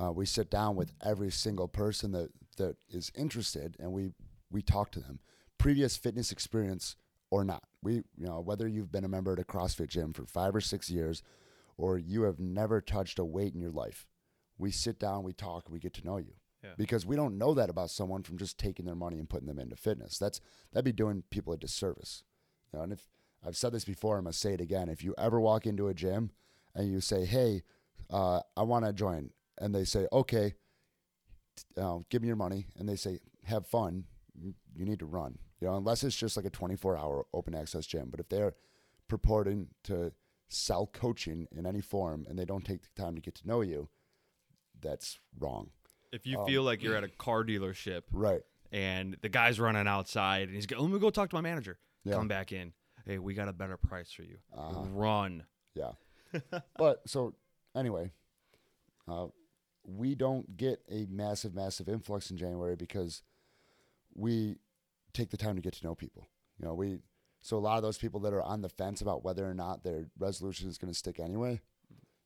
Uh, 0.00 0.12
we 0.12 0.26
sit 0.26 0.50
down 0.50 0.76
with 0.76 0.92
every 1.02 1.30
single 1.30 1.68
person 1.68 2.12
that 2.12 2.30
that 2.58 2.76
is 2.88 3.10
interested, 3.14 3.76
and 3.80 3.92
we 3.92 4.12
we 4.50 4.62
talk 4.62 4.90
to 4.92 5.00
them, 5.00 5.20
previous 5.58 5.96
fitness 5.96 6.30
experience 6.30 6.96
or 7.30 7.44
not. 7.44 7.64
We 7.82 7.94
you 7.94 8.26
know 8.26 8.40
whether 8.40 8.68
you've 8.68 8.92
been 8.92 9.04
a 9.04 9.08
member 9.08 9.32
at 9.32 9.38
a 9.38 9.44
CrossFit 9.44 9.88
gym 9.88 10.12
for 10.12 10.26
five 10.26 10.54
or 10.54 10.60
six 10.60 10.90
years, 10.90 11.22
or 11.78 11.96
you 11.98 12.22
have 12.22 12.38
never 12.38 12.80
touched 12.82 13.18
a 13.18 13.24
weight 13.24 13.54
in 13.54 13.60
your 13.60 13.70
life. 13.70 14.06
We 14.58 14.70
sit 14.70 14.98
down, 14.98 15.22
we 15.24 15.32
talk, 15.32 15.68
we 15.70 15.78
get 15.78 15.94
to 15.94 16.04
know 16.04 16.18
you. 16.18 16.34
Yeah. 16.62 16.70
Because 16.76 17.06
we 17.06 17.16
don't 17.16 17.38
know 17.38 17.54
that 17.54 17.70
about 17.70 17.90
someone 17.90 18.22
from 18.22 18.38
just 18.38 18.58
taking 18.58 18.86
their 18.86 18.94
money 18.94 19.18
and 19.18 19.28
putting 19.28 19.46
them 19.46 19.58
into 19.58 19.76
fitness. 19.76 20.18
That's 20.18 20.40
that'd 20.72 20.84
be 20.84 20.92
doing 20.92 21.22
people 21.30 21.52
a 21.52 21.56
disservice. 21.56 22.24
You 22.72 22.78
know, 22.78 22.82
and 22.82 22.92
if 22.92 23.08
I've 23.46 23.56
said 23.56 23.72
this 23.72 23.84
before, 23.84 24.18
I'm 24.18 24.24
gonna 24.24 24.32
say 24.32 24.54
it 24.54 24.60
again. 24.60 24.88
If 24.88 25.04
you 25.04 25.14
ever 25.18 25.40
walk 25.40 25.66
into 25.66 25.88
a 25.88 25.94
gym 25.94 26.30
and 26.74 26.90
you 26.90 27.00
say, 27.00 27.24
"Hey, 27.24 27.62
uh, 28.10 28.40
I 28.56 28.62
want 28.62 28.84
to 28.84 28.92
join," 28.92 29.30
and 29.58 29.74
they 29.74 29.84
say, 29.84 30.08
"Okay, 30.12 30.54
uh, 31.76 31.98
give 32.10 32.22
me 32.22 32.28
your 32.28 32.36
money," 32.36 32.66
and 32.76 32.88
they 32.88 32.96
say, 32.96 33.20
"Have 33.44 33.66
fun," 33.66 34.06
you 34.74 34.84
need 34.84 34.98
to 34.98 35.06
run. 35.06 35.38
You 35.60 35.68
know, 35.68 35.76
unless 35.76 36.04
it's 36.04 36.16
just 36.16 36.36
like 36.36 36.46
a 36.46 36.50
24 36.50 36.96
hour 36.96 37.26
open 37.32 37.54
access 37.54 37.86
gym. 37.86 38.10
But 38.10 38.20
if 38.20 38.28
they're 38.28 38.54
purporting 39.08 39.68
to 39.84 40.12
sell 40.48 40.86
coaching 40.86 41.46
in 41.50 41.66
any 41.66 41.80
form 41.80 42.26
and 42.28 42.38
they 42.38 42.44
don't 42.44 42.64
take 42.64 42.82
the 42.82 43.02
time 43.02 43.14
to 43.14 43.20
get 43.20 43.34
to 43.36 43.46
know 43.46 43.62
you, 43.62 43.88
that's 44.80 45.18
wrong. 45.38 45.70
If 46.12 46.26
you 46.26 46.38
Um, 46.40 46.46
feel 46.46 46.62
like 46.62 46.82
you're 46.82 46.96
at 46.96 47.04
a 47.04 47.08
car 47.18 47.44
dealership 47.44 48.02
Right. 48.12 48.42
and 48.72 49.16
the 49.22 49.28
guy's 49.28 49.58
running 49.60 49.86
outside 49.86 50.42
and 50.48 50.54
he's 50.54 50.66
going, 50.66 50.82
let 50.82 50.90
me 50.90 50.98
go 50.98 51.10
talk 51.10 51.30
to 51.30 51.36
my 51.36 51.40
manager. 51.42 51.78
Yeah. 52.04 52.14
Come 52.14 52.28
back 52.28 52.52
in. 52.52 52.72
Hey, 53.04 53.18
we 53.18 53.34
got 53.34 53.48
a 53.48 53.52
better 53.52 53.76
price 53.76 54.10
for 54.12 54.22
you. 54.22 54.38
Uh-huh. 54.56 54.84
Run. 54.90 55.44
Yeah. 55.74 55.92
but 56.78 57.08
so 57.08 57.34
anyway, 57.74 58.12
uh, 59.08 59.26
we 59.84 60.14
don't 60.14 60.56
get 60.56 60.80
a 60.90 61.06
massive, 61.08 61.54
massive 61.54 61.88
influx 61.88 62.30
in 62.30 62.36
January 62.36 62.74
because 62.76 63.22
we 64.14 64.56
take 65.12 65.30
the 65.30 65.36
time 65.36 65.54
to 65.56 65.62
get 65.62 65.72
to 65.74 65.84
know 65.86 65.94
people. 65.94 66.26
You 66.58 66.66
know, 66.66 66.74
we 66.74 66.98
so 67.42 67.56
a 67.56 67.60
lot 67.60 67.76
of 67.76 67.82
those 67.82 67.98
people 67.98 68.18
that 68.20 68.32
are 68.32 68.42
on 68.42 68.62
the 68.62 68.68
fence 68.68 69.00
about 69.00 69.22
whether 69.24 69.48
or 69.48 69.54
not 69.54 69.84
their 69.84 70.06
resolution 70.18 70.68
is 70.68 70.78
going 70.78 70.92
to 70.92 70.98
stick 70.98 71.20
anyway, 71.20 71.60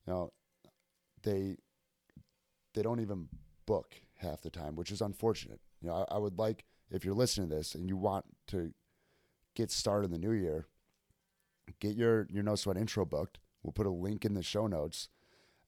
you 0.06 0.12
know, 0.12 0.32
they 1.22 1.56
they 2.74 2.82
don't 2.82 3.00
even 3.00 3.28
book 3.70 4.00
half 4.16 4.40
the 4.42 4.50
time, 4.50 4.74
which 4.76 4.90
is 4.90 5.00
unfortunate. 5.00 5.61
You 5.80 5.88
know, 5.88 6.06
I, 6.11 6.16
I 6.16 6.18
would 6.18 6.38
like 6.38 6.64
if 6.90 7.04
you're 7.04 7.14
listening 7.14 7.48
to 7.50 7.54
this 7.56 7.74
and 7.74 7.88
you 7.88 7.96
want 7.96 8.24
to 8.48 8.72
get 9.54 9.70
started 9.70 10.06
in 10.06 10.11
the 10.12 10.18
new 10.26 10.33
year, 10.33 10.66
get 11.80 11.96
your 11.96 12.26
your 12.30 12.42
no 12.42 12.56
sweat 12.56 12.76
intro 12.76 13.04
booked. 13.04 13.38
We'll 13.62 13.72
put 13.72 13.87
a 13.87 13.90
link 13.90 14.24
in 14.24 14.35
the 14.35 14.42
show 14.42 14.66
notes, 14.66 15.09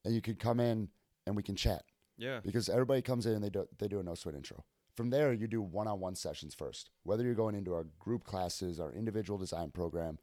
and 0.03 0.13
you 0.15 0.21
can 0.21 0.35
come 0.35 0.59
in 0.59 0.89
and 1.25 1.35
we 1.35 1.43
can 1.43 1.55
chat 1.55 1.83
Yeah. 2.17 2.39
because 2.43 2.67
everybody 2.69 3.01
comes 3.01 3.25
in 3.25 3.33
and 3.33 3.43
they 3.43 3.49
do 3.49 3.67
they 3.79 3.87
do 3.87 3.99
a 3.99 4.03
no 4.03 4.15
sweat 4.15 4.35
intro. 4.35 4.63
From 4.95 5.09
there, 5.09 5.33
you 5.33 5.47
do 5.47 5.61
one 5.61 5.87
on 5.87 5.99
one 5.99 6.15
sessions 6.15 6.53
first. 6.53 6.91
Whether 7.03 7.23
you're 7.23 7.33
going 7.43 7.55
into 7.55 7.73
our 7.73 7.85
group 7.99 8.23
classes, 8.25 8.79
our 8.79 8.91
individual 8.93 9.39
design 9.39 9.71
program, 9.71 10.19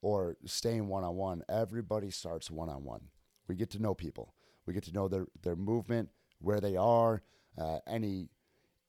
or 0.00 0.36
staying 0.46 0.88
one 0.88 1.04
on 1.04 1.16
one, 1.16 1.42
everybody 1.48 2.10
starts 2.10 2.50
one 2.50 2.70
on 2.70 2.82
one. 2.84 3.08
We 3.48 3.56
get 3.56 3.70
to 3.70 3.78
know 3.82 3.94
people. 3.94 4.32
We 4.64 4.72
get 4.74 4.84
to 4.84 4.92
know 4.92 5.08
their 5.08 5.26
their 5.42 5.56
movement, 5.56 6.08
where 6.38 6.60
they 6.60 6.76
are, 6.76 7.22
uh, 7.58 7.78
any 7.86 8.28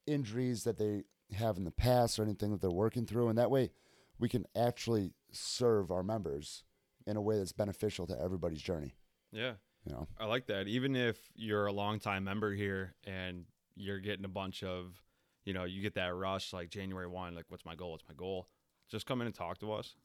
injuries 0.06 0.64
that 0.64 0.78
they 0.78 1.04
have 1.36 1.58
in 1.58 1.64
the 1.64 1.72
past, 1.72 2.20
or 2.20 2.24
anything 2.24 2.52
that 2.52 2.62
they're 2.62 2.70
working 2.70 3.06
through, 3.06 3.30
and 3.30 3.38
that 3.38 3.52
way 3.52 3.72
we 4.20 4.30
can 4.30 4.46
actually 4.56 5.14
serve 5.32 5.92
our 5.92 6.04
members 6.04 6.64
in 7.06 7.18
a 7.18 7.22
way 7.22 7.38
that's 7.38 7.52
beneficial 7.52 8.08
to 8.08 8.20
everybody's 8.20 8.62
journey. 8.62 8.96
Yeah. 9.32 9.54
You 9.86 9.94
know, 9.94 10.08
I 10.20 10.26
like 10.26 10.48
that. 10.48 10.68
Even 10.68 10.96
if 10.96 11.18
you're 11.36 11.68
a 11.68 11.72
longtime 11.72 12.24
member 12.24 12.54
here 12.54 12.96
and 13.06 13.46
you're 13.76 14.00
getting 14.00 14.26
a 14.26 14.30
bunch 14.30 14.64
of, 14.64 15.02
you 15.46 15.54
know, 15.54 15.64
you 15.64 15.82
get 15.82 15.96
that 15.96 16.14
rush 16.14 16.52
like 16.52 16.70
January 16.70 17.08
one, 17.08 17.36
like 17.36 17.46
what's 17.48 17.64
my 17.64 17.76
goal? 17.76 17.92
What's 17.92 18.04
my 18.10 18.16
goal? 18.16 18.50
Just 18.90 19.06
come 19.06 19.22
in 19.22 19.28
and 19.28 19.36
talk 19.36 19.60
to 19.60 19.72
us. 19.72 19.96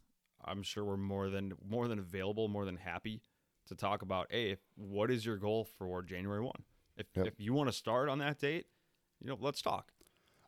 I'm 0.45 0.63
sure 0.63 0.85
we're 0.85 0.97
more 0.97 1.31
than 1.31 1.55
more 1.69 1.89
than 1.89 1.99
available, 1.99 2.47
more 2.49 2.65
than 2.65 2.77
happy 2.77 3.23
to 3.67 3.75
talk 3.75 4.03
about. 4.03 4.27
Hey, 4.31 4.57
what 4.77 5.11
is 5.11 5.27
your 5.27 5.37
goal 5.37 5.65
for 5.79 6.03
January 6.03 6.43
one? 6.43 6.63
If 6.97 7.07
Yep. 7.15 7.27
if 7.27 7.41
you 7.41 7.53
want 7.55 7.69
to 7.69 7.73
start 7.73 8.09
on 8.09 8.19
that 8.19 8.39
date, 8.39 8.67
you 9.21 9.29
know, 9.29 9.39
let's 9.41 9.63
talk. 9.63 9.93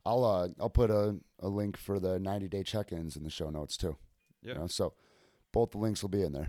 I'll 0.05 0.25
uh, 0.25 0.49
I'll 0.61 0.71
put 0.71 0.91
a, 0.91 1.17
a 1.41 1.49
link 1.49 1.77
for 1.77 1.99
the 1.99 2.19
90 2.19 2.49
day 2.49 2.63
check 2.63 2.93
ins 2.93 3.17
in 3.17 3.23
the 3.25 3.31
show 3.31 3.51
notes 3.51 3.77
too. 3.77 3.97
Yeah. 4.43 4.55
You 4.55 4.59
know, 4.61 4.67
so 4.67 4.95
both 5.53 5.71
the 5.71 5.79
links 5.79 6.03
will 6.03 6.11
be 6.11 6.23
in 6.23 6.33
there. 6.33 6.49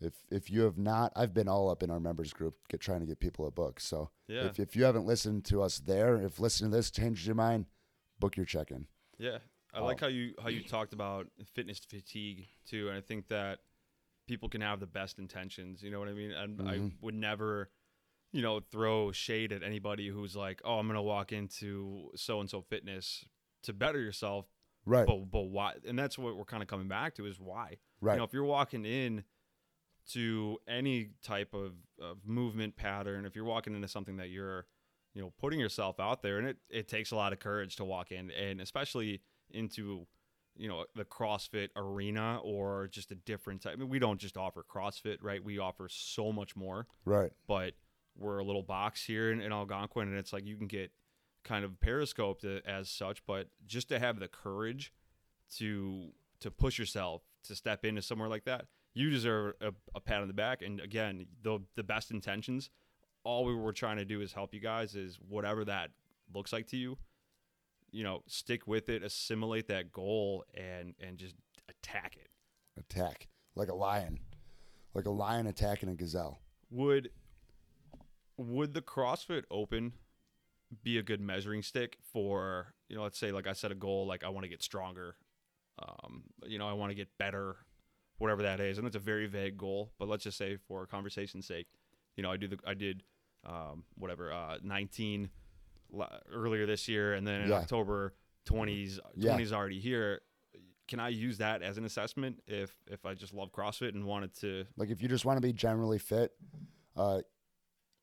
If 0.00 0.14
if 0.30 0.50
you 0.50 0.62
have 0.62 0.76
not, 0.76 1.12
I've 1.14 1.32
been 1.32 1.48
all 1.48 1.70
up 1.70 1.82
in 1.82 1.90
our 1.90 2.00
members 2.00 2.32
group, 2.32 2.56
get 2.68 2.80
trying 2.80 3.00
to 3.00 3.06
get 3.06 3.20
people 3.20 3.46
a 3.46 3.50
book. 3.52 3.78
So 3.80 4.10
Yeah. 4.26 4.46
if 4.46 4.58
if 4.58 4.74
you 4.74 4.84
haven't 4.84 5.06
listened 5.06 5.44
to 5.46 5.62
us 5.62 5.78
there, 5.78 6.16
if 6.16 6.40
listening 6.40 6.70
to 6.72 6.76
this 6.76 6.90
changes 6.90 7.24
your 7.26 7.36
mind, 7.36 7.66
book 8.18 8.36
your 8.36 8.46
check 8.46 8.70
in. 8.72 8.86
Yeah, 9.18 9.38
I 9.72 9.78
Oh. 9.78 9.84
like 9.84 10.00
how 10.00 10.08
you 10.08 10.34
how 10.42 10.48
you 10.48 10.62
talked 10.64 10.92
about 10.92 11.28
fitness 11.54 11.78
fatigue 11.78 12.48
too, 12.66 12.88
and 12.88 12.98
I 12.98 13.00
think 13.00 13.28
that 13.28 13.60
people 14.26 14.48
can 14.48 14.62
have 14.62 14.80
the 14.80 14.86
best 14.86 15.18
intentions. 15.20 15.82
You 15.82 15.90
know 15.92 16.00
what 16.00 16.08
I 16.08 16.12
mean? 16.14 16.32
And 16.32 16.60
I 16.68 16.78
Mhm. 16.78 16.92
would 17.02 17.14
never, 17.14 17.70
you 18.34 18.42
know, 18.42 18.58
throw 18.72 19.12
shade 19.12 19.52
at 19.52 19.62
anybody 19.62 20.08
who's 20.08 20.34
like, 20.34 20.60
"Oh, 20.64 20.80
I'm 20.80 20.88
gonna 20.88 21.00
walk 21.00 21.32
into 21.32 22.10
so 22.16 22.40
and 22.40 22.50
so 22.50 22.62
fitness 22.62 23.24
to 23.62 23.72
better 23.72 24.00
yourself," 24.00 24.46
Right. 24.84 25.06
but 25.06 25.30
but 25.30 25.42
why? 25.42 25.74
And 25.86 25.96
that's 25.96 26.18
what 26.18 26.36
we're 26.36 26.44
kind 26.44 26.60
of 26.62 26.68
coming 26.68 26.88
back 26.88 27.14
to 27.14 27.26
is 27.26 27.38
why. 27.38 27.78
right. 28.00 28.14
You 28.14 28.18
know, 28.18 28.24
if 28.24 28.32
you're 28.32 28.42
walking 28.44 28.84
in 28.84 29.22
to 30.10 30.58
any 30.68 31.10
type 31.22 31.54
of, 31.54 31.74
of 32.00 32.18
movement 32.26 32.74
pattern, 32.76 33.24
if 33.24 33.36
you're 33.36 33.44
walking 33.44 33.74
into 33.74 33.88
something 33.88 34.16
that 34.16 34.30
you're, 34.30 34.66
you 35.14 35.22
know, 35.22 35.32
putting 35.38 35.60
yourself 35.60 36.00
out 36.00 36.20
there, 36.22 36.38
and 36.38 36.48
it, 36.48 36.56
it 36.68 36.88
takes 36.88 37.12
a 37.12 37.16
lot 37.16 37.32
of 37.32 37.38
courage 37.38 37.76
to 37.76 37.84
walk 37.84 38.10
in, 38.10 38.32
and 38.32 38.60
especially 38.60 39.22
into, 39.50 40.06
you 40.56 40.68
know, 40.68 40.84
the 40.96 41.04
CrossFit 41.04 41.68
arena 41.76 42.40
or 42.42 42.88
just 42.88 43.12
a 43.12 43.14
different 43.14 43.62
type. 43.62 43.74
I 43.74 43.76
mean, 43.76 43.88
we 43.88 44.00
don't 44.00 44.20
just 44.20 44.36
offer 44.36 44.64
CrossFit, 44.68 45.18
right? 45.22 45.42
We 45.42 45.58
offer 45.58 45.88
so 45.88 46.32
much 46.32 46.56
more, 46.56 46.88
right. 47.04 47.30
but 47.46 47.74
we're 48.16 48.38
a 48.38 48.44
little 48.44 48.62
box 48.62 49.04
here 49.04 49.32
in, 49.32 49.40
in 49.40 49.52
Algonquin, 49.52 50.08
and 50.08 50.16
it's 50.16 50.32
like 50.32 50.46
you 50.46 50.56
can 50.56 50.66
get 50.66 50.92
kind 51.44 51.64
of 51.64 51.78
periscoped 51.80 52.44
as 52.44 52.88
such, 52.88 53.24
but 53.26 53.48
just 53.66 53.88
to 53.90 53.98
have 53.98 54.18
the 54.18 54.28
courage 54.28 54.92
to 55.56 56.08
to 56.40 56.50
push 56.50 56.78
yourself 56.78 57.22
to 57.44 57.54
step 57.54 57.84
into 57.84 58.02
somewhere 58.02 58.28
like 58.28 58.44
that, 58.44 58.66
you 58.94 59.10
deserve 59.10 59.54
a, 59.60 59.72
a 59.94 60.00
pat 60.00 60.20
on 60.20 60.28
the 60.28 60.34
back. 60.34 60.62
And 60.62 60.80
again, 60.80 61.26
the 61.42 61.60
the 61.74 61.82
best 61.82 62.10
intentions. 62.10 62.70
All 63.24 63.44
we 63.44 63.54
were 63.54 63.72
trying 63.72 63.96
to 63.96 64.04
do 64.04 64.20
is 64.20 64.32
help 64.32 64.52
you 64.52 64.60
guys. 64.60 64.94
Is 64.94 65.18
whatever 65.28 65.64
that 65.66 65.90
looks 66.34 66.52
like 66.52 66.66
to 66.68 66.76
you, 66.76 66.98
you 67.90 68.02
know, 68.02 68.22
stick 68.26 68.66
with 68.66 68.88
it, 68.88 69.02
assimilate 69.02 69.68
that 69.68 69.92
goal, 69.92 70.44
and 70.54 70.94
and 71.00 71.18
just 71.18 71.34
attack 71.68 72.16
it. 72.16 72.28
Attack 72.78 73.28
like 73.54 73.68
a 73.68 73.74
lion, 73.74 74.18
like 74.94 75.06
a 75.06 75.10
lion 75.10 75.46
attacking 75.46 75.88
a 75.88 75.94
gazelle. 75.94 76.40
Would 76.70 77.10
would 78.36 78.74
the 78.74 78.82
CrossFit 78.82 79.44
Open 79.50 79.92
be 80.82 80.98
a 80.98 81.02
good 81.02 81.20
measuring 81.20 81.62
stick 81.62 81.98
for 82.12 82.74
you 82.88 82.96
know? 82.96 83.02
Let's 83.02 83.18
say, 83.18 83.30
like 83.32 83.46
I 83.46 83.52
set 83.52 83.70
a 83.72 83.74
goal, 83.74 84.06
like 84.06 84.24
I 84.24 84.28
want 84.28 84.44
to 84.44 84.48
get 84.48 84.62
stronger. 84.62 85.16
Um, 85.78 86.24
you 86.46 86.58
know, 86.58 86.68
I 86.68 86.72
want 86.72 86.90
to 86.90 86.94
get 86.94 87.08
better, 87.18 87.56
whatever 88.18 88.42
that 88.42 88.60
is, 88.60 88.78
and 88.78 88.86
it's 88.86 88.96
a 88.96 89.00
very 89.00 89.26
vague 89.26 89.56
goal. 89.58 89.92
But 89.98 90.08
let's 90.08 90.24
just 90.24 90.38
say, 90.38 90.56
for 90.68 90.86
conversation's 90.86 91.46
sake, 91.46 91.66
you 92.16 92.22
know, 92.22 92.30
I 92.30 92.36
do 92.36 92.46
the 92.48 92.58
I 92.66 92.74
did 92.74 93.02
um, 93.44 93.84
whatever 93.96 94.32
uh, 94.32 94.58
19 94.62 95.30
earlier 96.32 96.66
this 96.66 96.88
year, 96.88 97.14
and 97.14 97.26
then 97.26 97.42
in 97.42 97.48
Yeah. 97.48 97.56
October 97.56 98.14
20s 98.46 98.98
Yeah. 99.16 99.36
20s 99.36 99.52
already 99.52 99.80
here. 99.80 100.20
Can 100.86 101.00
I 101.00 101.08
use 101.08 101.38
that 101.38 101.62
as 101.62 101.78
an 101.78 101.84
assessment 101.84 102.42
if 102.46 102.74
if 102.90 103.06
I 103.06 103.14
just 103.14 103.32
love 103.32 103.50
CrossFit 103.52 103.94
and 103.94 104.04
wanted 104.04 104.34
to? 104.40 104.66
Like 104.76 104.90
if 104.90 105.00
you 105.02 105.08
just 105.08 105.24
want 105.24 105.36
to 105.38 105.40
be 105.40 105.52
generally 105.52 105.98
fit, 105.98 106.32
uh, 106.96 107.22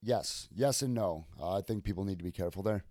yes, 0.02 0.48
yes 0.54 0.82
and 0.82 0.94
no. 0.94 1.26
Uh, 1.40 1.58
I 1.58 1.62
think 1.62 1.84
people 1.84 2.04
need 2.06 2.18
to 2.20 2.24
be 2.24 2.32
careful 2.32 2.64
there. 2.64 2.84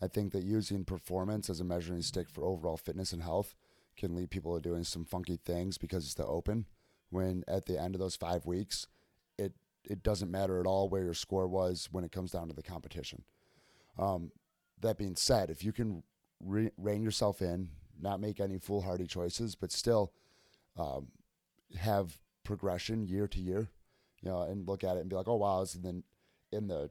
I 0.00 0.08
think 0.08 0.32
that 0.32 0.42
using 0.44 0.84
performance 0.84 1.48
as 1.48 1.60
a 1.60 1.64
measuring 1.64 2.02
stick 2.02 2.28
for 2.28 2.44
overall 2.44 2.76
fitness 2.76 3.12
and 3.12 3.22
health 3.22 3.54
can 3.96 4.14
lead 4.14 4.30
people 4.30 4.54
to 4.54 4.60
doing 4.60 4.84
some 4.84 5.04
funky 5.04 5.36
things 5.36 5.78
because 5.78 6.04
it's 6.04 6.14
the 6.14 6.26
open. 6.26 6.66
When 7.10 7.44
at 7.46 7.66
the 7.66 7.80
end 7.80 7.94
of 7.94 8.00
those 8.00 8.16
five 8.16 8.46
weeks, 8.46 8.86
it 9.38 9.52
it 9.88 10.02
doesn't 10.02 10.30
matter 10.30 10.58
at 10.60 10.66
all 10.66 10.88
where 10.88 11.04
your 11.04 11.14
score 11.14 11.46
was 11.46 11.88
when 11.92 12.04
it 12.04 12.12
comes 12.12 12.30
down 12.30 12.48
to 12.48 12.54
the 12.54 12.62
competition. 12.62 13.22
Um, 13.98 14.32
that 14.80 14.98
being 14.98 15.16
said, 15.16 15.50
if 15.50 15.64
you 15.64 15.72
can 15.72 16.02
re- 16.40 16.70
rein 16.76 17.02
yourself 17.02 17.42
in, 17.42 17.68
not 18.00 18.20
make 18.20 18.40
any 18.40 18.58
foolhardy 18.58 19.06
choices, 19.06 19.54
but 19.54 19.72
still 19.72 20.12
um, 20.78 21.08
have 21.78 22.18
progression 22.44 23.06
year 23.06 23.28
to 23.28 23.40
year, 23.40 23.68
you 24.20 24.30
know, 24.30 24.42
and 24.42 24.66
look 24.66 24.84
at 24.84 24.96
it 24.96 25.00
and 25.00 25.10
be 25.10 25.16
like, 25.16 25.28
oh 25.28 25.36
wow, 25.36 25.60
I 25.60 25.66
in 25.76 25.82
the, 25.82 26.02
in 26.52 26.68
the 26.68 26.90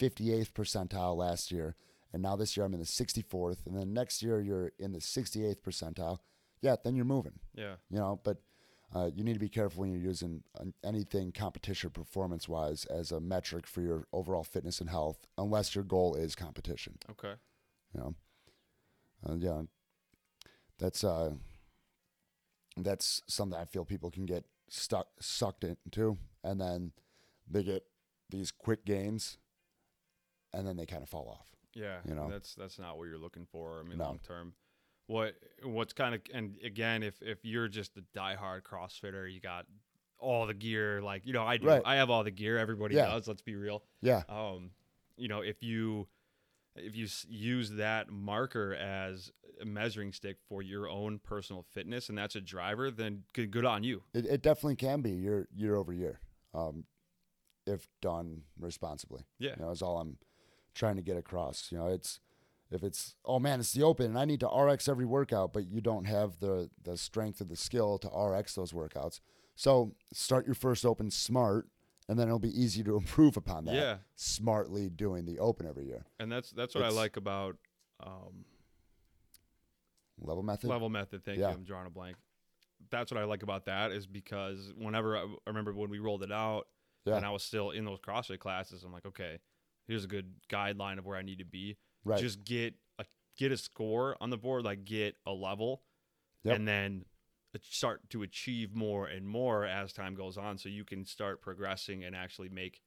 58th 0.00 0.52
percentile 0.52 1.16
last 1.16 1.50
year, 1.52 1.76
and 2.12 2.22
now 2.22 2.36
this 2.36 2.56
year 2.56 2.66
I'm 2.66 2.74
in 2.74 2.80
the 2.80 2.86
64th, 2.86 3.66
and 3.66 3.76
then 3.76 3.92
next 3.92 4.22
year 4.22 4.40
you're 4.40 4.72
in 4.78 4.92
the 4.92 4.98
68th 4.98 5.60
percentile. 5.60 6.18
Yeah, 6.60 6.76
then 6.82 6.94
you're 6.94 7.04
moving, 7.04 7.38
Yeah. 7.54 7.74
you 7.90 7.98
know. 7.98 8.20
But 8.22 8.38
uh, 8.94 9.10
you 9.14 9.24
need 9.24 9.32
to 9.34 9.38
be 9.40 9.48
careful 9.48 9.80
when 9.80 9.90
you're 9.90 10.00
using 10.00 10.42
uh, 10.58 10.64
anything 10.84 11.32
competition 11.32 11.90
performance 11.90 12.48
wise 12.48 12.84
as 12.86 13.10
a 13.10 13.20
metric 13.20 13.66
for 13.66 13.80
your 13.80 14.06
overall 14.12 14.44
fitness 14.44 14.80
and 14.80 14.90
health, 14.90 15.26
unless 15.38 15.74
your 15.74 15.84
goal 15.84 16.14
is 16.14 16.34
competition. 16.34 16.98
Okay. 17.10 17.34
You 17.94 18.00
know, 18.00 18.14
uh, 19.28 19.34
yeah, 19.38 19.62
that's 20.78 21.02
uh, 21.04 21.32
that's 22.76 23.22
something 23.26 23.58
I 23.58 23.64
feel 23.64 23.84
people 23.84 24.10
can 24.10 24.26
get 24.26 24.44
stuck 24.68 25.08
sucked 25.20 25.64
into, 25.64 26.18
and 26.44 26.60
then 26.60 26.92
they 27.50 27.62
get 27.62 27.84
these 28.32 28.50
quick 28.50 28.84
gains, 28.84 29.38
and 30.52 30.66
then 30.66 30.76
they 30.76 30.86
kind 30.86 31.02
of 31.02 31.08
fall 31.08 31.28
off. 31.28 31.46
Yeah, 31.74 32.00
You 32.06 32.14
know? 32.14 32.28
that's 32.28 32.54
that's 32.54 32.78
not 32.78 32.98
what 32.98 33.04
you're 33.04 33.18
looking 33.18 33.46
for. 33.46 33.80
I 33.80 33.88
mean, 33.88 33.98
No. 33.98 34.04
long 34.06 34.18
term. 34.26 34.54
What 35.06 35.34
what's 35.62 35.92
kind 35.92 36.14
of 36.14 36.20
and 36.34 36.56
again, 36.64 37.02
if 37.02 37.20
if 37.22 37.44
you're 37.44 37.68
just 37.68 37.96
a 37.96 38.02
diehard 38.16 38.62
CrossFitter, 38.62 39.32
you 39.32 39.40
got 39.40 39.66
all 40.18 40.46
the 40.46 40.54
gear. 40.54 41.00
Like 41.02 41.24
you 41.26 41.32
know, 41.32 41.44
I 41.44 41.56
do. 41.56 41.68
Right. 41.68 41.82
I 41.84 41.96
have 41.96 42.10
all 42.10 42.24
the 42.24 42.30
gear. 42.30 42.58
Everybody 42.58 42.94
Yeah. 42.96 43.06
does. 43.06 43.26
Let's 43.28 43.42
be 43.42 43.54
real. 43.56 43.82
Yeah, 44.00 44.22
Um, 44.28 44.70
you 45.16 45.28
know, 45.28 45.40
if 45.40 45.62
you 45.62 46.08
if 46.76 46.94
you 46.96 47.06
use 47.28 47.70
that 47.72 48.10
marker 48.10 48.74
as 48.74 49.30
a 49.60 49.64
measuring 49.66 50.12
stick 50.12 50.38
for 50.48 50.62
your 50.62 50.88
own 50.88 51.18
personal 51.18 51.62
fitness, 51.62 52.08
and 52.08 52.16
that's 52.16 52.34
a 52.36 52.40
driver, 52.40 52.90
then 52.90 53.24
good 53.32 53.50
good 53.50 53.64
on 53.64 53.82
you. 53.82 54.02
it, 54.14 54.24
it 54.26 54.42
definitely 54.42 54.76
can 54.76 55.00
be 55.02 55.10
year 55.10 55.48
year 55.54 55.74
over 55.76 55.92
year, 55.92 56.20
um, 56.54 56.84
if 57.66 57.88
done 58.00 58.42
responsibly. 58.58 59.22
Yeah. 59.38 59.52
You 59.58 59.64
know, 59.64 59.70
is 59.70 59.82
all 59.82 59.98
I'm 59.98 60.16
trying 60.74 60.96
to 60.96 61.02
get 61.02 61.16
across. 61.16 61.70
You 61.70 61.78
know, 61.78 61.86
it's 61.88 62.20
if 62.70 62.82
it's 62.82 63.14
oh 63.24 63.38
man, 63.38 63.60
it's 63.60 63.72
the 63.72 63.82
open 63.82 64.06
and 64.06 64.18
I 64.18 64.24
need 64.24 64.40
to 64.40 64.48
RX 64.48 64.88
every 64.88 65.04
workout, 65.04 65.52
but 65.52 65.66
you 65.66 65.80
don't 65.80 66.04
have 66.04 66.38
the 66.40 66.70
the 66.82 66.96
strength 66.96 67.40
or 67.40 67.44
the 67.44 67.56
skill 67.56 67.98
to 67.98 68.08
RX 68.08 68.54
those 68.54 68.72
workouts. 68.72 69.20
So 69.54 69.94
start 70.12 70.46
your 70.46 70.54
first 70.54 70.86
open 70.86 71.10
smart, 71.10 71.68
and 72.08 72.18
then 72.18 72.26
it'll 72.28 72.38
be 72.38 72.58
easy 72.58 72.82
to 72.84 72.96
improve 73.02 73.36
upon 73.36 73.66
that. 73.66 73.74
Yeah. 73.74 73.96
Smartly 74.16 74.88
doing 74.88 75.24
the 75.26 75.38
open 75.38 75.66
every 75.66 75.84
year. 75.86 76.06
And 76.18 76.32
that's 76.32 76.50
that's 76.50 76.74
what 76.74 76.84
I 76.84 76.88
like 76.88 77.16
about 77.16 77.56
um, 78.00 78.44
Level 80.20 80.42
method. 80.42 80.70
level 80.70 80.88
method. 80.88 81.24
Thank 81.24 81.38
Yeah. 81.38 81.48
you. 81.48 81.54
I'm 81.54 81.64
drawing 81.64 81.86
a 81.86 81.90
blank. 81.90 82.16
That's 82.90 83.10
what 83.10 83.20
I 83.20 83.24
like 83.24 83.42
about 83.42 83.64
that 83.66 83.90
is 83.92 84.06
because 84.06 84.72
whenever 84.76 85.16
I, 85.16 85.22
I 85.22 85.26
remember 85.46 85.72
when 85.72 85.90
we 85.90 85.98
rolled 85.98 86.22
it 86.22 86.30
out 86.32 86.68
Yeah. 87.04 87.16
and 87.16 87.26
I 87.26 87.30
was 87.30 87.42
still 87.42 87.70
in 87.70 87.84
those 87.84 87.98
CrossFit 88.00 88.38
classes, 88.38 88.84
I'm 88.84 88.92
like, 88.92 89.06
okay, 89.06 89.38
here's 89.88 90.04
a 90.04 90.08
good 90.08 90.34
guideline 90.50 90.98
of 90.98 91.04
where 91.06 91.16
I 91.16 91.22
need 91.22 91.38
to 91.40 91.44
be. 91.44 91.76
Right. 92.04 92.20
Just 92.20 92.44
get 92.44 92.74
a 92.98 93.04
get 93.36 93.50
a 93.52 93.56
score 93.56 94.16
on 94.20 94.30
the 94.30 94.36
board, 94.38 94.64
like 94.64 94.84
get 94.84 95.16
a 95.26 95.32
level, 95.32 95.82
Yep. 96.44 96.56
and 96.56 96.68
then 96.68 97.04
start 97.62 98.08
to 98.10 98.22
achieve 98.22 98.74
more 98.74 99.06
and 99.06 99.26
more 99.26 99.64
as 99.66 99.92
time 99.92 100.14
goes 100.14 100.36
on, 100.38 100.58
so 100.58 100.68
you 100.68 100.84
can 100.84 101.04
start 101.04 101.40
progressing 101.42 102.02
and 102.04 102.14
actually 102.16 102.48
make 102.48 102.80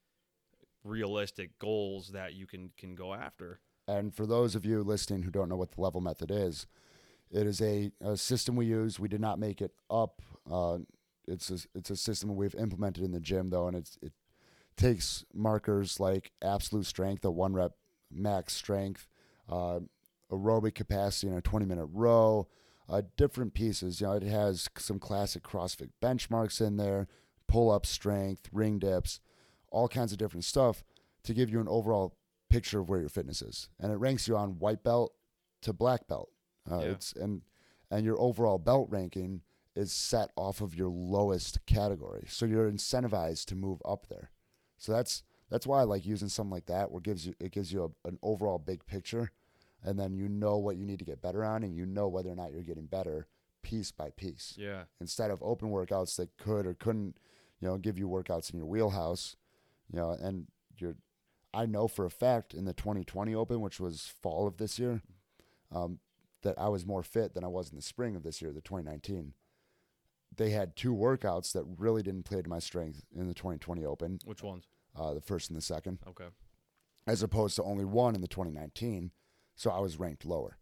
realistic 0.83 1.57
goals 1.59 2.09
that 2.09 2.33
you 2.33 2.45
can 2.45 2.71
can 2.77 2.95
go 2.95 3.13
after. 3.13 3.59
And 3.87 4.13
for 4.13 4.25
those 4.25 4.55
of 4.55 4.65
you 4.65 4.81
listening 4.83 5.23
who 5.23 5.31
don't 5.31 5.49
know 5.49 5.55
what 5.55 5.71
the 5.71 5.81
level 5.81 6.01
method 6.01 6.31
is, 6.31 6.65
it 7.31 7.45
is 7.45 7.61
a, 7.61 7.91
a 8.01 8.17
system 8.17 8.55
we 8.55 8.65
use. 8.65 8.99
We 8.99 9.07
did 9.07 9.21
not 9.21 9.37
make 9.39 9.61
it 9.61 9.71
up. 9.89 10.21
Uh, 10.51 10.79
it's 11.27 11.49
a, 11.49 11.57
it's 11.75 11.89
a 11.89 11.95
system 11.95 12.35
we've 12.35 12.55
implemented 12.55 13.03
in 13.03 13.11
the 13.11 13.19
gym 13.19 13.49
though, 13.49 13.67
and 13.67 13.75
it's 13.75 13.97
it 14.01 14.13
takes 14.77 15.25
markers 15.33 15.99
like 15.99 16.31
absolute 16.41 16.85
strength, 16.85 17.23
a 17.25 17.31
one 17.31 17.53
rep 17.53 17.73
max 18.11 18.53
strength, 18.53 19.07
uh, 19.49 19.79
aerobic 20.31 20.75
capacity 20.75 21.27
in 21.27 21.33
a 21.37 21.41
20 21.41 21.65
minute 21.65 21.87
row, 21.91 22.47
uh, 22.89 23.01
different 23.17 23.53
pieces. 23.53 24.01
You 24.01 24.07
know, 24.07 24.13
it 24.13 24.23
has 24.23 24.67
some 24.77 24.99
classic 24.99 25.43
CrossFit 25.43 25.89
benchmarks 26.01 26.65
in 26.65 26.77
there, 26.77 27.07
pull 27.47 27.71
up 27.71 27.85
strength, 27.85 28.49
ring 28.51 28.79
dips, 28.79 29.19
all 29.71 29.87
kinds 29.87 30.11
of 30.11 30.17
different 30.17 30.43
stuff 30.45 30.83
to 31.23 31.33
give 31.33 31.49
you 31.49 31.59
an 31.59 31.67
overall 31.67 32.15
picture 32.49 32.79
of 32.79 32.89
where 32.89 32.99
your 32.99 33.09
fitness 33.09 33.41
is, 33.41 33.69
and 33.79 33.91
it 33.91 33.95
ranks 33.95 34.27
you 34.27 34.35
on 34.37 34.59
white 34.59 34.83
belt 34.83 35.13
to 35.61 35.73
black 35.73 36.07
belt. 36.07 36.29
Uh, 36.69 36.79
Yeah. 36.79 36.85
It's 36.91 37.13
and 37.13 37.41
and 37.91 38.05
your 38.05 38.19
overall 38.19 38.57
belt 38.57 38.87
ranking 38.89 39.41
is 39.75 39.91
set 39.91 40.31
off 40.35 40.61
of 40.61 40.75
your 40.75 40.89
lowest 40.89 41.65
category, 41.65 42.25
so 42.27 42.45
you're 42.45 42.71
incentivized 42.71 43.45
to 43.45 43.55
move 43.55 43.81
up 43.85 44.07
there. 44.07 44.31
So 44.77 44.91
that's 44.91 45.23
that's 45.49 45.67
why 45.67 45.81
I 45.81 45.83
like 45.83 46.05
using 46.05 46.29
something 46.29 46.51
like 46.51 46.65
that, 46.67 46.91
where 46.91 46.99
it 46.99 47.03
gives 47.03 47.25
you 47.25 47.33
it 47.39 47.51
gives 47.51 47.71
you 47.71 47.83
a, 47.83 48.07
an 48.07 48.17
overall 48.21 48.57
big 48.57 48.85
picture, 48.85 49.31
and 49.83 49.99
then 49.99 50.13
you 50.13 50.27
know 50.27 50.57
what 50.57 50.77
you 50.77 50.85
need 50.85 50.99
to 50.99 51.05
get 51.05 51.21
better 51.21 51.43
on, 51.43 51.63
and 51.63 51.75
you 51.75 51.85
know 51.85 52.07
whether 52.07 52.29
or 52.29 52.35
not 52.35 52.51
you're 52.51 52.63
getting 52.63 52.85
better 52.85 53.27
piece 53.65 53.91
by 53.91 54.11
piece 54.11 54.53
Yeah, 54.57 54.83
instead 55.01 55.31
of 55.31 55.41
open 55.41 55.69
workouts 55.69 56.15
that 56.17 56.37
could 56.37 56.67
or 56.67 56.75
couldn't, 56.75 57.17
you 57.59 57.67
know, 57.67 57.77
give 57.77 57.97
you 57.97 58.07
workouts 58.07 58.51
in 58.51 58.57
your 58.57 58.67
wheelhouse, 58.67 59.35
you 59.91 59.97
know, 59.97 60.11
and 60.11 60.47
you're, 60.77 60.95
I 61.53 61.65
know 61.65 61.87
for 61.87 62.05
a 62.05 62.11
fact 62.11 62.53
in 62.53 62.65
the 62.65 62.73
2020 62.73 63.33
Open, 63.33 63.61
which 63.61 63.79
was 63.79 64.13
fall 64.21 64.45
of 64.45 64.57
this 64.57 64.77
year, 64.77 65.01
um, 65.71 65.99
that 66.43 66.59
I 66.59 66.69
was 66.69 66.85
more 66.85 67.01
fit 67.01 67.33
than 67.33 67.43
I 67.43 67.47
was 67.47 67.71
in 67.71 67.75
the 67.75 67.81
spring 67.81 68.15
of 68.15 68.23
this 68.23 68.41
year, 68.41 68.51
the 68.51 68.61
2019. 68.61 69.33
They 70.37 70.49
had 70.51 70.75
two 70.75 70.93
workouts 70.93 71.51
that 71.53 71.63
really 71.77 72.03
didn't 72.03 72.23
play 72.23 72.41
to 72.41 72.49
my 72.49 72.59
strength 72.59 73.03
in 73.15 73.27
the 73.27 73.33
2020 73.33 73.85
Open, 73.85 74.19
which 74.25 74.43
ones? 74.43 74.65
uh, 74.95 75.13
the 75.13 75.21
first 75.21 75.49
and 75.49 75.57
the 75.57 75.61
second, 75.61 75.99
Okay. 76.07 76.27
as 77.07 77.21
opposed 77.23 77.55
to 77.57 77.63
only 77.63 77.85
one 77.85 78.15
in 78.15 78.21
the 78.21 78.27
2019. 78.27 79.11
So 79.55 79.71
I 79.71 79.79
was 79.79 79.97
ranked 79.97 80.25
lower. 80.25 80.57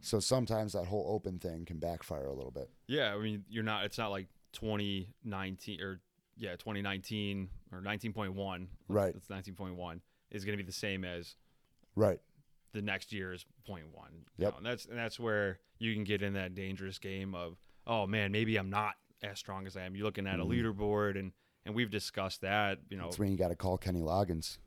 So 0.00 0.20
sometimes 0.20 0.74
that 0.74 0.86
whole 0.86 1.06
open 1.08 1.38
thing 1.38 1.64
can 1.64 1.78
backfire 1.78 2.26
a 2.26 2.34
little 2.34 2.50
bit. 2.52 2.70
Yeah, 2.86 3.14
I 3.14 3.18
mean, 3.18 3.44
you're 3.48 3.64
not. 3.64 3.84
It's 3.84 3.98
not 3.98 4.10
like 4.10 4.28
2019 4.52 5.80
or 5.80 6.00
yeah, 6.36 6.52
2019 6.52 7.48
or 7.72 7.80
19.1. 7.80 8.68
Right. 8.88 9.14
It's 9.14 9.28
19.1 9.28 10.00
is 10.30 10.44
going 10.44 10.56
to 10.56 10.62
be 10.62 10.66
the 10.66 10.72
same 10.72 11.04
as 11.04 11.34
Right. 11.96 12.20
the 12.72 12.82
next 12.82 13.12
year's 13.12 13.44
point 13.66 13.86
one. 13.92 14.12
you 14.36 14.44
Yep. 14.44 14.52
know, 14.52 14.56
and 14.58 14.66
that's 14.66 14.84
and 14.86 14.96
that's 14.96 15.18
where 15.18 15.58
you 15.78 15.94
can 15.94 16.04
get 16.04 16.22
in 16.22 16.34
that 16.34 16.54
dangerous 16.54 16.98
game 16.98 17.34
of 17.34 17.56
oh 17.88 18.06
man, 18.06 18.30
maybe 18.30 18.56
I'm 18.56 18.70
not 18.70 18.94
as 19.22 19.38
strong 19.38 19.66
as 19.66 19.76
I 19.76 19.82
am. 19.82 19.96
You're 19.96 20.04
looking 20.04 20.26
at 20.28 20.38
a 20.38 20.44
Mhm. 20.44 20.50
leaderboard 20.76 21.18
and 21.18 21.32
and 21.64 21.74
we've 21.74 21.90
discussed 21.90 22.40
that. 22.42 22.78
You 22.88 22.96
know, 22.96 23.04
That's 23.06 23.18
when 23.18 23.30
you 23.32 23.36
got 23.36 23.48
to 23.48 23.56
call 23.56 23.76
Kenny 23.78 24.00
Loggins 24.00 24.58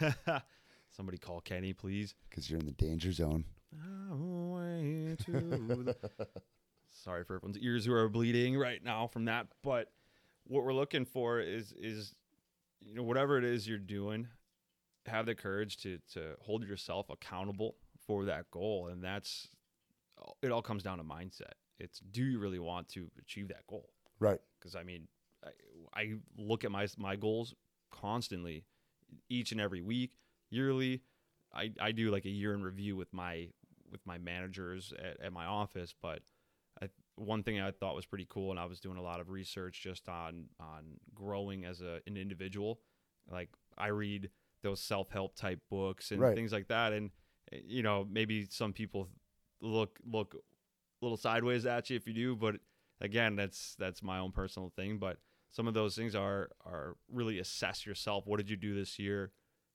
somebody 0.90 1.18
call 1.18 1.40
Kenny, 1.40 1.72
please. 1.72 2.14
because 2.28 2.50
you're 2.50 2.58
in 2.58 2.66
the 2.66 2.72
danger 2.72 3.12
zone. 3.12 3.44
Highway 3.80 5.16
to 5.26 5.32
the- 5.32 5.96
Sorry 6.90 7.22
for 7.24 7.36
everyone's 7.36 7.58
ears 7.58 7.84
who 7.84 7.92
are 7.92 8.08
bleeding 8.08 8.56
right 8.58 8.82
now 8.82 9.06
from 9.06 9.26
that, 9.26 9.46
but 9.62 9.92
what 10.44 10.64
we're 10.64 10.72
looking 10.72 11.04
for 11.04 11.38
is 11.40 11.72
is 11.72 12.14
you 12.80 12.94
know 12.94 13.02
whatever 13.02 13.36
it 13.38 13.44
is 13.44 13.68
you're 13.68 13.78
doing, 13.78 14.26
have 15.06 15.26
the 15.26 15.34
courage 15.34 15.76
to 15.78 15.98
to 16.14 16.34
hold 16.40 16.64
yourself 16.66 17.10
accountable 17.10 17.76
for 18.06 18.24
that 18.24 18.50
goal, 18.50 18.88
and 18.88 19.04
that's 19.04 19.48
it. 20.42 20.50
All 20.50 20.62
comes 20.62 20.82
down 20.82 20.98
to 20.98 21.04
mindset. 21.04 21.52
It's 21.78 22.00
do 22.00 22.22
you 22.24 22.38
really 22.38 22.58
want 22.58 22.88
to 22.90 23.10
achieve 23.18 23.48
that 23.48 23.66
goal? 23.66 23.90
Right. 24.20 24.40
because 24.58 24.74
I 24.74 24.82
mean, 24.82 25.06
I, 25.44 25.50
I 26.00 26.14
look 26.36 26.64
at 26.64 26.70
my 26.70 26.86
my 26.96 27.16
goals 27.16 27.54
constantly, 27.90 28.64
each 29.28 29.52
and 29.52 29.60
every 29.60 29.82
week, 29.82 30.12
yearly. 30.50 31.02
I, 31.54 31.72
I 31.80 31.92
do 31.92 32.10
like 32.10 32.26
a 32.26 32.30
year 32.30 32.52
in 32.54 32.62
review 32.62 32.96
with 32.96 33.12
my 33.12 33.48
with 33.90 34.04
my 34.04 34.18
managers 34.18 34.92
at, 34.98 35.26
at 35.26 35.32
my 35.32 35.46
office. 35.46 35.94
But 36.00 36.20
I, 36.82 36.88
one 37.16 37.42
thing 37.42 37.60
I 37.60 37.70
thought 37.70 37.94
was 37.94 38.06
pretty 38.06 38.26
cool, 38.28 38.50
and 38.50 38.60
I 38.60 38.66
was 38.66 38.80
doing 38.80 38.98
a 38.98 39.02
lot 39.02 39.20
of 39.20 39.30
research 39.30 39.80
just 39.82 40.08
on 40.08 40.46
on 40.60 40.98
growing 41.14 41.64
as 41.64 41.80
a, 41.80 42.00
an 42.06 42.16
individual. 42.16 42.80
Like 43.30 43.50
I 43.76 43.88
read 43.88 44.30
those 44.62 44.80
self 44.80 45.10
help 45.10 45.36
type 45.36 45.60
books 45.70 46.10
and 46.10 46.20
Right. 46.20 46.34
things 46.34 46.52
like 46.52 46.68
that, 46.68 46.92
and 46.92 47.10
eh, 47.52 47.58
you 47.64 47.82
know 47.82 48.06
maybe 48.10 48.46
some 48.50 48.72
people 48.72 49.08
look 49.60 49.98
look 50.04 50.36
little 51.00 51.16
sideways 51.16 51.66
at 51.66 51.90
you 51.90 51.96
if 51.96 52.06
you 52.06 52.14
do, 52.14 52.36
but 52.36 52.56
again, 53.00 53.36
that's 53.36 53.74
that's 53.78 54.02
my 54.02 54.18
own 54.18 54.32
personal 54.32 54.72
thing. 54.74 54.98
But 54.98 55.18
some 55.50 55.66
of 55.68 55.74
those 55.74 55.96
things 55.96 56.14
are 56.14 56.50
are 56.64 56.96
really 57.10 57.38
assess 57.38 57.86
yourself. 57.86 58.26
What 58.26 58.38
did 58.38 58.50
you 58.50 58.56
do 58.56 58.74
this 58.74 58.98
year? 58.98 59.32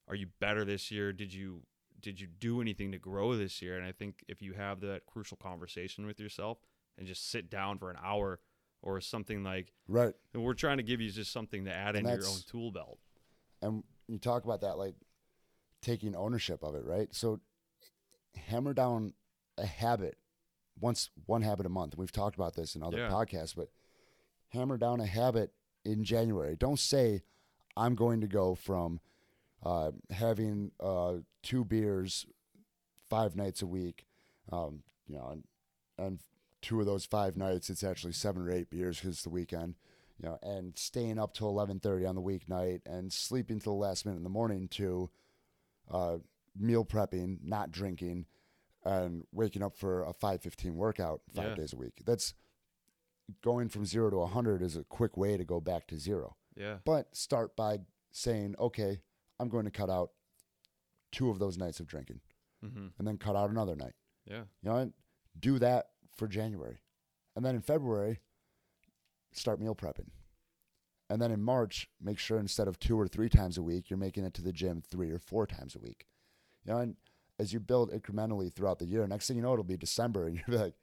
Are 0.07 0.15
you 0.15 0.27
better 0.39 0.65
this 0.65 0.91
year? 0.91 1.13
Did 1.13 1.33
you 1.33 1.63
did 1.99 2.19
you 2.19 2.27
do 2.27 2.59
anything 2.59 2.91
to 2.91 2.99
grow 2.99 3.35
this 3.37 3.61
year? 3.61 3.77
And 3.77 3.85
I 3.85 3.91
think 3.93 4.23
if 4.27 4.41
you 4.41 4.53
have 4.53 4.81
that 4.81 5.05
crucial 5.05 5.37
conversation 5.37 6.05
with 6.05 6.19
yourself 6.19 6.57
and 6.97 7.07
just 7.07 7.31
sit 7.31 7.49
down 7.49 7.77
for 7.77 7.89
an 7.89 7.97
hour 8.03 8.39
or 8.81 8.99
something 8.99 9.43
like 9.43 9.71
Right. 9.87 10.13
and 10.33 10.43
we're 10.43 10.53
trying 10.53 10.77
to 10.77 10.83
give 10.83 10.99
you 10.99 11.09
just 11.09 11.31
something 11.31 11.63
to 11.63 11.73
add 11.73 11.95
And 11.95 12.05
into 12.05 12.19
your 12.19 12.29
own 12.29 12.39
tool 12.45 12.71
belt. 12.71 12.99
And 13.61 13.83
you 14.09 14.17
talk 14.17 14.43
about 14.43 14.59
that 14.61 14.77
like 14.77 14.95
taking 15.81 16.13
ownership 16.15 16.61
of 16.63 16.75
it, 16.75 16.83
right? 16.83 17.07
So 17.15 17.39
hammer 18.35 18.73
down 18.73 19.13
a 19.57 19.65
habit 19.65 20.17
once 20.79 21.09
one 21.25 21.41
habit 21.41 21.65
a 21.65 21.69
month. 21.69 21.97
We've 21.97 22.11
talked 22.11 22.35
about 22.35 22.55
this 22.55 22.75
in 22.75 22.83
other 22.83 22.97
Yeah. 22.97 23.09
podcasts, 23.09 23.55
but 23.55 23.69
hammer 24.49 24.77
down 24.77 24.99
a 24.99 25.05
habit 25.05 25.53
in 25.85 26.03
January. 26.03 26.55
Don't 26.55 26.79
say 26.79 27.23
I'm 27.75 27.95
going 27.95 28.21
to 28.21 28.27
go 28.27 28.55
from 28.55 28.99
uh, 29.63 29.91
having 30.11 30.71
uh, 30.79 31.17
two 31.41 31.63
beers 31.63 32.25
five 33.09 33.35
nights 33.35 33.61
a 33.61 33.67
week, 33.67 34.05
um, 34.51 34.83
you 35.07 35.15
know, 35.17 35.29
and, 35.29 35.43
and 35.97 36.19
two 36.61 36.79
of 36.79 36.85
those 36.85 37.05
five 37.05 37.35
nights 37.37 37.69
it's 37.69 37.83
actually 37.83 38.13
seven 38.13 38.41
or 38.41 38.51
eight 38.51 38.69
beers 38.69 38.97
because 38.97 39.15
it's 39.15 39.23
the 39.23 39.29
weekend, 39.29 39.75
you 40.17 40.27
know, 40.27 40.37
and 40.41 40.77
staying 40.77 41.17
up 41.19 41.33
till 41.33 41.47
eleven 41.49 41.79
thirty 41.79 42.05
on 42.05 42.15
the 42.15 42.21
weeknight 42.21 42.81
and 42.85 43.11
sleeping 43.13 43.59
till 43.59 43.73
the 43.73 43.79
last 43.79 44.05
minute 44.05 44.17
in 44.17 44.23
the 44.23 44.29
morning 44.29 44.67
to 44.69 45.09
uh, 45.91 46.17
meal 46.57 46.85
prepping, 46.85 47.37
not 47.43 47.71
drinking, 47.71 48.25
and 48.85 49.23
waking 49.31 49.63
up 49.63 49.75
for 49.75 50.03
a 50.03 50.13
five 50.13 50.41
fifteen 50.41 50.75
workout 50.75 51.21
five 51.33 51.49
Yeah. 51.49 51.55
days 51.55 51.73
a 51.73 51.77
week. 51.77 52.01
That's 52.05 52.33
going 53.41 53.69
from 53.69 53.85
zero 53.85 54.09
to 54.09 54.25
hundred 54.25 54.61
is 54.61 54.75
a 54.75 54.83
quick 54.83 55.15
way 55.17 55.37
to 55.37 55.45
go 55.45 55.59
back 55.61 55.87
to 55.87 55.97
zero. 55.97 56.35
Yeah. 56.55 56.77
But 56.85 57.15
start 57.15 57.55
by 57.55 57.79
saying, 58.11 58.55
okay, 58.59 59.01
I'm 59.39 59.49
going 59.49 59.65
to 59.65 59.71
cut 59.71 59.89
out 59.89 60.11
two 61.11 61.29
of 61.29 61.39
those 61.39 61.57
nights 61.57 61.79
of 61.79 61.87
drinking. 61.87 62.19
Mm-hmm. 62.63 62.87
and 62.97 63.05
then 63.05 63.17
cut 63.17 63.35
out 63.35 63.49
another 63.49 63.75
night. 63.75 63.91
Yeah. 64.25 64.43
You 64.61 64.69
know, 64.69 64.91
do 65.37 65.59
that 65.59 65.87
for 66.15 66.29
January. 66.29 66.77
And 67.35 67.43
then 67.43 67.55
in 67.55 67.61
February, 67.61 68.21
start 69.33 69.59
meal 69.59 69.75
prepping. 69.75 70.07
And 71.09 71.21
then 71.21 71.29
in 71.31 71.43
March, 71.43 71.89
make 72.01 72.19
sure 72.19 72.39
instead 72.39 72.69
of 72.69 72.79
two 72.79 72.97
or 72.97 73.05
three 73.09 73.27
times 73.27 73.57
a 73.57 73.61
week, 73.61 73.89
you're 73.89 73.97
making 73.99 74.23
it 74.23 74.33
to 74.35 74.41
the 74.41 74.53
gym 74.53 74.81
three 74.81 75.11
or 75.11 75.19
four 75.19 75.45
times 75.45 75.75
a 75.75 75.79
week. 75.79 76.05
You 76.63 76.71
know, 76.71 76.79
and 76.79 76.95
as 77.39 77.51
you 77.53 77.59
build 77.59 77.91
incrementally 77.91 78.53
throughout 78.53 78.79
the 78.79 78.85
year, 78.85 79.05
next 79.07 79.27
thing 79.27 79.37
you 79.37 79.43
know, 79.43 79.53
it'll 79.53 79.63
be 79.63 79.77
December 79.77 80.27
and 80.27 80.35
you'll 80.47 80.57
be 80.57 80.63
like, 80.63 80.75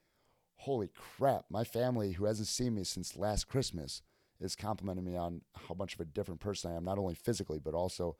holy 0.56 0.90
crap, 1.16 1.44
my 1.50 1.64
family 1.64 2.12
who 2.12 2.24
hasn't 2.26 2.48
seen 2.48 2.74
me 2.74 2.84
since 2.84 3.16
last 3.16 3.48
Christmas 3.48 4.02
is 4.40 4.56
complimenting 4.56 5.04
me 5.04 5.16
on 5.16 5.42
how 5.68 5.74
much 5.74 5.94
of 5.94 6.00
a 6.00 6.04
different 6.04 6.40
person 6.40 6.70
I 6.70 6.74
am, 6.76 6.84
not 6.84 6.98
only 6.98 7.14
physically, 7.14 7.58
but 7.58 7.74
also 7.74 8.16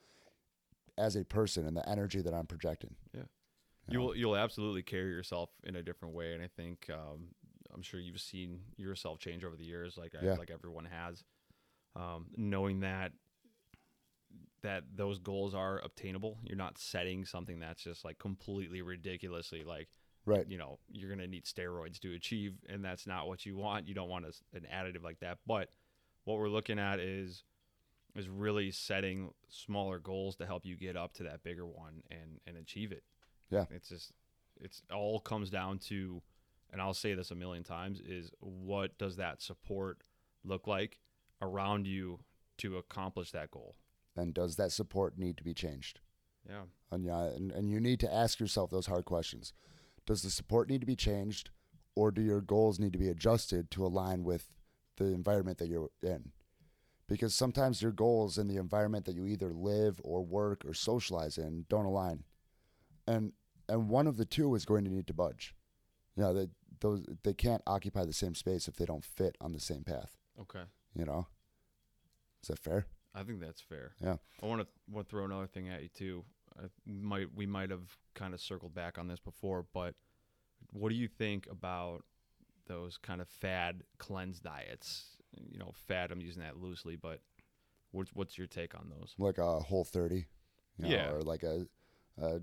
as 0.98 1.16
a 1.16 1.24
person 1.24 1.66
and 1.66 1.76
the 1.76 1.86
energy 1.88 2.20
that 2.20 2.34
I'm 2.34 2.46
projecting. 2.46 2.94
Yeah. 3.14 3.22
you 3.88 4.00
you'll 4.00 4.16
you'll 4.16 4.36
absolutely 4.36 4.82
carry 4.82 5.10
yourself 5.10 5.50
in 5.64 5.76
a 5.76 5.82
different 5.82 6.14
way, 6.14 6.34
and 6.34 6.42
I 6.42 6.46
think 6.48 6.88
um, 6.92 7.28
I'm 7.74 7.82
sure 7.82 8.00
you've 8.00 8.20
seen 8.20 8.60
yourself 8.76 9.18
change 9.18 9.44
over 9.44 9.56
the 9.56 9.64
years, 9.64 9.96
like 9.96 10.14
I- 10.14 10.24
like 10.36 10.50
everyone 10.50 10.84
has. 10.86 11.24
Um, 11.96 12.26
knowing 12.36 12.80
that 12.80 13.12
that 14.62 14.84
those 14.94 15.18
goals 15.18 15.54
are 15.54 15.80
obtainable, 15.80 16.38
you're 16.42 16.56
not 16.56 16.78
setting 16.78 17.24
something 17.24 17.60
that's 17.60 17.82
just 17.82 18.04
like 18.04 18.18
completely 18.18 18.82
ridiculously 18.82 19.64
like 19.64 19.88
Right. 20.26 20.46
you 20.48 20.58
know 20.58 20.78
you're 20.90 21.08
gonna 21.08 21.26
need 21.26 21.44
steroids 21.44 21.98
to 22.00 22.14
achieve, 22.14 22.54
and 22.68 22.84
that's 22.84 23.06
not 23.06 23.26
what 23.26 23.46
you 23.46 23.56
want. 23.56 23.88
You 23.88 23.94
don't 23.94 24.10
want 24.10 24.26
a, 24.26 24.32
an 24.54 24.66
additive 24.72 25.02
like 25.02 25.20
that. 25.20 25.38
But 25.46 25.70
what 26.24 26.38
we're 26.38 26.50
looking 26.50 26.78
at 26.78 27.00
is 27.00 27.42
is 28.14 28.28
really 28.28 28.70
setting 28.70 29.32
smaller 29.48 29.98
goals 29.98 30.36
to 30.36 30.46
help 30.46 30.66
you 30.66 30.76
get 30.76 30.96
up 30.96 31.14
to 31.14 31.22
that 31.22 31.42
bigger 31.42 31.66
one 31.66 32.02
and 32.10 32.38
and 32.46 32.56
achieve 32.56 32.92
it. 32.92 33.02
Yeah. 33.50 33.64
It's 33.70 33.88
just 33.88 34.12
it's 34.60 34.82
all 34.92 35.20
comes 35.20 35.48
down 35.48 35.78
to 35.78 36.20
and 36.70 36.80
I'll 36.82 36.94
say 36.94 37.14
this 37.14 37.30
a 37.30 37.34
million 37.34 37.64
times 37.64 38.00
is 38.00 38.30
what 38.40 38.96
does 38.98 39.16
that 39.16 39.40
support 39.40 40.02
look 40.44 40.66
like 40.66 41.00
around 41.40 41.86
you 41.86 42.20
to 42.58 42.76
accomplish 42.76 43.32
that 43.32 43.50
goal? 43.50 43.74
And 44.16 44.34
does 44.34 44.56
that 44.56 44.72
support 44.72 45.18
need 45.18 45.36
to 45.38 45.44
be 45.44 45.54
changed? 45.54 46.00
Yeah. 46.48 46.62
And, 46.90 47.04
yeah, 47.04 47.24
and, 47.24 47.52
and 47.52 47.70
you 47.70 47.80
need 47.80 48.00
to 48.00 48.12
ask 48.12 48.40
yourself 48.40 48.70
those 48.70 48.86
hard 48.86 49.04
questions. 49.04 49.52
Does 50.06 50.22
the 50.22 50.30
support 50.30 50.68
need 50.68 50.80
to 50.80 50.86
be 50.86 50.96
changed, 50.96 51.50
or 51.94 52.10
do 52.10 52.22
your 52.22 52.40
goals 52.40 52.78
need 52.78 52.92
to 52.92 52.98
be 52.98 53.08
adjusted 53.08 53.70
to 53.72 53.86
align 53.86 54.24
with 54.24 54.48
the 54.96 55.06
environment 55.06 55.58
that 55.58 55.68
you're 55.68 55.90
in? 56.02 56.32
Because 57.08 57.34
sometimes 57.34 57.82
your 57.82 57.92
goals 57.92 58.38
and 58.38 58.48
the 58.48 58.56
environment 58.56 59.04
that 59.04 59.14
you 59.14 59.26
either 59.26 59.52
live 59.52 60.00
or 60.02 60.24
work 60.24 60.64
or 60.64 60.74
socialize 60.74 61.38
in 61.38 61.66
don't 61.68 61.84
align, 61.84 62.24
and 63.06 63.32
and 63.68 63.88
one 63.88 64.06
of 64.06 64.16
the 64.16 64.24
two 64.24 64.54
is 64.54 64.64
going 64.64 64.84
to 64.84 64.90
need 64.90 65.06
to 65.08 65.14
budge. 65.14 65.54
You 66.16 66.22
know, 66.22 66.34
they 66.34 66.48
those 66.80 67.04
they 67.24 67.34
can't 67.34 67.62
occupy 67.66 68.04
the 68.04 68.12
same 68.12 68.34
space 68.34 68.68
if 68.68 68.76
they 68.76 68.84
don't 68.84 69.04
fit 69.04 69.36
on 69.40 69.52
the 69.52 69.60
same 69.60 69.82
path. 69.82 70.16
Okay. 70.40 70.62
You 70.94 71.04
know, 71.04 71.26
is 72.42 72.48
that 72.48 72.58
fair? 72.58 72.86
I 73.14 73.22
think 73.22 73.40
that's 73.40 73.60
fair. 73.60 73.92
Yeah. 74.00 74.16
I 74.42 74.46
want 74.46 74.62
to 74.62 74.66
want 74.90 75.06
to 75.08 75.10
throw 75.10 75.24
another 75.24 75.46
thing 75.46 75.68
at 75.68 75.82
you 75.82 75.88
too. 75.88 76.24
I 76.58 76.64
might 76.86 77.34
we 77.34 77.46
might 77.46 77.70
have 77.70 77.96
kind 78.14 78.34
of 78.34 78.40
circled 78.40 78.74
back 78.74 78.98
on 78.98 79.08
this 79.08 79.20
before, 79.20 79.64
but 79.72 79.94
what 80.72 80.90
do 80.90 80.94
you 80.94 81.08
think 81.08 81.46
about 81.50 82.04
those 82.66 82.98
kind 82.98 83.20
of 83.20 83.28
fad 83.28 83.82
cleanse 83.98 84.40
diets? 84.40 85.04
You 85.32 85.58
know, 85.58 85.72
fad. 85.88 86.10
I'm 86.12 86.20
using 86.20 86.42
that 86.42 86.56
loosely, 86.60 86.96
but 86.96 87.20
what's 87.92 88.10
what's 88.14 88.36
your 88.38 88.46
take 88.46 88.74
on 88.74 88.90
those? 88.90 89.14
like 89.18 89.38
a 89.38 89.60
whole 89.60 89.84
30 89.84 90.26
you 90.78 90.84
know, 90.84 90.88
Yeah. 90.88 91.10
or 91.10 91.20
like 91.22 91.42
a, 91.42 91.66
a 92.20 92.40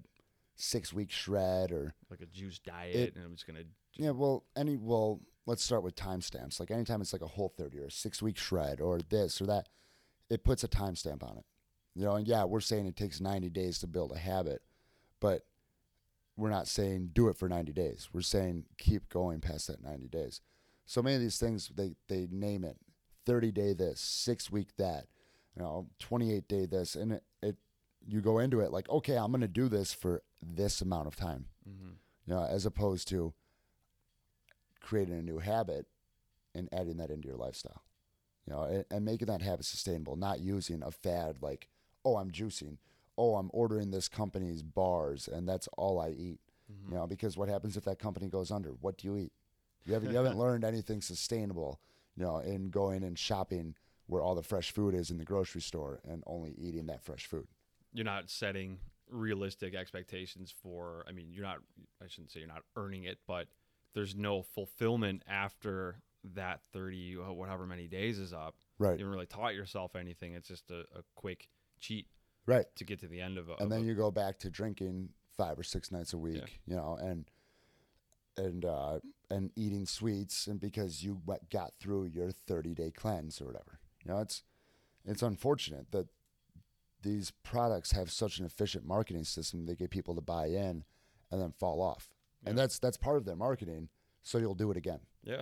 six 0.56 0.92
week 0.94 1.12
shred 1.12 1.72
or 1.72 1.94
Like 2.10 2.22
a 2.22 2.26
juice 2.26 2.60
diet, 2.60 2.96
It- 2.96 3.16
and 3.16 3.24
I'm 3.26 3.34
just 3.34 3.48
gonna. 3.48 3.64
yeah 3.96 4.12
well 4.12 4.46
any 4.56 4.76
well 4.78 5.22
let's 5.46 5.64
start 5.64 5.84
with 5.84 5.96
timestamps 5.96 6.60
like 6.60 6.72
anytime 6.72 7.02
it's 7.02 7.14
like 7.14 7.22
a 7.22 7.28
whole 7.28 7.50
30 7.58 7.80
or 7.80 7.86
a 7.86 7.92
six 7.92 8.22
week 8.22 8.38
shred 8.38 8.82
or 8.82 9.00
this 9.00 9.42
or 9.42 9.46
that 9.48 9.70
it 10.30 10.44
puts 10.44 10.64
a 10.64 10.68
timestamp 10.68 11.24
on 11.24 11.38
it. 11.38 11.46
You 11.96 12.06
know 12.06 12.16
and 12.16 12.28
yeah 12.28 12.44
we're 12.44 12.60
saying 12.60 12.86
it 12.86 12.96
takes 12.96 13.20
90 13.20 13.50
days 13.50 13.80
to 13.80 13.88
build 13.88 14.12
a 14.12 14.20
habit 14.20 14.62
but 15.20 15.46
we're 16.36 16.52
not 16.52 16.68
saying 16.68 17.10
do 17.14 17.28
it 17.28 17.38
for 17.38 17.50
90 17.50 17.74
days. 17.74 18.10
We're 18.14 18.22
saying 18.22 18.66
keep 18.78 19.10
going 19.10 19.42
past 19.42 19.68
that 19.68 19.84
90 19.84 20.08
days. 20.08 20.42
So 20.86 21.02
many 21.02 21.16
of 21.16 21.22
these 21.22 21.40
things 21.40 21.72
they 21.76 21.96
they 22.08 22.28
name 22.32 22.64
it 22.64 22.78
30 23.26 23.52
day 23.52 23.74
this 23.74 24.00
six 24.00 24.52
week 24.52 24.78
that 24.78 25.08
you 25.56 25.62
know 25.62 25.88
28 26.00 26.48
day 26.48 26.66
this 26.66 26.96
and 26.96 27.14
it, 27.14 27.24
it 27.42 27.56
you 28.08 28.22
go 28.22 28.40
into 28.40 28.62
it 28.62 28.72
like 28.72 28.88
okay 28.90 29.18
i'm 29.18 29.32
going 29.32 29.42
to 29.42 29.50
do 29.50 29.68
this 29.68 29.92
for 29.92 30.22
this 30.42 30.82
amount 30.82 31.08
of 31.08 31.16
time. 31.16 31.46
Mm-hmm. 31.68 31.90
you 32.26 32.34
know, 32.34 32.44
as 32.44 32.66
opposed 32.66 33.08
to 33.10 33.34
creating 34.82 35.18
a 35.18 35.22
new 35.22 35.40
habit 35.40 35.86
and 36.56 36.70
adding 36.72 36.98
that 36.98 37.10
into 37.10 37.28
your 37.28 37.38
lifestyle, 37.38 37.82
you 38.48 38.54
know, 38.54 38.64
and, 38.64 38.86
and 38.90 39.06
making 39.06 39.28
that 39.28 39.42
habit 39.42 39.66
sustainable, 39.66 40.16
not 40.16 40.40
using 40.40 40.82
a 40.82 40.92
fad 40.92 41.38
like, 41.42 41.68
oh, 42.06 42.16
I'm 42.18 42.32
juicing, 42.32 42.78
oh, 43.18 43.36
I'm 43.36 43.50
ordering 43.54 43.92
this 43.92 44.08
company's 44.08 44.64
bars 44.64 45.28
and 45.28 45.48
that's 45.48 45.68
all 45.78 46.00
I 46.00 46.10
eat, 46.10 46.40
Mm-hmm. 46.72 46.92
you 46.92 46.98
know, 46.98 47.08
because 47.08 47.38
what 47.38 47.48
happens 47.48 47.78
if 47.78 47.86
that 47.86 47.98
company 47.98 48.28
goes 48.28 48.52
under? 48.52 48.72
What 48.82 48.98
do 48.98 49.08
you 49.08 49.16
eat? 49.18 49.32
You 49.86 49.94
haven't, 49.94 50.12
you 50.12 50.18
haven't 50.18 50.38
learned 50.38 50.66
anything 50.66 51.02
sustainable, 51.02 51.80
you 52.18 52.24
know, 52.24 52.40
in 52.40 52.70
going 52.70 53.04
and 53.04 53.18
shopping 53.18 53.76
where 54.08 54.22
all 54.22 54.36
the 54.36 54.44
fresh 54.44 54.72
food 54.72 54.94
is 54.94 55.10
in 55.10 55.18
the 55.18 55.24
grocery 55.24 55.62
store 55.62 56.02
and 56.06 56.24
only 56.28 56.56
eating 56.58 56.88
that 56.88 57.02
fresh 57.02 57.26
food. 57.26 57.48
You're 57.94 58.04
not 58.04 58.30
setting 58.30 58.80
realistic 59.10 59.76
expectations 59.76 60.54
for. 60.62 61.06
I 61.08 61.14
mean, 61.14 61.28
you're 61.32 61.46
not. 61.46 61.60
I 62.04 62.08
shouldn't 62.08 62.32
say 62.32 62.42
you're 62.42 62.50
not 62.50 62.64
earning 62.76 63.06
it, 63.06 63.20
but 63.26 63.48
there's 63.94 64.16
no 64.16 64.42
fulfillment 64.42 65.24
after 65.26 66.02
that 66.24 66.62
30, 66.74 67.18
uh, 67.18 67.34
whatever 67.34 67.66
many 67.66 67.88
days 67.88 68.20
is 68.20 68.34
up. 68.34 68.56
Right. 68.80 68.92
You 69.00 69.06
haven't 69.06 69.12
really 69.14 69.26
taught 69.26 69.56
yourself 69.56 69.96
anything. 69.96 70.34
It's 70.34 70.48
just 70.48 70.70
a, 70.72 70.82
a 70.96 71.04
quick 71.16 71.48
cheat 71.80 72.08
Right. 72.46 72.66
to 72.76 72.84
get 72.86 73.00
to 73.00 73.08
the 73.08 73.20
end 73.22 73.38
of 73.38 73.50
it 73.50 73.58
and 73.60 73.72
then 73.72 73.82
a- 73.82 73.84
you 73.86 73.94
go 73.96 74.10
back 74.12 74.40
to 74.40 74.50
drinking 74.50 75.10
five 75.36 75.58
or 75.60 75.64
six 75.64 75.92
nights 75.92 76.14
a 76.14 76.18
week, 76.18 76.62
you 76.66 76.76
know, 76.76 76.98
and 77.00 77.30
and 78.38 78.66
uh, 78.66 79.00
and 79.32 79.52
eating 79.56 79.86
sweets, 79.86 80.46
and 80.48 80.60
because 80.60 81.04
you 81.04 81.22
got 81.52 81.74
through 81.80 82.06
your 82.06 82.32
thirty 82.32 82.74
day 82.76 82.92
cleanse 82.92 83.42
or 83.42 83.46
whatever, 83.46 83.80
you 84.06 84.12
know, 84.12 84.20
it's 84.20 84.44
it's 85.06 85.24
unfortunate 85.24 85.92
that 85.92 86.08
these 87.02 87.32
products 87.44 87.92
have 87.92 88.12
such 88.12 88.38
an 88.40 88.46
efficient 88.46 88.86
marketing 88.86 89.24
system 89.24 89.66
they 89.66 89.76
get 89.76 89.90
people 89.90 90.14
to 90.16 90.22
buy 90.22 90.48
in 90.48 90.84
and 91.32 91.42
then 91.42 91.52
fall 91.52 91.82
off, 91.82 92.10
and 92.46 92.58
that's 92.58 92.78
that's 92.80 92.98
part 92.98 93.18
of 93.18 93.26
their 93.26 93.36
marketing, 93.36 93.90
so 94.22 94.38
you'll 94.38 94.54
do 94.56 94.70
it 94.72 94.78
again. 94.78 95.00
yeah. 95.24 95.42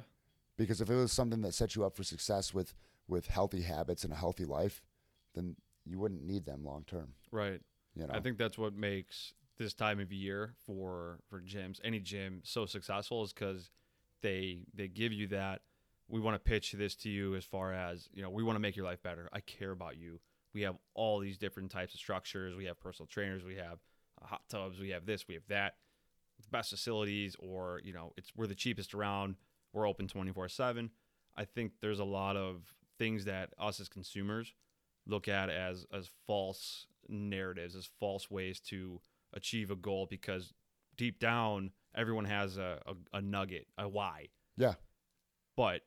Because 0.58 0.82
if 0.82 0.90
it 0.90 0.96
was 0.96 1.12
something 1.12 1.42
that 1.42 1.54
set 1.54 1.76
you 1.76 1.84
up 1.86 1.96
for 1.96 2.04
success 2.04 2.54
with 2.54 2.74
with 3.08 3.28
healthy 3.28 3.62
habits 3.62 4.04
and 4.04 4.12
a 4.12 4.16
healthy 4.16 4.46
life, 4.46 4.82
then 5.36 5.56
you 5.86 6.00
wouldn't 6.00 6.26
need 6.26 6.46
them 6.46 6.64
long 6.64 6.84
term. 6.88 7.14
Right. 7.32 7.62
You 7.96 8.08
know, 8.08 8.14
I 8.14 8.20
think 8.20 8.38
that's 8.38 8.58
what 8.58 8.76
makes 8.76 9.34
this 9.58 9.74
time 9.74 10.00
of 10.00 10.12
year 10.12 10.54
for 10.66 11.20
for 11.30 11.42
gyms, 11.42 11.80
any 11.84 12.00
gym, 12.00 12.42
so 12.44 12.66
successful 12.66 13.24
is 13.24 13.34
because 13.34 13.70
they 14.22 14.60
they 14.74 14.88
give 14.88 15.14
you 15.14 15.28
that. 15.28 15.62
We 16.08 16.20
want 16.20 16.36
to 16.36 16.40
pitch 16.40 16.74
this 16.74 16.96
to 16.98 17.10
you 17.10 17.36
as 17.36 17.46
far 17.46 17.74
as 17.74 18.10
you 18.14 18.22
know. 18.22 18.30
We 18.30 18.44
want 18.44 18.56
to 18.56 18.60
make 18.60 18.76
your 18.76 18.86
life 18.86 19.02
better. 19.02 19.30
I 19.34 19.40
care 19.40 19.72
about 19.72 19.98
you. 19.98 20.20
We 20.54 20.62
have 20.62 20.76
all 20.94 21.20
these 21.20 21.38
different 21.38 21.72
types 21.72 21.94
of 21.94 22.00
structures. 22.00 22.56
We 22.56 22.66
have 22.66 22.80
personal 22.80 23.08
trainers. 23.08 23.44
We 23.44 23.56
have 23.56 23.80
uh, 24.22 24.28
hot 24.28 24.42
tubs. 24.50 24.80
We 24.80 24.90
have 24.90 25.06
this. 25.06 25.28
We 25.28 25.34
have 25.34 25.48
that. 25.50 25.76
The 26.42 26.50
best 26.50 26.70
facilities, 26.70 27.36
or 27.40 27.82
you 27.84 27.94
know, 27.94 28.14
it's 28.18 28.32
we're 28.36 28.48
the 28.48 28.56
cheapest 28.56 28.94
around. 28.94 29.36
We're 29.76 29.88
open 29.88 30.08
twenty 30.08 30.32
four 30.32 30.48
seven. 30.48 30.90
I 31.36 31.44
think 31.46 31.74
there's 31.82 32.00
a 32.00 32.06
lot 32.06 32.38
of 32.38 32.74
things 32.98 33.26
that 33.26 33.50
us 33.60 33.80
as 33.80 33.90
consumers 33.90 34.54
look 35.06 35.28
at 35.28 35.50
as 35.50 35.86
as 35.94 36.10
false 36.26 36.88
narratives, 37.10 37.76
as 37.76 37.88
false 38.00 38.32
ways 38.32 38.60
to 38.62 39.02
achieve 39.34 39.70
a 39.70 39.76
goal 39.76 40.08
because 40.10 40.54
deep 40.96 41.20
down 41.20 41.72
everyone 41.94 42.26
has 42.26 42.58
a, 42.58 42.80
a, 42.88 43.18
a 43.18 43.22
nugget, 43.22 43.68
a 43.78 43.88
why. 43.88 44.30
Yeah. 44.58 44.76
But 45.58 45.82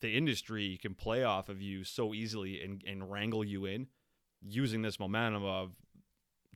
the 0.00 0.16
industry 0.16 0.78
can 0.80 0.94
play 0.94 1.24
off 1.24 1.48
of 1.48 1.60
you 1.60 1.84
so 1.84 2.14
easily 2.14 2.62
and, 2.62 2.82
and 2.86 3.10
wrangle 3.10 3.44
you 3.44 3.64
in 3.64 3.88
using 4.40 4.82
this 4.82 4.98
momentum 5.00 5.44
of 5.44 5.72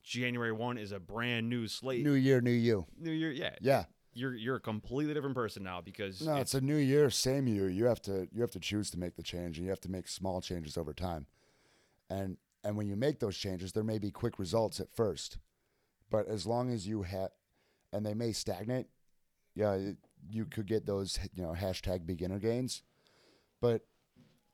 January 0.03 0.53
one 0.53 0.79
is 0.79 0.93
a 0.93 0.99
brand 1.01 1.49
new 1.49 1.67
slate. 1.69 2.05
new 2.05 2.13
year, 2.13 2.41
new 2.41 2.51
you. 2.51 2.87
New 2.99 3.13
year, 3.13 3.31
yeah. 3.31 3.55
Yeah. 3.61 3.85
You're 4.15 4.35
you're 4.35 4.57
a 4.57 4.61
completely 4.61 5.15
different 5.15 5.35
person 5.35 5.63
now 5.63 5.81
because 5.81 6.21
No, 6.21 6.37
it's 6.37 6.55
a 6.55 6.61
new 6.61 6.77
year, 6.77 7.09
same 7.11 7.47
year. 7.47 7.69
You 7.69 7.87
have 7.87 8.03
to 8.03 8.29
you 8.33 8.41
have 8.43 8.51
to 8.53 8.61
choose 8.61 8.91
to 8.91 8.99
make 8.99 9.17
the 9.17 9.23
change, 9.23 9.57
and 9.57 9.65
you 9.65 9.71
have 9.71 9.81
to 9.81 9.91
make 9.91 10.09
small 10.09 10.41
changes 10.41 10.77
over 10.77 10.93
time. 10.93 11.27
And 12.11 12.37
and 12.65 12.77
when 12.77 12.87
you 12.87 12.97
make 12.97 13.21
those 13.21 13.37
changes, 13.37 13.73
there 13.73 13.85
may 13.85 13.99
be 13.99 14.11
quick 14.11 14.39
results 14.39 14.81
at 14.81 14.91
first, 14.91 15.39
but 16.11 16.29
as 16.29 16.47
long 16.47 16.71
as 16.71 16.87
you 16.87 17.03
have, 17.03 17.31
and 17.93 18.05
they 18.05 18.15
may 18.15 18.33
stagnate. 18.33 18.87
Yeah, 19.55 19.75
it, 19.75 19.97
you 20.31 20.47
could 20.47 20.67
get 20.67 20.87
those 20.87 21.19
you 21.35 21.43
know 21.43 21.55
hashtag 21.59 22.07
beginner 22.07 22.39
gains, 22.39 22.83
but 23.61 23.83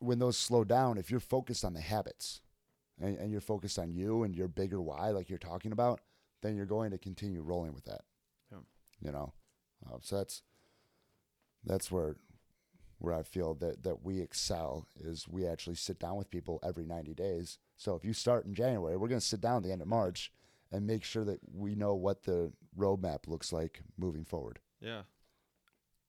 when 0.01 0.19
those 0.19 0.37
slow 0.37 0.65
down, 0.65 0.99
if 0.99 1.11
you're 1.11 1.21
focused 1.21 1.65
on 1.65 1.75
the 1.75 1.81
habits, 1.81 2.41
and, 3.01 3.17
and 3.19 3.31
you're 3.31 3.41
focused 3.41 3.79
on 3.79 3.93
you 3.93 4.23
and 4.23 4.35
your 4.35 4.49
bigger 4.49 4.81
why, 4.81 5.11
like 5.11 5.29
you're 5.29 5.39
talking 5.39 5.73
about, 5.73 6.01
then 6.43 6.57
you're 6.57 6.67
going 6.67 6.91
to 6.91 6.99
continue 6.99 7.43
rolling 7.43 7.75
with 7.75 7.85
that. 7.85 8.03
Yeah. 8.51 8.59
You 9.01 9.13
know, 9.13 9.33
uh, 9.87 9.99
so 10.03 10.17
that's 10.17 10.43
that's 11.65 11.91
where 11.91 12.17
where 12.99 13.15
I 13.15 13.23
feel 13.23 13.55
that 13.55 13.85
that 13.85 14.03
we 14.03 14.21
excel 14.21 14.87
is 15.01 15.29
we 15.29 15.47
actually 15.47 15.77
sit 15.77 15.99
down 15.99 16.17
with 16.17 16.31
people 16.31 16.61
every 16.63 16.85
90 16.85 17.15
days. 17.15 17.59
So 17.77 17.95
if 17.95 18.05
you 18.05 18.13
start 18.13 18.47
in 18.47 18.55
January, 18.55 18.97
we're 18.97 19.09
going 19.09 19.21
to 19.21 19.27
sit 19.27 19.41
down 19.41 19.59
at 19.59 19.63
the 19.63 19.73
end 19.73 19.83
of 19.83 19.89
March 19.89 20.33
and 20.73 20.87
make 20.87 21.05
sure 21.05 21.25
that 21.25 21.39
we 21.55 21.75
know 21.75 21.95
what 21.95 22.25
the 22.25 22.53
roadmap 22.77 23.27
looks 23.27 23.53
like 23.53 23.83
moving 23.97 24.25
forward. 24.25 24.59
Yeah. 24.81 25.03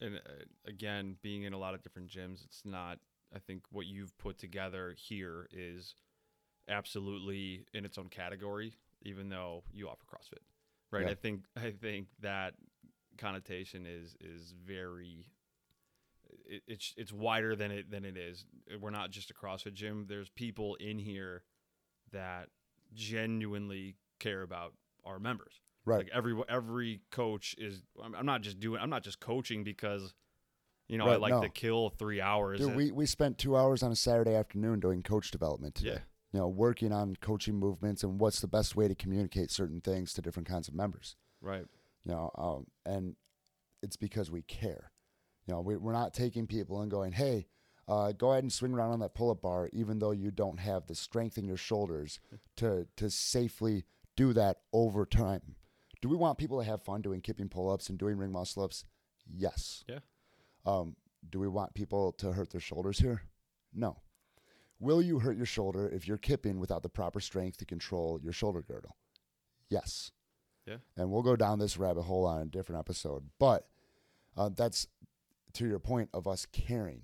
And 0.01 0.15
uh, 0.15 0.43
again, 0.65 1.15
being 1.21 1.43
in 1.43 1.53
a 1.53 1.57
lot 1.57 1.73
of 1.73 1.83
different 1.83 2.09
gyms, 2.09 2.43
it's 2.43 2.63
not. 2.65 2.99
I 3.33 3.37
think 3.37 3.63
what 3.71 3.85
you've 3.85 4.17
put 4.17 4.39
together 4.39 4.95
here 4.97 5.47
is 5.51 5.93
absolutely 6.67 7.65
in 7.73 7.85
its 7.85 7.97
own 7.97 8.09
category, 8.09 8.73
even 9.03 9.29
though 9.29 9.63
you 9.71 9.87
offer 9.87 10.03
CrossFit, 10.11 10.41
right? 10.89 11.05
Yeah. 11.05 11.11
I 11.11 11.13
think 11.13 11.41
I 11.55 11.71
think 11.71 12.07
that 12.21 12.55
connotation 13.19 13.85
is 13.85 14.15
is 14.21 14.53
very. 14.65 15.27
It, 16.45 16.63
it's 16.67 16.93
it's 16.97 17.11
wider 17.13 17.55
than 17.55 17.71
it 17.71 17.91
than 17.91 18.05
it 18.05 18.17
is. 18.17 18.45
We're 18.79 18.89
not 18.89 19.11
just 19.11 19.31
a 19.31 19.33
CrossFit 19.33 19.73
gym. 19.73 20.05
There's 20.07 20.29
people 20.29 20.75
in 20.75 20.97
here 20.99 21.43
that 22.11 22.49
genuinely 22.93 23.95
care 24.19 24.41
about 24.41 24.73
our 25.05 25.19
members. 25.19 25.61
Right. 25.85 25.97
Like 25.97 26.09
every 26.13 26.39
every 26.47 27.01
coach 27.11 27.55
is. 27.57 27.81
I'm, 28.01 28.25
not 28.25 28.41
just 28.41 28.59
doing. 28.59 28.79
I'm 28.81 28.89
not 28.89 29.03
just 29.03 29.19
coaching 29.19 29.63
because, 29.63 30.13
you 30.87 30.97
know, 30.97 31.07
I 31.07 31.15
like 31.15 31.31
no. 31.31 31.41
to 31.41 31.49
kill 31.49 31.89
three 31.89 32.21
hours. 32.21 32.59
Dude, 32.59 32.69
and- 32.69 32.77
we, 32.77 32.91
we 32.91 33.05
spent 33.05 33.37
two 33.37 33.57
hours 33.57 33.81
on 33.81 33.91
a 33.91 33.95
Saturday 33.95 34.35
afternoon 34.35 34.79
doing 34.79 35.01
coach 35.01 35.31
development 35.31 35.75
today. 35.75 35.89
yeah, 35.91 35.99
You 36.33 36.39
know, 36.41 36.47
working 36.47 36.91
on 36.91 37.15
coaching 37.21 37.55
movements 37.55 38.03
and 38.03 38.19
what's 38.19 38.39
the 38.39 38.47
best 38.47 38.75
way 38.75 38.87
to 38.87 38.93
communicate 38.93 39.51
certain 39.51 39.81
things 39.81 40.13
to 40.13 40.21
different 40.21 40.47
kinds 40.47 40.67
of 40.67 40.75
members. 40.75 41.15
right. 41.41 41.65
You 42.05 42.11
know, 42.13 42.31
um, 42.37 42.67
and 42.85 43.15
it's 43.81 43.97
because 43.97 44.31
we 44.31 44.41
care. 44.41 44.91
You 45.47 45.53
know, 45.53 45.61
we, 45.61 45.77
we're 45.77 45.93
not 45.93 46.13
taking 46.13 46.47
people 46.47 46.81
and 46.81 46.91
going, 46.91 47.11
hey, 47.11 47.47
uh, 47.87 48.11
go 48.11 48.31
ahead 48.31 48.43
and 48.43 48.53
swing 48.53 48.73
around 48.73 48.91
on 48.91 48.99
that 48.99 49.15
pull-up 49.15 49.41
bar, 49.41 49.69
even 49.73 49.99
though 49.99 50.11
you 50.11 50.29
don't 50.29 50.59
have 50.59 50.85
the 50.85 50.95
strength 50.95 51.37
in 51.37 51.45
your 51.47 51.57
shoulders 51.57 52.19
to 52.57 52.87
to 52.97 53.09
safely 53.09 53.85
do 54.15 54.33
that 54.33 54.57
over 54.73 55.05
time. 55.05 55.55
Do 56.01 56.07
we 56.07 56.15
want 56.15 56.37
people 56.37 56.59
to 56.59 56.65
have 56.65 56.83
fun 56.83 57.01
doing 57.01 57.21
kipping 57.21 57.49
pull-ups 57.49 57.89
and 57.89 57.97
doing 57.97 58.17
ring 58.17 58.31
muscle 58.31 58.63
ups? 58.63 58.85
Yes. 59.27 59.83
Yeah. 59.87 59.99
Um, 60.65 60.95
do 61.29 61.39
we 61.39 61.47
want 61.47 61.73
people 61.73 62.13
to 62.13 62.31
hurt 62.31 62.51
their 62.51 62.61
shoulders 62.61 62.99
here? 62.99 63.23
No. 63.73 63.97
Will 64.79 65.01
you 65.01 65.19
hurt 65.19 65.35
your 65.35 65.45
shoulder 65.45 65.89
if 65.89 66.07
you're 66.07 66.17
kipping 66.17 66.59
without 66.59 66.83
the 66.83 66.89
proper 66.89 67.19
strength 67.19 67.57
to 67.57 67.65
control 67.65 68.19
your 68.21 68.31
shoulder 68.31 68.61
girdle? 68.61 68.95
Yes. 69.69 70.11
Yeah. 70.69 70.77
And 70.95 71.11
we'll 71.11 71.23
go 71.23 71.35
down 71.35 71.59
this 71.59 71.77
rabbit 71.77 72.03
hole 72.03 72.25
on 72.25 72.41
a 72.41 72.45
different 72.45 72.79
episode. 72.79 73.23
But 73.39 73.67
uh, 74.37 74.49
that's 74.55 74.87
to 75.53 75.67
your 75.67 75.79
point 75.79 76.09
of 76.13 76.27
us 76.27 76.45
caring. 76.51 77.01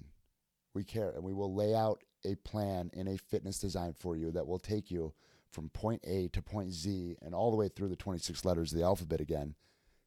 We 0.74 0.84
care 0.84 1.10
and 1.10 1.24
we 1.24 1.34
will 1.34 1.54
lay 1.54 1.74
out 1.74 2.04
a 2.24 2.36
plan 2.36 2.90
in 2.94 3.08
a 3.08 3.18
fitness 3.18 3.60
design 3.60 3.94
for 3.94 4.16
you 4.16 4.32
that 4.32 4.46
will 4.46 4.60
take 4.60 4.92
you 4.92 5.14
from 5.50 5.70
point 5.70 6.02
A 6.06 6.28
to 6.30 6.42
point 6.42 6.74
Z 6.74 7.16
and 7.22 7.34
all 7.34 7.50
the 7.50 7.58
way 7.58 7.70
through 7.70 7.88
the 7.88 7.96
26 7.96 8.44
letters 8.44 8.72
of 8.72 8.78
the 8.78 8.84
alphabet 8.84 9.22
again 9.22 9.56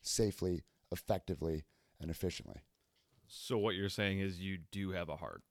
safely, 0.02 0.62
effectively, 0.92 1.64
and 2.00 2.10
efficiently. 2.10 2.62
So 3.26 3.58
what 3.58 3.74
you're 3.74 3.88
saying 3.88 4.20
is 4.20 4.40
you 4.40 4.58
do 4.70 4.90
have 4.90 5.08
a 5.08 5.16
heart. 5.16 5.42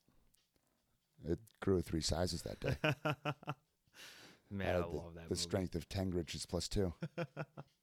It 1.27 1.39
grew 1.61 1.81
three 1.81 2.01
sizes 2.01 2.43
that 2.43 2.59
day. 2.59 2.75
Man, 4.51 4.75
I 4.75 4.77
I, 4.77 4.81
love 4.81 4.91
the, 4.91 4.99
that. 5.19 5.23
the 5.29 5.35
movie. 5.35 5.35
strength 5.35 5.75
of 5.75 5.89
10 5.89 6.11
Grinches 6.11 6.47
plus 6.47 6.67
two. 6.67 6.93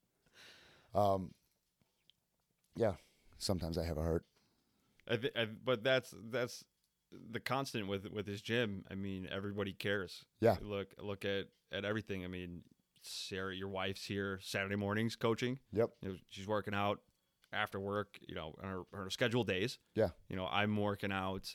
um, 0.95 1.33
yeah, 2.77 2.95
sometimes 3.39 3.79
I 3.79 3.85
have 3.85 3.99
a 3.99 4.03
heart. 4.03 4.25
I 5.09 5.17
th- 5.17 5.33
I, 5.37 5.47
but 5.47 5.85
that's 5.85 6.15
that's 6.31 6.65
the 7.31 7.41
constant 7.41 7.87
with 7.87 8.11
with 8.11 8.27
his 8.27 8.41
gym. 8.43 8.85
I 8.91 8.95
mean, 8.95 9.29
everybody 9.31 9.73
cares. 9.73 10.25
Yeah. 10.41 10.57
Look 10.63 10.95
look 11.01 11.25
at 11.25 11.47
at 11.73 11.85
everything. 11.85 12.25
I 12.25 12.29
mean, 12.29 12.63
Sarah, 13.03 13.55
your 13.55 13.69
wife's 13.69 14.05
here 14.07 14.41
Saturday 14.43 14.77
mornings 14.77 15.17
coaching. 15.17 15.59
Yep. 15.73 15.91
You 16.03 16.09
know, 16.11 16.15
she's 16.31 16.47
working 16.47 16.75
out 16.75 17.01
after 17.53 17.79
work. 17.79 18.19
You 18.27 18.35
know, 18.35 18.55
on 18.63 18.69
her, 18.69 18.83
her 18.93 19.11
scheduled 19.11 19.47
days. 19.47 19.79
Yeah. 19.95 20.11
You 20.29 20.37
know, 20.37 20.47
I'm 20.51 20.77
working 20.77 21.13
out 21.13 21.55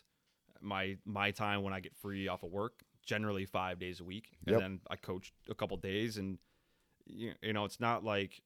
my 0.62 0.98
my 1.06 1.32
time 1.32 1.64
when 1.64 1.74
I 1.74 1.80
get 1.80 1.96
free 1.96 2.28
off 2.28 2.44
of 2.44 2.52
work. 2.52 2.74
Generally 3.06 3.46
five 3.46 3.80
days 3.80 4.00
a 4.02 4.04
week, 4.04 4.28
and 4.46 4.54
Yep. 4.54 4.62
then 4.62 4.80
I 4.88 4.96
coach 4.96 5.34
a 5.50 5.56
couple 5.56 5.76
days, 5.78 6.18
and 6.18 6.38
you 7.08 7.34
you 7.42 7.54
know, 7.54 7.66
it's 7.66 7.80
not 7.80 8.04
like 8.04 8.40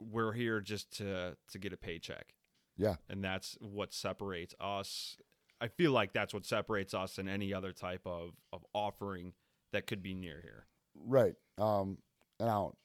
we're 0.00 0.32
here 0.32 0.60
just 0.60 0.96
to 0.98 1.36
to 1.50 1.58
get 1.58 1.72
a 1.72 1.76
paycheck 1.76 2.34
Yeah. 2.76 2.96
and 3.08 3.22
that's 3.24 3.56
what 3.60 3.92
separates 3.92 4.54
us. 4.60 5.16
I 5.60 5.66
feel 5.68 5.90
like 5.90 6.12
that's 6.12 6.32
what 6.32 6.46
separates 6.46 6.94
us 6.94 7.18
and 7.18 7.28
any 7.28 7.52
other 7.52 7.72
type 7.72 8.02
of, 8.06 8.30
of 8.52 8.64
offering 8.72 9.32
that 9.72 9.86
could 9.88 10.02
be 10.02 10.14
near 10.14 10.40
here. 10.40 10.66
Right. 10.94 11.34
Um, 11.58 11.98
and 12.38 12.48
I 12.48 12.52
don't, 12.54 12.76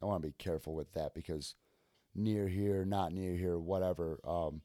I 0.00 0.06
want 0.06 0.22
to 0.22 0.28
be 0.28 0.34
careful 0.38 0.74
with 0.74 0.92
that 0.92 1.12
because 1.14 1.56
near 2.14 2.46
here, 2.46 2.84
not 2.84 3.12
near 3.12 3.34
here, 3.34 3.58
whatever. 3.58 4.20
Um, 4.24 4.62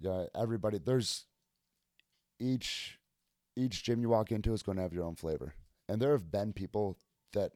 yeah, 0.00 0.26
everybody, 0.36 0.78
there's 0.78 1.24
each, 2.38 2.98
each 3.56 3.82
gym 3.82 4.00
you 4.00 4.08
walk 4.08 4.30
into 4.32 4.52
is 4.52 4.62
going 4.62 4.76
to 4.76 4.82
have 4.82 4.92
your 4.92 5.04
own 5.04 5.16
flavor. 5.16 5.54
And 5.88 6.00
there 6.00 6.12
have 6.12 6.30
been 6.30 6.52
people 6.52 6.96
that, 7.32 7.52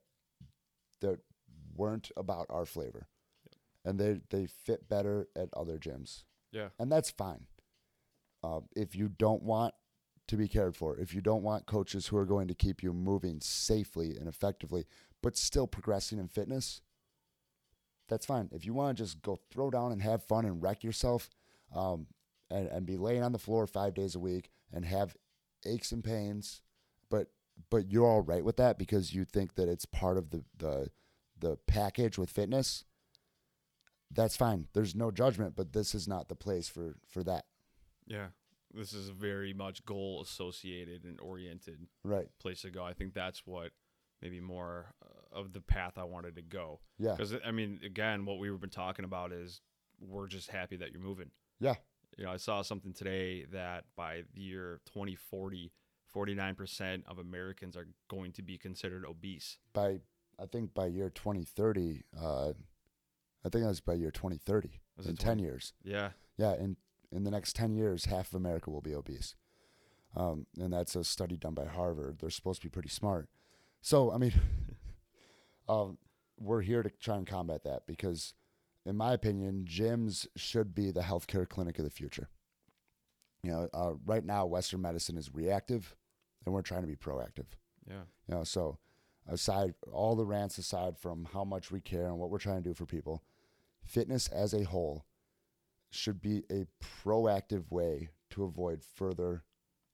that 1.01 1.21
weren't 1.79 2.11
about 2.17 2.47
our 2.51 2.67
flavor 2.67 3.09
and 3.85 3.99
they, 3.99 4.21
they 4.31 4.47
fit 4.47 4.89
better 4.89 5.29
at 5.37 5.49
other 5.57 5.79
gyms. 5.79 6.25
Yeah. 6.53 6.69
and 6.79 6.91
that's 6.91 7.11
fine. 7.11 7.47
Uh, 8.43 8.61
if 8.75 8.95
you 8.95 9.09
don't 9.09 9.43
want 9.43 9.75
to 10.29 10.37
be 10.37 10.49
cared 10.49 10.77
for, 10.77 10.97
if 10.99 11.15
you 11.15 11.21
don't 11.21 11.43
want 11.43 11.67
coaches 11.67 12.07
who 12.07 12.17
are 12.17 12.25
going 12.25 12.49
to 12.49 12.55
keep 12.55 12.83
you 12.83 12.93
moving 12.93 13.41
safely 13.41 14.17
and 14.17 14.29
effectively, 14.29 14.87
but 15.23 15.37
still 15.37 15.67
progressing 15.67 16.19
in 16.19 16.29
fitness, 16.29 16.81
that's 18.09 18.27
fine. 18.27 18.49
If 18.53 18.65
you 18.65 18.73
want 18.73 18.97
to 18.97 19.05
just 19.05 19.23
go 19.23 19.39
throw 19.51 19.71
down 19.71 19.93
and 19.93 20.03
have 20.03 20.23
fun 20.23 20.45
and 20.45 20.63
wreck 20.63 20.83
yourself, 20.83 21.29
um, 21.75 22.07
and 22.51 22.67
and 22.69 22.87
be 22.87 22.97
laying 22.97 23.23
on 23.23 23.33
the 23.33 23.39
floor 23.39 23.67
five 23.67 23.95
days 23.95 24.15
a 24.15 24.19
week 24.19 24.51
and 24.73 24.85
have 24.85 25.17
aches 25.67 25.93
and 25.93 26.03
pains, 26.03 26.63
but 27.11 27.29
but 27.71 27.91
you're 27.91 28.07
all 28.07 28.23
right 28.23 28.45
with 28.45 28.57
that 28.57 28.79
because 28.79 29.15
you 29.15 29.25
think 29.25 29.55
that 29.57 29.69
it's 29.69 29.85
part 29.85 30.17
of 30.17 30.31
the 30.31 30.45
the 30.57 30.91
the 31.41 31.57
package 31.67 32.19
with 32.19 32.31
fitness 32.31 32.85
that's 34.11 34.37
fine. 34.37 34.69
There's 34.73 34.95
no 34.95 35.11
judgment, 35.11 35.55
but 35.55 35.73
this 35.73 35.95
is 35.95 36.09
not 36.09 36.29
the 36.29 36.35
place 36.35 36.69
for 36.69 36.97
for 37.09 37.23
that. 37.25 37.45
Yeah. 38.07 38.29
This 38.73 38.93
is 38.93 39.09
a 39.09 39.13
very 39.13 39.53
much 39.55 39.85
goal 39.85 40.21
associated 40.23 41.05
and 41.05 41.19
oriented 41.21 41.87
Right. 42.05 42.29
place 42.39 42.63
to 42.63 42.71
go. 42.71 42.85
I 42.85 42.93
think 42.93 43.15
that's 43.15 43.47
what 43.47 43.73
maybe 44.21 44.41
more 44.41 44.93
uh, 45.03 45.39
of 45.39 45.53
the 45.53 45.61
path 45.61 45.97
I 45.97 46.05
wanted 46.05 46.37
to 46.37 46.43
go. 46.43 46.81
Yeah. 46.99 47.13
Because, 47.13 47.35
I 47.45 47.51
mean, 47.51 47.81
again, 47.85 48.27
what 48.27 48.39
we've 48.39 48.61
been 48.61 48.69
talking 48.69 49.05
about 49.07 49.33
is 49.33 49.63
we're 50.01 50.27
just 50.27 50.51
happy 50.51 50.77
that 50.77 50.93
you're 50.93 51.01
moving. 51.01 51.31
Yeah. 51.61 51.77
You 52.19 52.25
know, 52.25 52.31
I 52.33 52.37
saw 52.37 52.61
something 52.63 52.93
today 52.93 53.45
that 53.53 53.85
by 53.97 54.25
the 54.35 54.41
year 54.43 54.81
2040, 54.87 55.73
49% 56.15 57.05
of 57.07 57.19
Americans 57.19 57.77
are 57.77 57.89
going 58.09 58.33
to 58.33 58.43
be 58.43 58.59
considered 58.59 59.05
obese. 59.07 59.59
By 59.73 60.01
I 60.41 60.47
think 60.47 60.75
by 60.75 60.87
year 60.87 61.11
2030, 61.11 62.03
uh, 62.21 62.53
I 63.45 63.49
think 63.49 63.65
that's 63.65 63.81
by 63.81 63.95
year 63.95 64.11
2030. 64.11 64.81
Was 64.97 65.07
in 65.07 65.17
10 65.17 65.39
years. 65.39 65.73
Yeah. 65.85 66.11
Yeah. 66.37 66.55
In 66.55 66.77
in 67.11 67.25
the 67.25 67.31
next 67.31 67.57
10 67.57 67.75
years, 67.75 68.05
half 68.05 68.29
of 68.29 68.35
America 68.35 68.71
will 68.71 68.83
be 68.83 68.95
obese. 68.95 69.35
Um, 70.15 70.47
and 70.59 70.73
that's 70.73 70.95
a 70.95 71.05
study 71.05 71.37
done 71.37 71.55
by 71.55 71.65
Harvard. 71.65 72.19
They're 72.19 72.31
supposed 72.31 72.61
to 72.61 72.67
be 72.67 72.71
pretty 72.71 72.89
smart. 72.89 73.29
So 73.81 74.13
I 74.13 74.19
mean, 74.19 74.35
um, 75.69 75.99
we're 76.39 76.63
here 76.63 76.83
to 76.83 76.91
try 76.91 77.17
and 77.17 77.27
combat 77.27 77.65
that 77.65 77.87
because, 77.87 78.35
in 78.85 78.97
my 78.97 79.13
opinion, 79.13 79.67
gyms 79.69 80.27
should 80.37 80.75
be 80.75 80.91
the 80.91 81.01
healthcare 81.03 81.49
clinic 81.49 81.79
of 81.79 81.85
the 81.85 81.91
future. 81.91 82.29
You 83.43 83.53
know, 83.53 83.69
uh, 83.73 83.93
right 84.05 84.25
now 84.25 84.47
Western 84.47 84.83
medicine 84.83 85.17
is 85.17 85.33
reactive, 85.33 85.95
and 86.45 86.55
we're 86.55 86.63
trying 86.63 86.83
to 86.83 86.89
be 86.89 86.97
proactive. 86.97 87.47
Yeah. 87.89 88.03
You 88.27 88.35
know, 88.35 88.45
so 88.45 88.79
aside 89.29 89.75
all 89.93 90.17
the 90.17 90.25
rants 90.27 90.59
aside 90.59 90.99
from 90.99 91.29
how 91.33 91.45
much 91.45 91.71
we 91.71 91.81
care 91.81 92.07
and 92.07 92.19
what 92.19 92.31
we're 92.31 92.39
trying 92.39 92.63
to 92.63 92.69
do 92.69 92.75
for 92.75 92.87
people, 92.87 93.23
fitness 93.85 94.29
as 94.29 94.55
a 94.55 94.65
whole 94.65 95.05
should 95.91 96.21
be 96.21 96.45
a 96.51 96.67
proactive 96.83 97.71
way 97.71 98.09
to 98.31 98.45
avoid 98.45 98.83
further 98.83 99.43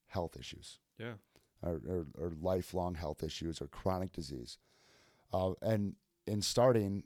health 0.07 0.37
issues 0.39 0.79
Yeah. 0.99 1.15
or, 1.63 1.81
or, 1.89 2.07
or 2.19 2.33
lifelong 2.41 2.95
health 2.95 3.23
issues 3.23 3.61
or 3.61 3.67
chronic 3.69 4.13
disease. 4.13 4.59
Uh, 5.33 5.53
and 5.63 5.95
in 6.27 6.41
starting 6.43 7.05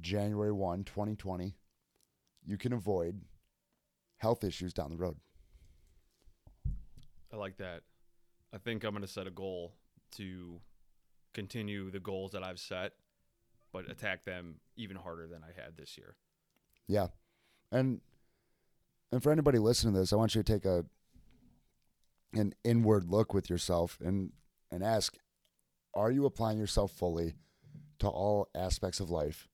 January 0.00 0.52
1, 0.52 0.84
2020, 0.84 1.54
you 2.44 2.56
can 2.58 2.72
avoid 2.72 3.20
health 4.18 4.42
issues 4.44 4.72
down 4.72 4.90
the 4.90 4.96
road. 4.96 5.16
I 7.32 7.36
like 7.36 7.56
that. 7.58 7.82
I 8.52 8.58
think 8.58 8.84
I'm 8.84 8.90
going 8.92 9.02
to 9.02 9.08
set 9.08 9.26
a 9.26 9.30
goal 9.30 9.72
to 10.12 10.60
continue 11.34 11.90
the 11.90 12.00
goals 12.00 12.32
that 12.32 12.42
I've 12.42 12.60
set 12.60 12.92
but 13.72 13.90
attack 13.90 14.24
them 14.24 14.56
even 14.76 14.96
harder 14.96 15.26
than 15.26 15.42
I 15.42 15.60
had 15.60 15.76
this 15.76 15.96
year. 15.96 16.16
Yeah. 16.86 17.08
And 17.70 18.00
and 19.10 19.22
for 19.22 19.32
anybody 19.32 19.58
listening 19.58 19.94
to 19.94 20.00
this, 20.00 20.12
I 20.12 20.16
want 20.16 20.34
you 20.34 20.42
to 20.42 20.52
take 20.52 20.64
a 20.64 20.84
an 22.34 22.54
inward 22.64 23.08
look 23.08 23.34
with 23.34 23.50
yourself 23.50 23.98
and 24.02 24.32
and 24.70 24.82
ask 24.82 25.16
are 25.94 26.10
you 26.10 26.24
applying 26.24 26.58
yourself 26.58 26.92
fully 26.92 27.34
to 27.98 28.08
all 28.08 28.48
aspects 28.54 29.00
of 29.00 29.10
life 29.10 29.48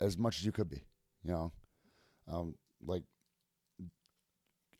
as 0.00 0.18
much 0.18 0.38
as 0.38 0.44
you 0.44 0.52
could 0.52 0.68
be, 0.68 0.84
you 1.22 1.32
know? 1.32 1.52
Um 2.30 2.54
like 2.84 3.04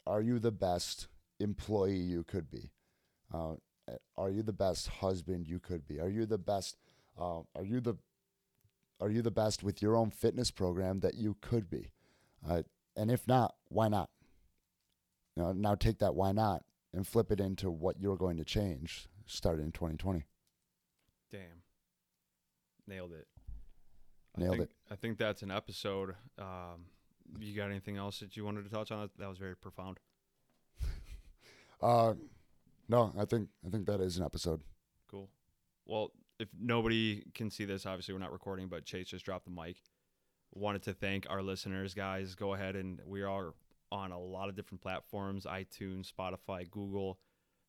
are 0.07 0.20
you 0.20 0.38
the 0.38 0.51
best 0.51 1.09
employee 1.38 1.97
you 1.97 2.24
could 2.24 2.51
be? 2.51 2.70
Uh, 3.32 3.55
are 4.16 4.30
you 4.30 4.43
the 4.43 4.53
best 4.53 4.89
husband 4.89 5.49
you 5.49 5.59
could 5.59 5.87
be? 5.87 6.01
Are 6.01 6.09
you 6.09 6.26
the 6.26 6.39
best 6.39 6.76
uh, 7.18 7.41
are 7.55 7.64
you 7.64 7.80
the 7.80 7.95
are 9.01 9.11
you 9.11 9.22
the 9.22 9.30
best 9.30 9.62
with 9.62 9.83
your 9.83 9.97
own 9.97 10.11
fitness 10.11 10.51
program 10.51 11.01
that 11.01 11.14
you 11.14 11.37
could 11.41 11.68
be? 11.68 11.91
Uh, 12.49 12.62
and 12.97 13.11
if 13.11 13.26
not, 13.26 13.55
why 13.68 13.89
not? 13.89 14.11
You 15.37 15.43
know, 15.43 15.53
now 15.53 15.74
take 15.74 15.99
that 15.99 16.14
why 16.14 16.33
not 16.33 16.62
and 16.93 17.07
flip 17.07 17.33
it 17.33 17.41
into 17.41 17.70
what 17.70 17.99
you're 17.99 18.16
going 18.16 18.37
to 18.37 18.45
change 18.45 19.09
starting 19.26 19.66
in 19.66 19.72
2020. 19.72 20.24
Damn. 21.30 21.41
Nailed 22.87 23.12
it. 23.12 23.26
Nailed 24.37 24.55
I 24.55 24.59
think, 24.59 24.70
it. 24.70 24.76
I 24.91 24.95
think 24.97 25.18
that's 25.18 25.43
an 25.43 25.51
episode. 25.51 26.14
Um, 26.39 26.87
you 27.41 27.57
got 27.57 27.70
anything 27.70 27.97
else 27.97 28.20
that 28.20 28.37
you 28.37 28.45
wanted 28.45 28.64
to 28.64 28.70
touch 28.70 28.91
on? 28.91 29.09
That 29.18 29.28
was 29.28 29.39
very 29.39 29.57
profound. 29.57 29.99
Uh, 31.83 32.14
no, 32.93 33.12
I 33.18 33.24
think 33.24 33.49
I 33.66 33.70
think 33.70 33.86
that 33.86 34.01
is 34.01 34.18
an 34.18 34.24
episode. 34.24 34.61
Cool. 35.11 35.30
Well, 35.86 36.12
if 36.38 36.49
nobody 36.61 37.24
can 37.34 37.51
see 37.51 37.64
this, 37.64 37.86
obviously 37.86 38.12
we're 38.12 38.20
not 38.20 38.32
recording, 38.32 38.68
but 38.68 38.84
Chase 38.84 39.09
just 39.09 39.24
dropped 39.24 39.47
the 39.47 39.51
mic. 39.51 39.76
Wanted 40.53 40.82
to 40.82 40.93
thank 40.93 41.26
our 41.30 41.43
listeners, 41.43 41.95
guys. 41.95 42.34
Go 42.34 42.53
ahead 42.53 42.76
and 42.76 43.01
we 43.07 43.22
are 43.22 43.55
on 43.90 44.12
a 44.12 44.20
lot 44.20 44.51
of 44.51 44.57
different 44.57 44.82
platforms 44.82 45.47
iTunes, 45.47 46.12
Spotify, 46.12 46.70
Google. 46.70 47.18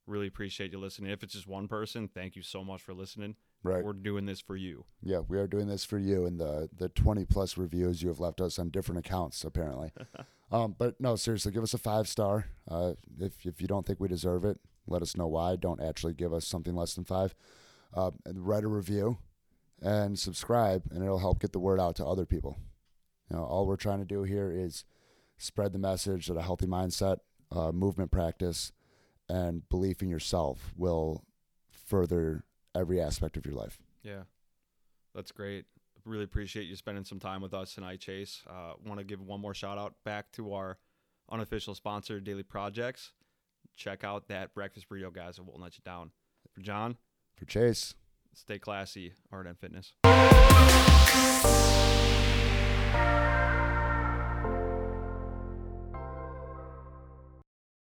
Really 0.05 0.27
appreciate 0.27 0.73
you 0.73 0.79
listening. 0.79 1.11
If 1.11 1.23
it's 1.23 1.33
just 1.33 1.47
one 1.47 1.69
person, 1.69 2.09
thank 2.13 2.35
you 2.35 2.41
so 2.41 2.61
much 2.61 2.81
for 2.81 2.93
listening. 2.93 3.35
Right. 3.63 3.81
We're 3.81 3.93
doing 3.93 4.25
this 4.25 4.41
for 4.41 4.57
you. 4.57 4.83
Yeah, 5.01 5.19
we 5.25 5.37
are 5.37 5.47
doing 5.47 5.67
this 5.67 5.85
for 5.85 5.97
you 5.97 6.25
and 6.25 6.37
the 6.37 6.69
the 6.77 6.89
20 6.89 7.23
plus 7.23 7.57
reviews 7.57 8.03
you 8.03 8.09
have 8.09 8.19
left 8.19 8.41
us 8.41 8.59
on 8.59 8.71
different 8.71 9.05
accounts 9.05 9.45
apparently. 9.45 9.93
um, 10.51 10.75
but 10.77 10.99
no, 10.99 11.15
seriously, 11.15 11.53
give 11.53 11.63
us 11.63 11.73
a 11.73 11.77
five 11.77 12.09
star. 12.09 12.47
Uh, 12.69 12.95
if 13.21 13.45
if 13.45 13.61
you 13.61 13.67
don't 13.67 13.85
think 13.85 14.01
we 14.01 14.09
deserve 14.09 14.43
it, 14.43 14.59
let 14.87 15.01
us 15.01 15.15
know 15.15 15.27
why. 15.27 15.55
Don't 15.55 15.81
actually 15.81 16.13
give 16.13 16.33
us 16.33 16.47
something 16.47 16.75
less 16.75 16.93
than 16.93 17.05
five. 17.05 17.35
Uh, 17.93 18.11
and 18.25 18.47
write 18.47 18.63
a 18.63 18.67
review 18.67 19.19
and 19.81 20.17
subscribe, 20.17 20.83
and 20.89 21.03
it'll 21.03 21.19
help 21.19 21.39
get 21.39 21.51
the 21.51 21.59
word 21.59 21.79
out 21.79 21.95
to 21.97 22.05
other 22.05 22.25
people. 22.25 22.57
You 23.29 23.37
know, 23.37 23.43
all 23.43 23.67
we're 23.67 23.75
trying 23.75 23.99
to 23.99 24.05
do 24.05 24.23
here 24.23 24.51
is 24.51 24.83
spread 25.37 25.73
the 25.73 25.79
message 25.79 26.27
that 26.27 26.37
a 26.37 26.41
healthy 26.41 26.65
mindset, 26.65 27.17
uh, 27.51 27.71
movement 27.71 28.11
practice, 28.11 28.71
and 29.29 29.67
belief 29.69 30.01
in 30.01 30.09
yourself 30.09 30.73
will 30.75 31.23
further 31.69 32.43
every 32.75 32.99
aspect 32.99 33.37
of 33.37 33.45
your 33.45 33.55
life. 33.55 33.79
Yeah, 34.01 34.23
that's 35.13 35.31
great. 35.31 35.65
Really 36.05 36.23
appreciate 36.23 36.67
you 36.67 36.75
spending 36.75 37.05
some 37.05 37.19
time 37.19 37.41
with 37.41 37.53
us 37.53 37.75
tonight, 37.75 37.99
Chase. 37.99 38.41
Uh, 38.49 38.73
Want 38.85 38.99
to 38.99 39.05
give 39.05 39.21
one 39.21 39.39
more 39.39 39.53
shout 39.53 39.77
out 39.77 39.93
back 40.03 40.31
to 40.33 40.53
our 40.53 40.77
unofficial 41.29 41.75
sponsor, 41.75 42.19
Daily 42.19 42.43
Projects. 42.43 43.11
Check 43.75 44.03
out 44.03 44.27
that 44.27 44.53
breakfast 44.53 44.87
burrito, 44.89 45.13
guys. 45.13 45.37
It 45.39 45.45
won't 45.45 45.59
let 45.61 45.75
you 45.77 45.81
down. 45.83 46.11
For 46.53 46.61
John, 46.61 46.97
For 47.35 47.45
Chase. 47.45 47.95
stay 48.33 48.59
classy, 48.59 49.13
art 49.31 49.47
and 49.47 49.57
fitness. 49.57 49.93